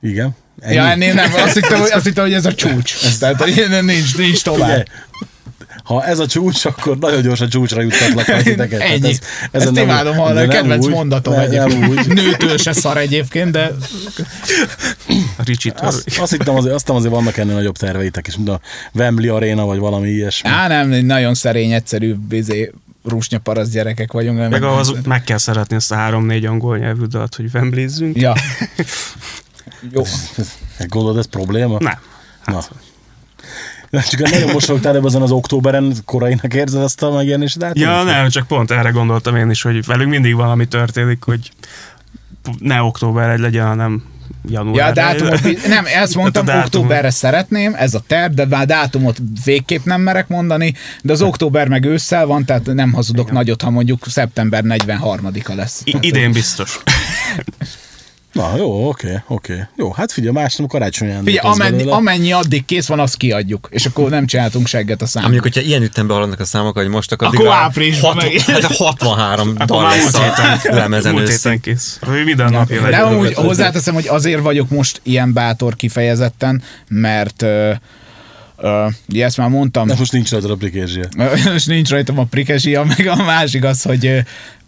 Igen. 0.02 0.36
Ennyi. 0.60 0.76
Ja, 0.76 0.88
ennél 0.88 1.14
nem, 1.14 1.34
azt 1.34 1.54
hittem, 1.54 1.80
hogy, 1.80 1.92
azt 1.92 2.06
hittem, 2.06 2.24
hogy 2.24 2.34
ez 2.34 2.46
a 2.46 2.56
csúcs. 2.56 3.18
Tehát, 3.20 3.42
hogy 3.42 3.66
nincs, 3.82 4.18
nincs 4.18 4.44
tovább. 4.44 4.70
Figyelj, 4.70 4.84
ha 5.86 6.06
ez 6.06 6.20
a 6.20 6.28
csúcs, 6.28 6.66
akkor 6.66 6.98
nagyon 6.98 7.22
gyorsan 7.22 7.50
csúcsra 7.50 7.82
juttatlak 7.82 8.28
a 8.28 8.42
titeket. 8.42 8.82
Ennyi. 8.82 9.10
Ez, 9.10 9.20
ez 9.52 9.62
Ezt 9.62 9.72
nem, 9.72 9.84
imádom 9.84 10.16
hallani, 10.16 10.48
kedvenc 10.48 10.86
úgy, 10.86 10.92
mondatom 10.92 11.34
ne, 11.34 11.42
egyébként. 11.42 11.88
úgy. 11.88 12.08
Nőtől 12.08 12.58
se 12.58 12.74
szar 12.74 12.98
egyébként, 12.98 13.52
de... 13.52 13.72
Ricsit. 15.46 15.80
Azt, 15.80 16.20
azt 16.20 16.32
hittem 16.32 16.56
azért, 16.56 16.76
azt 16.76 16.90
azért 16.90 17.14
vannak 17.14 17.38
ennél 17.38 17.54
nagyobb 17.54 17.78
terveitek 17.78 18.28
is, 18.28 18.36
mint 18.36 18.50
a 18.50 18.60
Wembley 18.94 19.36
Arena, 19.36 19.66
vagy 19.66 19.80
valami 19.80 20.10
ilyesmi. 20.10 20.50
Á, 20.50 20.68
nem, 20.68 20.90
nagyon 20.90 21.34
szerény, 21.34 21.72
egyszerű 21.72 22.14
bizé, 22.14 22.72
rusnya 23.04 23.40
parasz 23.40 23.70
gyerekek 23.70 24.12
vagyunk. 24.12 24.38
Meg, 24.38 24.50
meg 24.50 24.64
az, 24.64 24.94
meg 25.06 25.24
kell 25.24 25.38
szeretni 25.38 25.76
ezt 25.76 25.92
a 25.92 25.96
három-négy 25.96 26.46
angol 26.46 26.78
nyelvű 26.78 27.06
dalt, 27.06 27.36
hogy 27.36 27.50
Wembleyzzünk. 27.54 28.18
Ja. 28.18 28.34
Jó. 29.92 30.04
Gondolod, 30.88 31.18
ez 31.18 31.26
probléma? 31.26 31.78
Nem. 31.80 31.98
Hát. 32.42 32.70
Na. 32.70 32.78
Csak 33.92 34.20
nagyon 34.20 34.52
mosolygtál 34.52 34.96
ebben 34.96 35.22
az 35.22 35.32
októberen 35.32 35.94
korainak 36.06 36.54
érzed 36.54 36.82
azt 36.82 37.04
a 37.04 37.12
megjelenést? 37.12 37.58
Ja, 37.74 38.04
nem, 38.04 38.30
csak 38.30 38.48
pont 38.48 38.72
erre 38.72 38.90
gondoltam 38.90 39.36
én 39.36 39.50
is, 39.50 39.62
hogy 39.62 39.86
velünk 39.86 40.10
mindig 40.10 40.36
valami 40.36 40.68
történik, 40.68 41.24
hogy 41.24 41.52
ne 42.60 42.82
október 42.82 43.30
egy 43.30 43.40
legyen, 43.40 43.68
hanem 43.68 44.04
január. 44.50 44.76
Ja, 44.76 44.94
dátumot, 44.94 45.68
nem, 45.68 45.86
ezt 46.02 46.16
mondtam, 46.16 46.46
dátum... 46.46 46.64
októberre 46.64 47.10
szeretném, 47.10 47.74
ez 47.76 47.94
a 47.94 48.04
terv, 48.08 48.34
de 48.34 48.46
már 48.46 48.66
dátumot 48.66 49.18
végképp 49.44 49.86
nem 49.86 50.02
merek 50.02 50.28
mondani, 50.28 50.74
de 51.02 51.14
az 51.14 51.22
október 51.22 51.68
meg 51.68 51.86
ősszel 51.86 52.26
van, 52.26 52.46
tehát 52.46 52.66
nem 52.66 52.94
hazudok 52.94 53.24
Igen. 53.24 53.36
nagyot, 53.36 53.62
ha 53.62 53.70
mondjuk 53.70 54.08
szeptember 54.08 54.64
43-a 54.68 55.54
lesz. 55.56 55.82
I- 55.84 55.98
idén 56.02 56.32
biztos. 56.32 56.80
Na, 58.36 58.54
jó, 58.58 58.88
oké, 58.88 59.22
oké. 59.28 59.66
Jó, 59.76 59.92
hát 59.92 60.12
figyelj, 60.12 60.34
másnap 60.34 60.70
karácsony 60.70 61.08
ajándék 61.08 61.34
Figyelj, 61.36 61.54
amennyi, 61.54 61.78
belőle. 61.78 61.96
amennyi 61.96 62.32
addig 62.32 62.66
kész 62.66 62.88
van, 62.88 63.00
azt 63.00 63.18
kiadjuk. 63.18 63.68
És 63.72 63.86
akkor 63.86 64.10
nem 64.10 64.26
csináltunk 64.26 64.68
segget 64.68 65.02
a 65.02 65.06
számot. 65.06 65.30
mondjuk, 65.32 65.54
hogyha 65.54 65.70
ilyen 65.70 65.84
ütembe 65.84 66.14
haladnak 66.14 66.40
a 66.40 66.46
számok, 66.46 66.78
hogy 66.78 66.88
most, 66.88 67.12
akkor, 67.12 67.28
Akkor 67.28 67.48
áprilisban 67.48 68.14
60, 68.14 68.32
meg- 68.34 68.42
hát 68.62 68.76
63 68.76 69.56
Hát 69.58 69.68
dal 69.68 69.84
lesz 69.84 70.14
a 70.14 70.74
lemezen 70.76 71.18
héten 71.18 71.60
kész. 71.60 72.00
Minden 72.26 72.52
napja 72.52 72.82
De 72.82 72.90
legyen. 72.90 73.06
amúgy 73.06 73.34
hozzáteszem, 73.34 73.94
hogy 73.94 74.08
azért 74.08 74.42
vagyok 74.42 74.70
most 74.70 75.00
ilyen 75.04 75.34
bátor 75.34 75.76
kifejezetten, 75.76 76.62
mert 76.88 77.46
ugye 79.10 79.26
ezt 79.26 79.38
már 79.38 79.50
mondtam, 79.50 79.88
De 79.88 79.96
most 79.98 80.12
nincs 80.12 80.32
rajta 80.32 80.52
a 80.52 80.56
prikézsia. 80.56 81.04
most 81.52 81.68
nincs 81.68 81.90
rajtam 81.90 82.20
a 82.20 82.24
prikesia, 82.24 82.84
meg 82.84 83.08
a 83.08 83.16
másik 83.16 83.64
az, 83.64 83.82
hogy 83.82 84.22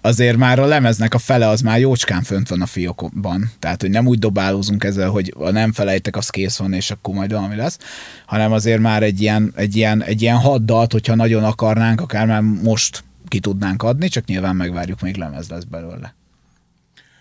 azért 0.07 0.37
már 0.37 0.59
a 0.59 0.65
lemeznek 0.65 1.13
a 1.13 1.17
fele 1.17 1.47
az 1.47 1.61
már 1.61 1.79
jócskán 1.79 2.23
fönt 2.23 2.49
van 2.49 2.61
a 2.61 2.65
fiókban. 2.65 3.51
Tehát, 3.59 3.81
hogy 3.81 3.89
nem 3.89 4.07
úgy 4.07 4.19
dobálózunk 4.19 4.83
ezzel, 4.83 5.09
hogy 5.09 5.33
ha 5.37 5.51
nem 5.51 5.73
felejtek, 5.73 6.15
az 6.15 6.29
kész 6.29 6.57
van, 6.57 6.73
és 6.73 6.91
akkor 6.91 7.13
majd 7.13 7.31
valami 7.31 7.55
lesz, 7.55 7.77
hanem 8.25 8.51
azért 8.51 8.79
már 8.79 9.03
egy 9.03 9.21
ilyen, 9.21 9.53
egy 9.55 9.75
ilyen, 9.75 10.03
egy 10.03 10.21
ilyen 10.21 10.37
hat 10.37 10.65
dalt, 10.65 10.91
hogyha 10.91 11.15
nagyon 11.15 11.43
akarnánk, 11.43 12.01
akár 12.01 12.27
már 12.27 12.41
most 12.41 13.03
ki 13.27 13.39
tudnánk 13.39 13.83
adni, 13.83 14.07
csak 14.07 14.25
nyilván 14.25 14.55
megvárjuk, 14.55 15.01
még 15.01 15.15
lemez 15.15 15.49
lesz 15.49 15.63
belőle. 15.63 16.15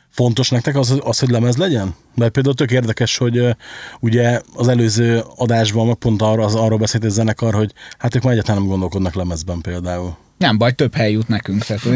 Fontos 0.08 0.50
nektek 0.50 0.76
az, 0.76 1.00
az, 1.04 1.18
hogy 1.18 1.30
lemez 1.30 1.56
legyen? 1.56 1.94
Mert 2.14 2.32
például 2.32 2.54
tök 2.54 2.70
érdekes, 2.70 3.16
hogy 3.16 3.56
ugye 4.00 4.40
az 4.54 4.68
előző 4.68 5.22
adásban 5.36 5.86
meg 5.86 5.94
pont 5.94 6.22
arra, 6.22 6.44
az, 6.44 6.54
arról 6.54 6.78
beszélt 6.78 7.04
a 7.04 7.08
zenekar, 7.08 7.54
hogy 7.54 7.72
hát 7.98 8.14
ők 8.14 8.22
már 8.22 8.32
egyáltalán 8.32 8.60
nem 8.60 8.70
gondolkodnak 8.70 9.14
lemezben 9.14 9.60
például. 9.60 10.16
Nem 10.38 10.58
baj, 10.58 10.72
több 10.72 10.94
hely 10.94 11.12
jut 11.12 11.28
nekünk. 11.28 11.64
Tehát, 11.64 11.82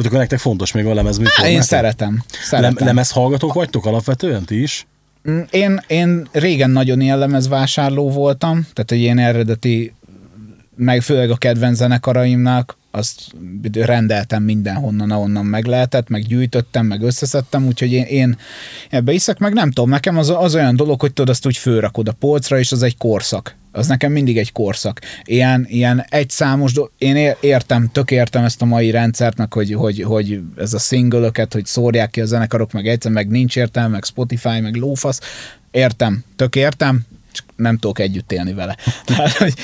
Hát 0.00 0.06
akkor 0.08 0.18
nektek 0.18 0.38
fontos 0.38 0.72
még 0.72 0.86
a 0.86 0.94
lemez 0.94 1.20
Há, 1.24 1.48
én 1.48 1.62
szeretem. 1.62 2.24
szeretem. 2.42 2.74
Lem, 2.76 2.86
lemez 2.86 3.10
hallgatók 3.10 3.52
vagytok 3.52 3.86
alapvetően, 3.86 4.44
ti 4.44 4.62
is? 4.62 4.86
Mm, 5.30 5.40
Én, 5.50 5.80
én 5.86 6.28
régen 6.32 6.70
nagyon 6.70 7.00
ilyen 7.00 7.18
lemezvásárló 7.18 8.10
voltam, 8.10 8.66
tehát 8.72 8.90
egy 8.90 8.98
ilyen 8.98 9.18
eredeti, 9.18 9.94
meg 10.76 11.02
főleg 11.02 11.30
a 11.30 11.36
kedvenc 11.36 11.76
zenekaraimnak, 11.76 12.78
azt 12.90 13.20
rendeltem 13.72 14.42
mindenhonnan, 14.42 15.10
ahonnan 15.10 15.46
meg 15.46 15.64
lehetett, 15.64 16.08
meg 16.08 16.26
gyűjtöttem, 16.26 16.86
meg 16.86 17.02
összeszedtem, 17.02 17.66
úgyhogy 17.66 17.92
én, 17.92 18.04
én 18.04 18.36
ebbe 18.90 19.12
hiszek, 19.12 19.38
meg 19.38 19.52
nem 19.52 19.70
tudom, 19.70 19.90
nekem 19.90 20.18
az, 20.18 20.28
az 20.30 20.54
olyan 20.54 20.76
dolog, 20.76 21.00
hogy 21.00 21.12
tudod, 21.12 21.30
azt 21.30 21.46
úgy 21.46 21.56
fölrakod 21.56 22.08
a 22.08 22.12
polcra, 22.12 22.58
és 22.58 22.72
az 22.72 22.82
egy 22.82 22.96
korszak. 22.96 23.56
Az 23.72 23.86
nekem 23.86 24.12
mindig 24.12 24.38
egy 24.38 24.52
korszak. 24.52 25.00
Ilyen, 25.24 25.66
ilyen 25.68 26.04
egyszámos, 26.08 26.72
do- 26.72 26.90
én 26.98 27.16
ér- 27.16 27.36
értem, 27.40 27.88
tök 27.92 28.10
értem 28.10 28.44
ezt 28.44 28.62
a 28.62 28.64
mai 28.64 28.90
rendszert, 28.90 29.38
hogy, 29.50 29.72
hogy, 29.72 30.02
hogy 30.02 30.40
ez 30.56 30.74
a 30.74 30.78
szingölöket, 30.78 31.52
hogy 31.52 31.66
szórják 31.66 32.10
ki 32.10 32.20
a 32.20 32.24
zenekarok, 32.24 32.72
meg 32.72 32.88
egyszer, 32.88 33.12
meg 33.12 33.28
nincs 33.28 33.56
értelme, 33.56 33.88
meg 33.88 34.04
Spotify, 34.04 34.60
meg 34.60 34.74
lófasz. 34.74 35.20
Értem, 35.70 36.24
tök 36.36 36.56
értem, 36.56 37.00
csak 37.32 37.46
nem 37.56 37.78
tudok 37.78 37.98
együtt 37.98 38.32
élni 38.32 38.52
vele. 38.52 38.76
Tehát, 39.06 39.32
hogy 39.32 39.54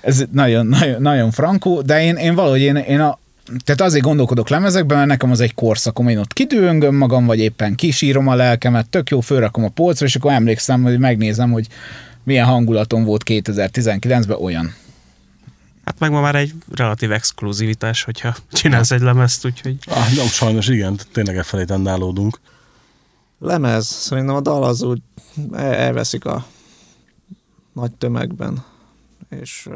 ez 0.00 0.24
nagyon, 0.32 0.66
nagyon, 0.66 1.02
nagyon 1.02 1.30
frankó, 1.30 1.82
de 1.82 2.02
én, 2.02 2.16
én 2.16 2.34
valahogy 2.34 2.60
én, 2.60 2.76
én 2.76 3.00
a, 3.00 3.18
tehát 3.64 3.80
azért 3.80 4.04
gondolkodok 4.04 4.48
lemezekben, 4.48 4.96
mert 4.96 5.08
nekem 5.08 5.30
az 5.30 5.40
egy 5.40 5.54
korszakom, 5.54 6.08
én 6.08 6.18
ott 6.18 6.32
kidőngöm 6.32 6.94
magam, 6.94 7.26
vagy 7.26 7.38
éppen 7.38 7.74
kisírom 7.74 8.28
a 8.28 8.34
lelkemet, 8.34 8.88
tök 8.88 9.10
jó, 9.10 9.20
fölrakom 9.20 9.64
a 9.64 9.68
polcra, 9.68 10.06
és 10.06 10.16
akkor 10.16 10.32
emlékszem, 10.32 10.82
hogy 10.82 10.98
megnézem, 10.98 11.50
hogy 11.50 11.66
milyen 12.22 12.46
hangulatom 12.46 13.04
volt 13.04 13.22
2019-ben 13.26 14.36
olyan. 14.40 14.74
Hát 15.84 15.98
meg 15.98 16.10
ma 16.10 16.20
már 16.20 16.34
egy 16.34 16.54
relatív 16.70 17.12
exkluzivitás, 17.12 18.02
hogyha 18.02 18.36
csinálsz 18.52 18.90
egy 18.90 19.00
lemezt, 19.00 19.44
úgyhogy 19.44 19.78
Ah, 19.86 20.14
nem, 20.14 20.26
sajnos 20.26 20.68
igen, 20.68 20.98
tényleg 21.12 21.36
e 21.36 21.42
felé 21.42 21.64
tendálódunk. 21.64 22.40
Lemez, 23.38 23.86
szerintem 23.86 24.34
a 24.34 24.40
dal 24.40 24.64
az 24.64 24.82
úgy 24.82 25.02
el- 25.52 25.74
elveszik 25.74 26.24
a 26.24 26.46
nagy 27.72 27.92
tömegben, 27.92 28.64
és 29.28 29.68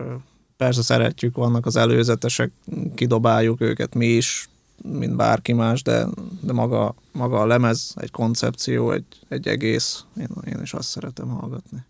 persze 0.57 0.82
szeretjük, 0.82 1.36
vannak 1.36 1.66
az 1.66 1.76
előzetesek, 1.76 2.51
kidobáljuk 2.95 3.61
őket 3.61 3.95
mi 3.95 4.07
is, 4.07 4.49
mint 4.82 5.16
bárki 5.16 5.53
más, 5.53 5.82
de, 5.82 6.07
de 6.40 6.53
maga, 6.53 6.95
maga 7.12 7.40
a 7.40 7.47
lemez 7.47 7.95
egy 7.97 8.11
koncepció, 8.11 8.90
egy, 8.92 9.05
egy 9.28 9.49
egész, 9.49 10.05
én, 10.18 10.28
én 10.47 10.61
is 10.62 10.72
azt 10.72 10.88
szeretem 10.88 11.28
hallgatni. 11.28 11.84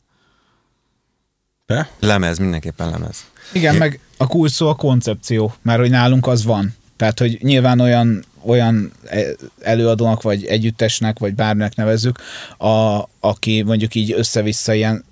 Te? 1.67 1.91
Lemez, 2.01 2.39
mindenképpen 2.39 2.91
lemez. 2.91 3.25
Igen, 3.53 3.77
meg 3.77 4.01
a 4.17 4.27
kulcs 4.27 4.51
szó 4.51 4.69
a 4.69 4.75
koncepció, 4.75 5.55
mert 5.63 5.81
hogy 5.81 5.91
nálunk 5.91 6.27
az 6.27 6.45
van. 6.45 6.75
Tehát, 6.97 7.19
hogy 7.19 7.39
nyilván 7.41 7.81
olyan, 7.81 8.25
olyan 8.43 8.93
e- 9.05 9.35
előadónak, 9.61 10.23
vagy 10.23 10.45
együttesnek, 10.45 11.19
vagy 11.19 11.35
bárminek 11.35 11.77
nevezzük, 11.77 12.19
a, 12.59 13.03
aki 13.21 13.63
mondjuk 13.63 13.95
így 13.95 14.13
össze-vissza 14.13 14.75
ilyen 14.75 15.05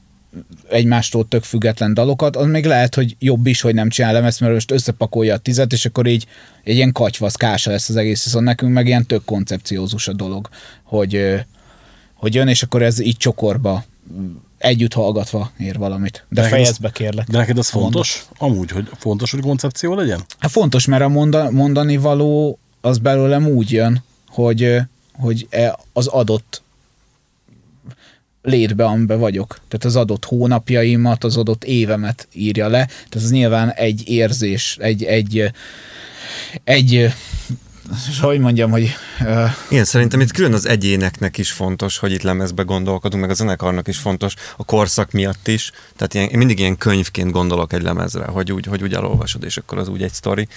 egymástól 0.68 1.28
tök 1.28 1.42
független 1.42 1.94
dalokat, 1.94 2.36
az 2.36 2.46
még 2.46 2.64
lehet, 2.64 2.94
hogy 2.94 3.16
jobb 3.18 3.46
is, 3.46 3.60
hogy 3.60 3.74
nem 3.74 3.88
csinál 3.88 4.12
lemezt, 4.12 4.40
mert 4.40 4.52
most 4.52 4.70
összepakolja 4.70 5.34
a 5.34 5.38
tizet, 5.38 5.72
és 5.72 5.84
akkor 5.84 6.06
így 6.06 6.26
egy 6.64 6.74
ilyen 6.74 6.92
katyvasz, 6.92 7.34
kása 7.34 7.70
lesz 7.70 7.88
az 7.88 7.96
egész, 7.96 8.24
viszont 8.24 8.44
nekünk 8.44 8.72
meg 8.72 8.86
ilyen 8.86 9.06
tök 9.06 9.24
koncepciózus 9.24 10.08
a 10.08 10.12
dolog, 10.12 10.48
hogy, 10.82 11.44
hogy 12.14 12.34
jön, 12.34 12.48
és 12.48 12.62
akkor 12.62 12.82
ez 12.82 13.00
így 13.00 13.16
csokorba 13.16 13.84
együtt 14.62 14.92
hallgatva 14.92 15.50
ér 15.58 15.78
valamit. 15.78 16.24
De 16.28 16.40
az- 16.40 16.48
fejezd 16.48 16.80
be, 16.80 16.90
kérlek. 16.90 17.26
De 17.26 17.38
neked 17.38 17.54
mondod. 17.54 17.72
fontos? 17.72 18.24
Amúgy, 18.38 18.70
hogy 18.70 18.88
fontos, 18.98 19.30
hogy 19.30 19.40
koncepció 19.40 19.94
legyen? 19.94 20.24
Hát 20.38 20.50
fontos, 20.50 20.86
mert 20.86 21.02
a 21.02 21.08
monda, 21.08 21.50
mondani 21.50 21.96
való 21.96 22.58
az 22.80 22.98
belőlem 22.98 23.46
úgy 23.46 23.70
jön, 23.70 24.02
hogy, 24.28 24.76
hogy 25.12 25.46
e- 25.50 25.78
az 25.92 26.06
adott 26.06 26.62
létbe, 28.42 28.84
amiben 28.84 29.18
vagyok. 29.18 29.60
Tehát 29.68 29.84
az 29.84 29.96
adott 29.96 30.24
hónapjaimat, 30.24 31.24
az 31.24 31.36
adott 31.36 31.64
évemet 31.64 32.28
írja 32.32 32.68
le. 32.68 32.84
Tehát 32.86 33.14
ez 33.14 33.30
nyilván 33.30 33.70
egy 33.72 34.08
érzés, 34.08 34.76
egy, 34.80 35.04
egy, 35.04 35.50
egy, 36.64 37.12
ö, 37.90 38.26
hogy 38.26 38.38
mondjam, 38.38 38.70
hogy 38.70 38.94
ö, 39.24 39.44
Igen, 39.70 39.84
szerintem 39.84 40.20
itt 40.20 40.30
külön 40.30 40.52
az 40.52 40.66
egyéneknek 40.66 41.38
is 41.38 41.52
fontos, 41.52 41.98
hogy 41.98 42.12
itt 42.12 42.22
lemezbe 42.22 42.62
gondolkodunk, 42.62 43.22
meg 43.22 43.30
a 43.30 43.34
zenekarnak 43.34 43.88
is 43.88 43.98
fontos, 43.98 44.34
a 44.56 44.64
korszak 44.64 45.12
miatt 45.12 45.48
is. 45.48 45.70
Tehát 45.96 46.14
ilyen, 46.14 46.28
én 46.28 46.38
mindig 46.38 46.58
ilyen 46.58 46.76
könyvként 46.76 47.30
gondolok 47.30 47.72
egy 47.72 47.82
lemezre, 47.82 48.24
hogy 48.24 48.52
úgy, 48.52 48.66
hogy 48.66 48.82
úgy 48.82 48.94
elolvasod, 48.94 49.44
és 49.44 49.56
akkor 49.56 49.78
az 49.78 49.88
úgy 49.88 50.02
egy 50.02 50.12
sztori. 50.12 50.48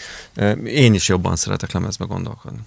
Én 0.65 0.93
is 0.93 1.07
jobban 1.07 1.35
szeretek 1.35 1.71
lemezbe 1.71 2.05
gondolkodni. 2.05 2.61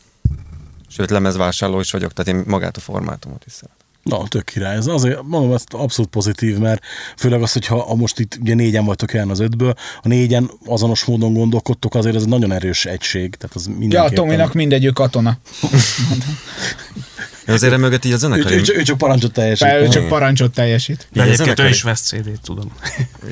Sőt, 0.89 1.11
lemezvásárló 1.11 1.81
is 1.81 1.91
vagyok, 1.91 2.13
tehát 2.13 2.41
én 2.41 2.45
magát 2.47 2.77
a 2.77 2.81
formátumot 2.81 3.45
is 3.47 3.53
szeretem. 3.53 3.78
Na, 4.09 4.29
tök 4.29 4.45
király. 4.45 4.77
Ez 4.77 4.87
azért 4.87 5.23
mondom, 5.23 5.53
ez 5.55 5.63
abszolút 5.69 6.11
pozitív, 6.11 6.59
mert 6.59 6.83
főleg 7.17 7.43
az, 7.43 7.53
hogyha 7.53 7.77
a 7.79 7.95
most 7.95 8.19
itt 8.19 8.39
ugye 8.41 8.55
négyen 8.55 8.85
vagytok 8.85 9.13
jelen 9.13 9.31
az 9.31 9.41
ötből, 9.41 9.75
a 10.03 10.09
négyen 10.09 10.51
azonos 10.67 11.05
módon 11.05 11.33
gondolkodtok, 11.33 11.95
azért 11.95 12.15
ez 12.17 12.23
egy 12.23 12.29
nagyon 12.29 12.53
erős 12.53 12.85
egység. 12.85 13.35
Tehát 13.35 13.57
az 13.57 13.67
ja, 13.67 13.75
mindenképpen... 13.79 14.15
Tominak 14.15 14.53
mindegy, 14.53 14.85
ő 14.85 14.91
katona. 14.91 15.39
De 17.45 17.53
azért 17.55 17.77
mögött 17.77 18.05
így 18.05 18.13
a 18.13 18.15
ő, 18.15 18.19
zenekari, 18.19 18.55
ő, 18.55 18.61
csak- 18.61 18.77
ő 18.77 18.83
csak 18.83 18.99
parancsot 18.99 19.33
teljesít. 19.33 19.69
Be, 19.69 19.81
ő 19.81 19.89
csak 19.89 20.09
parancsot 20.09 20.53
teljesít. 20.55 21.09
de 21.13 21.23
egyébként 21.23 21.41
ő 21.41 21.45
zenekari- 21.45 21.75
is 21.75 21.83
vesz 21.83 22.01
CD-t, 22.01 22.41
tudom. 22.43 22.73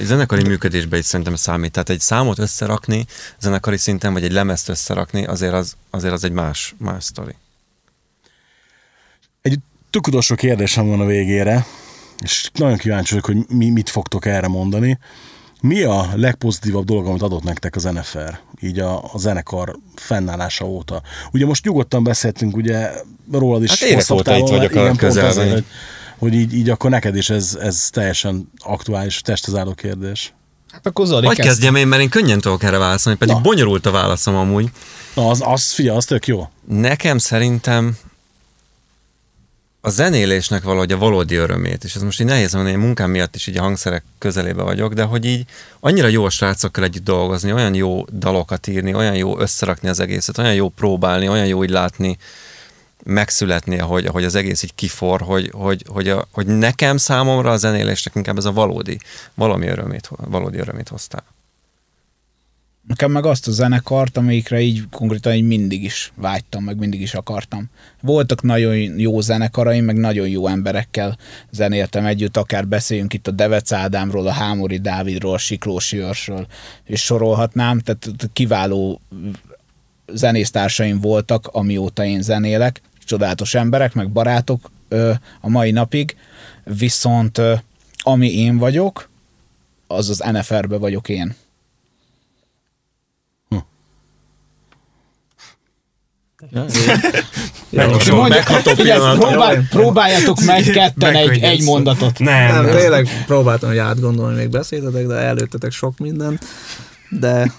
zenekari 0.02 0.42
működésben 0.42 0.98
is 0.98 1.04
szerintem 1.04 1.34
számít. 1.34 1.72
Tehát 1.72 1.90
egy 1.90 2.00
számot 2.00 2.38
összerakni 2.38 3.06
zenekari 3.40 3.76
szinten, 3.76 4.12
vagy 4.12 4.24
egy 4.24 4.32
lemezt 4.32 4.68
összerakni, 4.68 5.24
azért 5.24 5.52
az, 5.52 5.76
azért 5.90 6.12
az 6.12 6.24
egy 6.24 6.32
más, 6.32 6.74
más 6.78 7.04
sztori. 7.04 7.34
Tök 9.96 10.06
utolsó 10.06 10.34
kérdésem 10.34 10.88
van 10.88 11.00
a 11.00 11.04
végére, 11.04 11.66
és 12.22 12.50
nagyon 12.54 12.76
kíváncsi 12.76 13.14
vagyok, 13.14 13.26
hogy 13.26 13.56
mi, 13.56 13.70
mit 13.70 13.90
fogtok 13.90 14.26
erre 14.26 14.48
mondani. 14.48 14.98
Mi 15.60 15.82
a 15.82 16.08
legpozitívabb 16.14 16.84
dolog, 16.84 17.06
amit 17.06 17.22
adott 17.22 17.42
nektek 17.42 17.76
az 17.76 17.82
NFR, 17.82 18.38
így 18.60 18.78
a, 18.78 19.02
a 19.12 19.18
zenekar 19.18 19.78
fennállása 19.94 20.64
óta? 20.64 21.02
Ugye 21.32 21.46
most 21.46 21.64
nyugodtan 21.64 22.02
beszéltünk 22.02 22.56
ugye 22.56 22.90
rólad 23.32 23.62
is 23.62 23.70
Hát 23.70 23.80
évek 23.80 23.94
hosszabb 23.94 24.18
óta 24.18 24.36
itt 24.36 24.48
vagyok 24.48 24.70
a 24.70 24.72
igen, 24.72 24.86
pont 24.86 24.98
közelben. 24.98 25.30
azért, 25.30 25.52
hogy, 25.52 25.64
hogy 26.18 26.34
így, 26.34 26.54
így 26.54 26.70
akkor 26.70 26.90
neked 26.90 27.16
is 27.16 27.30
ez, 27.30 27.58
ez 27.60 27.88
teljesen 27.90 28.50
aktuális, 28.58 29.20
testhez 29.20 29.54
álló 29.54 29.74
kérdés. 29.74 30.34
Hát 30.72 30.86
akkor 30.86 31.06
Zoli 31.06 31.26
kezd. 31.26 31.40
kezdjem 31.40 31.74
én, 31.74 31.86
mert 31.86 32.02
én 32.02 32.08
könnyen 32.08 32.40
tudok 32.40 32.62
erre 32.62 32.78
válaszolni, 32.78 33.18
pedig 33.18 33.34
Na. 33.34 33.40
bonyolult 33.40 33.86
a 33.86 33.90
válaszom 33.90 34.34
amúgy. 34.34 34.70
Na, 35.14 35.28
az, 35.28 35.42
az 35.44 35.72
figyelj, 35.72 35.96
az 35.96 36.04
tök 36.04 36.26
jó. 36.26 36.48
Nekem 36.66 37.18
szerintem 37.18 37.96
a 39.86 39.90
zenélésnek 39.90 40.62
valahogy 40.62 40.92
a 40.92 40.98
valódi 40.98 41.34
örömét, 41.34 41.84
és 41.84 41.94
ez 41.94 42.02
most 42.02 42.20
így 42.20 42.26
nehéz 42.26 42.52
mondani, 42.52 42.74
én 42.74 42.80
munkám 42.80 43.10
miatt 43.10 43.34
is 43.34 43.46
így 43.46 43.56
a 43.56 43.62
hangszerek 43.62 44.04
közelébe 44.18 44.62
vagyok, 44.62 44.92
de 44.92 45.02
hogy 45.02 45.24
így 45.24 45.44
annyira 45.80 46.06
jó 46.06 46.24
a 46.24 46.30
srácokkal 46.30 46.84
együtt 46.84 47.04
dolgozni, 47.04 47.52
olyan 47.52 47.74
jó 47.74 48.04
dalokat 48.12 48.66
írni, 48.66 48.94
olyan 48.94 49.14
jó 49.14 49.38
összerakni 49.38 49.88
az 49.88 50.00
egészet, 50.00 50.38
olyan 50.38 50.54
jó 50.54 50.68
próbálni, 50.68 51.28
olyan 51.28 51.46
jó 51.46 51.64
így 51.64 51.70
látni, 51.70 52.18
megszületni, 53.04 53.78
ahogy, 53.78 54.06
ahogy 54.06 54.24
az 54.24 54.34
egész 54.34 54.62
így 54.62 54.74
kifor, 54.74 55.20
hogy, 55.20 55.50
hogy, 55.52 55.84
hogy, 55.88 56.08
a, 56.08 56.26
hogy 56.32 56.46
nekem 56.46 56.96
számomra 56.96 57.50
a 57.50 57.56
zenélésnek 57.56 58.14
inkább 58.14 58.38
ez 58.38 58.44
a 58.44 58.52
valódi, 58.52 58.98
valami 59.34 59.66
örömét, 59.66 60.10
valódi 60.16 60.58
örömét 60.58 60.88
hoztál. 60.88 61.24
Nekem 62.86 63.10
meg 63.10 63.26
azt 63.26 63.48
a 63.48 63.50
zenekart, 63.50 64.16
amelyikre 64.16 64.60
így 64.60 64.82
konkrétan 64.90 65.34
így 65.34 65.46
mindig 65.46 65.82
is 65.82 66.12
vágytam, 66.14 66.64
meg 66.64 66.78
mindig 66.78 67.00
is 67.00 67.14
akartam. 67.14 67.70
Voltak 68.00 68.42
nagyon 68.42 68.76
jó 68.76 69.20
zenekaraim, 69.20 69.84
meg 69.84 69.96
nagyon 69.96 70.28
jó 70.28 70.46
emberekkel 70.46 71.18
zenéltem 71.50 72.04
együtt, 72.04 72.36
akár 72.36 72.68
beszéljünk 72.68 73.12
itt 73.12 73.26
a 73.26 73.30
Devec 73.30 73.72
Ádámról, 73.72 74.26
a 74.26 74.32
Hámori 74.32 74.78
Dávidról, 74.78 75.34
a 75.34 75.38
Siklósi 75.38 75.98
Őrsről, 75.98 76.46
és 76.84 77.04
sorolhatnám, 77.04 77.78
tehát 77.78 78.30
kiváló 78.32 79.00
zenésztársaim 80.12 81.00
voltak, 81.00 81.48
amióta 81.52 82.04
én 82.04 82.22
zenélek, 82.22 82.80
csodálatos 83.04 83.54
emberek, 83.54 83.94
meg 83.94 84.10
barátok 84.10 84.70
ö, 84.88 85.12
a 85.40 85.48
mai 85.48 85.70
napig, 85.70 86.16
viszont 86.64 87.38
ö, 87.38 87.54
ami 87.98 88.38
én 88.38 88.56
vagyok, 88.56 89.08
az 89.86 90.08
az 90.08 90.22
NFR-be 90.32 90.76
vagyok 90.76 91.08
én. 91.08 91.34
Jó, 97.70 98.14
Mondja, 98.16 98.42
figyelj, 98.74 99.18
próbál, 99.18 99.66
próbáljatok 99.70 100.40
meg 100.40 100.62
ketten 100.62 101.14
egy, 101.14 101.38
egy 101.42 101.62
mondatot. 101.62 102.18
Nem, 102.18 102.52
Nem, 102.52 102.64
nem. 102.64 102.76
tényleg 102.76 103.24
próbáltam, 103.26 103.68
hogy 103.68 103.78
átgondolni, 103.78 104.36
még 104.36 104.48
beszéltetek, 104.48 105.06
de 105.06 105.14
előttetek 105.14 105.72
sok 105.72 105.98
minden. 105.98 106.40
De 107.10 107.52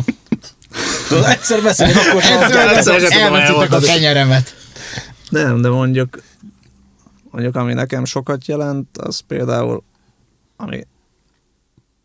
Tudod, 1.08 1.24
egyszer 1.26 1.62
beszélni, 1.62 1.94
akkor 1.94 2.24
Egyszer 2.24 2.78
egyszer 2.78 3.22
elveszitek 3.22 3.72
a 3.72 3.80
kenyeremet. 3.80 4.56
nem, 5.30 5.62
de 5.62 5.70
mondjuk, 5.70 6.22
mondjuk 7.32 7.56
ami 7.56 7.74
nekem 7.74 8.06
sokat 8.06 8.46
jelent, 8.48 8.98
az 8.98 9.20
például, 9.28 9.84
ami 10.58 10.88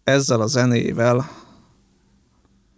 ezzel 0.04 0.40
a 0.40 0.46
zenével 0.46 1.30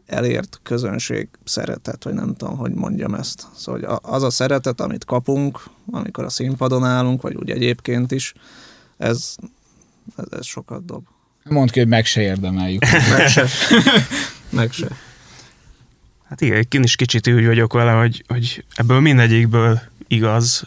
elért 0.06 0.60
közönség 0.62 1.28
szeretet, 1.44 2.04
vagy 2.04 2.14
nem 2.14 2.34
tudom, 2.34 2.56
hogy 2.56 2.72
mondjam 2.72 3.14
ezt. 3.14 3.46
Szóval 3.56 3.80
hogy 3.80 3.90
a- 3.90 4.14
az 4.14 4.22
a 4.22 4.30
szeretet, 4.30 4.80
amit 4.80 5.04
kapunk, 5.04 5.62
amikor 5.90 6.24
a 6.24 6.28
színpadon 6.28 6.84
állunk, 6.84 7.22
vagy 7.22 7.34
úgy 7.34 7.50
egyébként 7.50 8.12
is, 8.12 8.34
ez, 8.96 9.34
ez, 10.16 10.24
ez 10.30 10.46
sokat 10.46 10.84
dob. 10.84 11.04
Mondd 11.44 11.70
ki, 11.70 11.78
hogy 11.78 11.88
meg 11.88 12.04
se 12.04 12.20
érdemeljük. 12.20 12.82
Meg 13.16 13.28
se. 13.28 13.46
Meg 14.50 14.72
se. 14.72 14.88
Hát 16.28 16.40
igen, 16.40 16.66
én 16.70 16.82
is 16.82 16.96
kicsit 16.96 17.28
úgy 17.28 17.46
vagyok 17.46 17.72
vele, 17.72 17.92
hogy, 17.92 18.24
hogy 18.28 18.64
ebből 18.74 19.00
mindegyikből 19.00 19.80
igaz. 20.08 20.64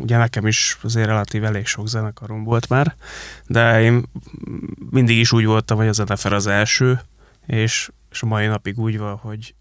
Ugye 0.00 0.16
nekem 0.16 0.46
is 0.46 0.78
azért 0.82 1.06
relatív 1.06 1.44
elég 1.44 1.66
sok 1.66 1.88
zenekarom 1.88 2.44
volt 2.44 2.68
már, 2.68 2.94
de 3.46 3.82
én 3.82 4.04
mindig 4.90 5.18
is 5.18 5.32
úgy 5.32 5.44
voltam, 5.44 5.76
hogy 5.76 5.88
az 5.88 5.98
NFR 5.98 6.32
az 6.32 6.46
első, 6.46 7.00
és, 7.46 7.90
és 8.10 8.22
a 8.22 8.26
mai 8.26 8.46
napig 8.46 8.78
úgy 8.78 8.98
van, 8.98 9.16
hogy, 9.16 9.54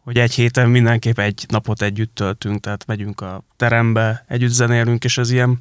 hogy 0.00 0.18
egy 0.18 0.34
héten 0.34 0.68
mindenképp 0.70 1.18
egy 1.18 1.46
napot 1.48 1.82
együtt 1.82 2.14
töltünk, 2.14 2.60
tehát 2.60 2.86
megyünk 2.86 3.20
a 3.20 3.42
terembe, 3.56 4.24
együtt 4.28 4.50
zenélünk, 4.50 5.04
és 5.04 5.18
ez 5.18 5.30
ilyen, 5.30 5.60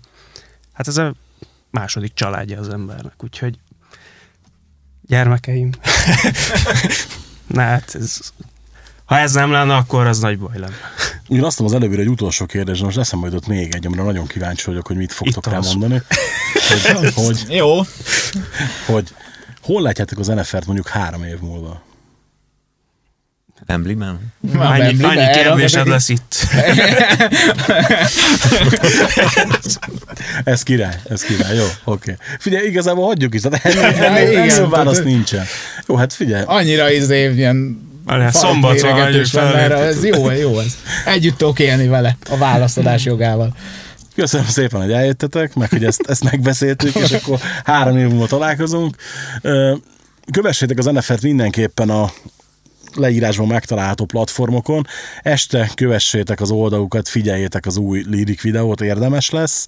hát 0.74 0.88
ez 0.88 0.98
a 0.98 1.14
második 1.70 2.14
családja 2.14 2.60
az 2.60 2.70
embernek, 2.70 3.24
úgyhogy 3.24 3.60
gyermekeim. 5.02 5.70
Na 7.48 7.62
hát 7.62 7.96
ez, 7.96 8.20
ha 9.06 9.18
ez 9.18 9.34
nem 9.34 9.52
lenne, 9.52 9.76
akkor 9.76 10.08
az 10.08 10.20
nagy 10.20 10.40
baj 10.40 10.58
lenne. 10.58 10.76
Úgy 11.28 11.40
azt 11.40 11.60
az 11.60 11.74
előbbire 11.74 12.02
egy 12.02 12.10
utolsó 12.10 12.46
kérdés, 12.46 12.80
most 12.80 12.98
eszembe 12.98 13.28
jutott 13.28 13.48
még 13.48 13.74
egy, 13.74 13.86
amire 13.86 14.04
nagyon 14.04 14.28
kíváncsi 14.28 14.66
vagyok, 14.66 14.88
hogy 14.88 14.96
mit 14.96 15.14
fogtok 15.14 15.46
Itt 15.46 15.52
rá 15.52 15.58
az. 15.58 15.74
mondani. 15.74 16.02
Hogy, 16.94 17.14
hogy, 17.14 17.46
Jó. 17.50 17.78
hogy 18.86 19.14
hol 19.62 19.82
látjátok 19.82 20.20
az 20.20 20.28
NFL-t 20.28 20.66
mondjuk 20.66 20.88
három 20.88 21.24
év 21.24 21.40
múlva? 21.40 21.82
Embliben? 23.66 24.34
Annyi, 24.56 25.04
annyi 25.04 25.30
kérdésed 25.34 25.88
lesz 25.88 26.10
itt. 26.10 26.36
Ez 30.44 30.64
király, 30.64 31.00
ez 31.10 31.22
király, 31.22 31.56
jó, 31.56 31.66
oké. 31.84 32.18
Figyelj, 32.40 32.68
igazából 32.68 33.06
hagyjuk 33.06 33.34
is, 33.34 33.42
tehát 33.42 33.66
ennél, 33.76 34.04
ennél, 34.04 34.40
ennél 34.40 34.70
válasz 34.70 35.02
nincsen. 35.02 35.46
Jó, 35.88 35.96
hát 35.96 36.14
figyelj, 36.14 36.44
Annyira 36.46 36.92
izé, 36.92 37.34
ilyen 37.34 37.86
Várjál, 38.06 38.32
szombatra 38.32 38.92
hagyjuk 38.92 39.26
fel. 39.26 39.58
erre. 39.58 39.76
Ez 39.76 40.04
jó, 40.04 40.32
jó 40.32 40.60
ez. 40.60 40.78
Együtt 41.06 41.38
tudok 41.38 41.60
élni 41.60 41.88
vele 41.88 42.18
a 42.30 42.38
válaszadás 42.38 43.06
jogával. 43.06 43.56
Köszönöm 44.16 44.48
szépen, 44.48 44.82
hogy 44.82 44.92
eljöttetek, 44.92 45.54
meg 45.54 45.70
hogy 45.70 45.84
ezt, 45.84 46.02
ezt 46.08 46.24
megbeszéltük, 46.24 46.96
és 46.96 47.12
akkor 47.12 47.40
három 47.64 47.98
év 47.98 48.08
múlva 48.08 48.28
találkozunk. 48.28 48.96
Kövessétek 50.32 50.78
az 50.78 50.86
NFL-t 50.86 51.22
mindenképpen 51.22 51.90
a 51.90 52.12
leírásban 52.98 53.48
megtalálható 53.48 54.06
platformokon. 54.06 54.88
Este 55.22 55.72
kövessétek 55.76 56.42
az 56.42 56.52
oldalukat, 56.52 57.08
figyeljétek 57.08 57.66
az 57.66 57.78
új 57.78 58.04
lirik 58.10 58.42
videót, 58.42 58.82
érdemes 58.82 59.30
lesz. 59.30 59.68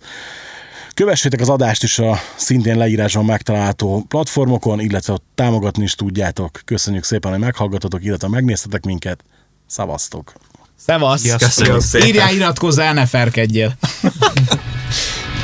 Kövessétek 0.94 1.40
az 1.40 1.50
adást 1.50 1.84
is 1.84 2.00
a 2.00 2.20
szintén 2.36 2.78
leírásban 2.78 3.26
megtalálható 3.26 4.06
platformokon, 4.08 4.80
illetve 4.80 5.18
támogatni 5.36 5.84
is 5.84 5.96
tudjátok. 5.96 6.62
Köszönjük 6.66 7.04
szépen, 7.04 7.32
hogy 7.32 7.40
meghallgatotok, 7.40 8.04
illetve 8.04 8.28
megnéztetek 8.28 8.86
minket. 8.86 9.24
Szavaztok! 9.68 10.34
Szevasz! 10.78 11.22
Sziasztok. 11.22 11.50
Köszönjük 11.50 11.82
szépen. 11.82 12.08
Írjál, 12.08 12.34
iratkozzál, 12.34 12.94
ne 12.94 13.06
ferkedjél! 13.06 13.74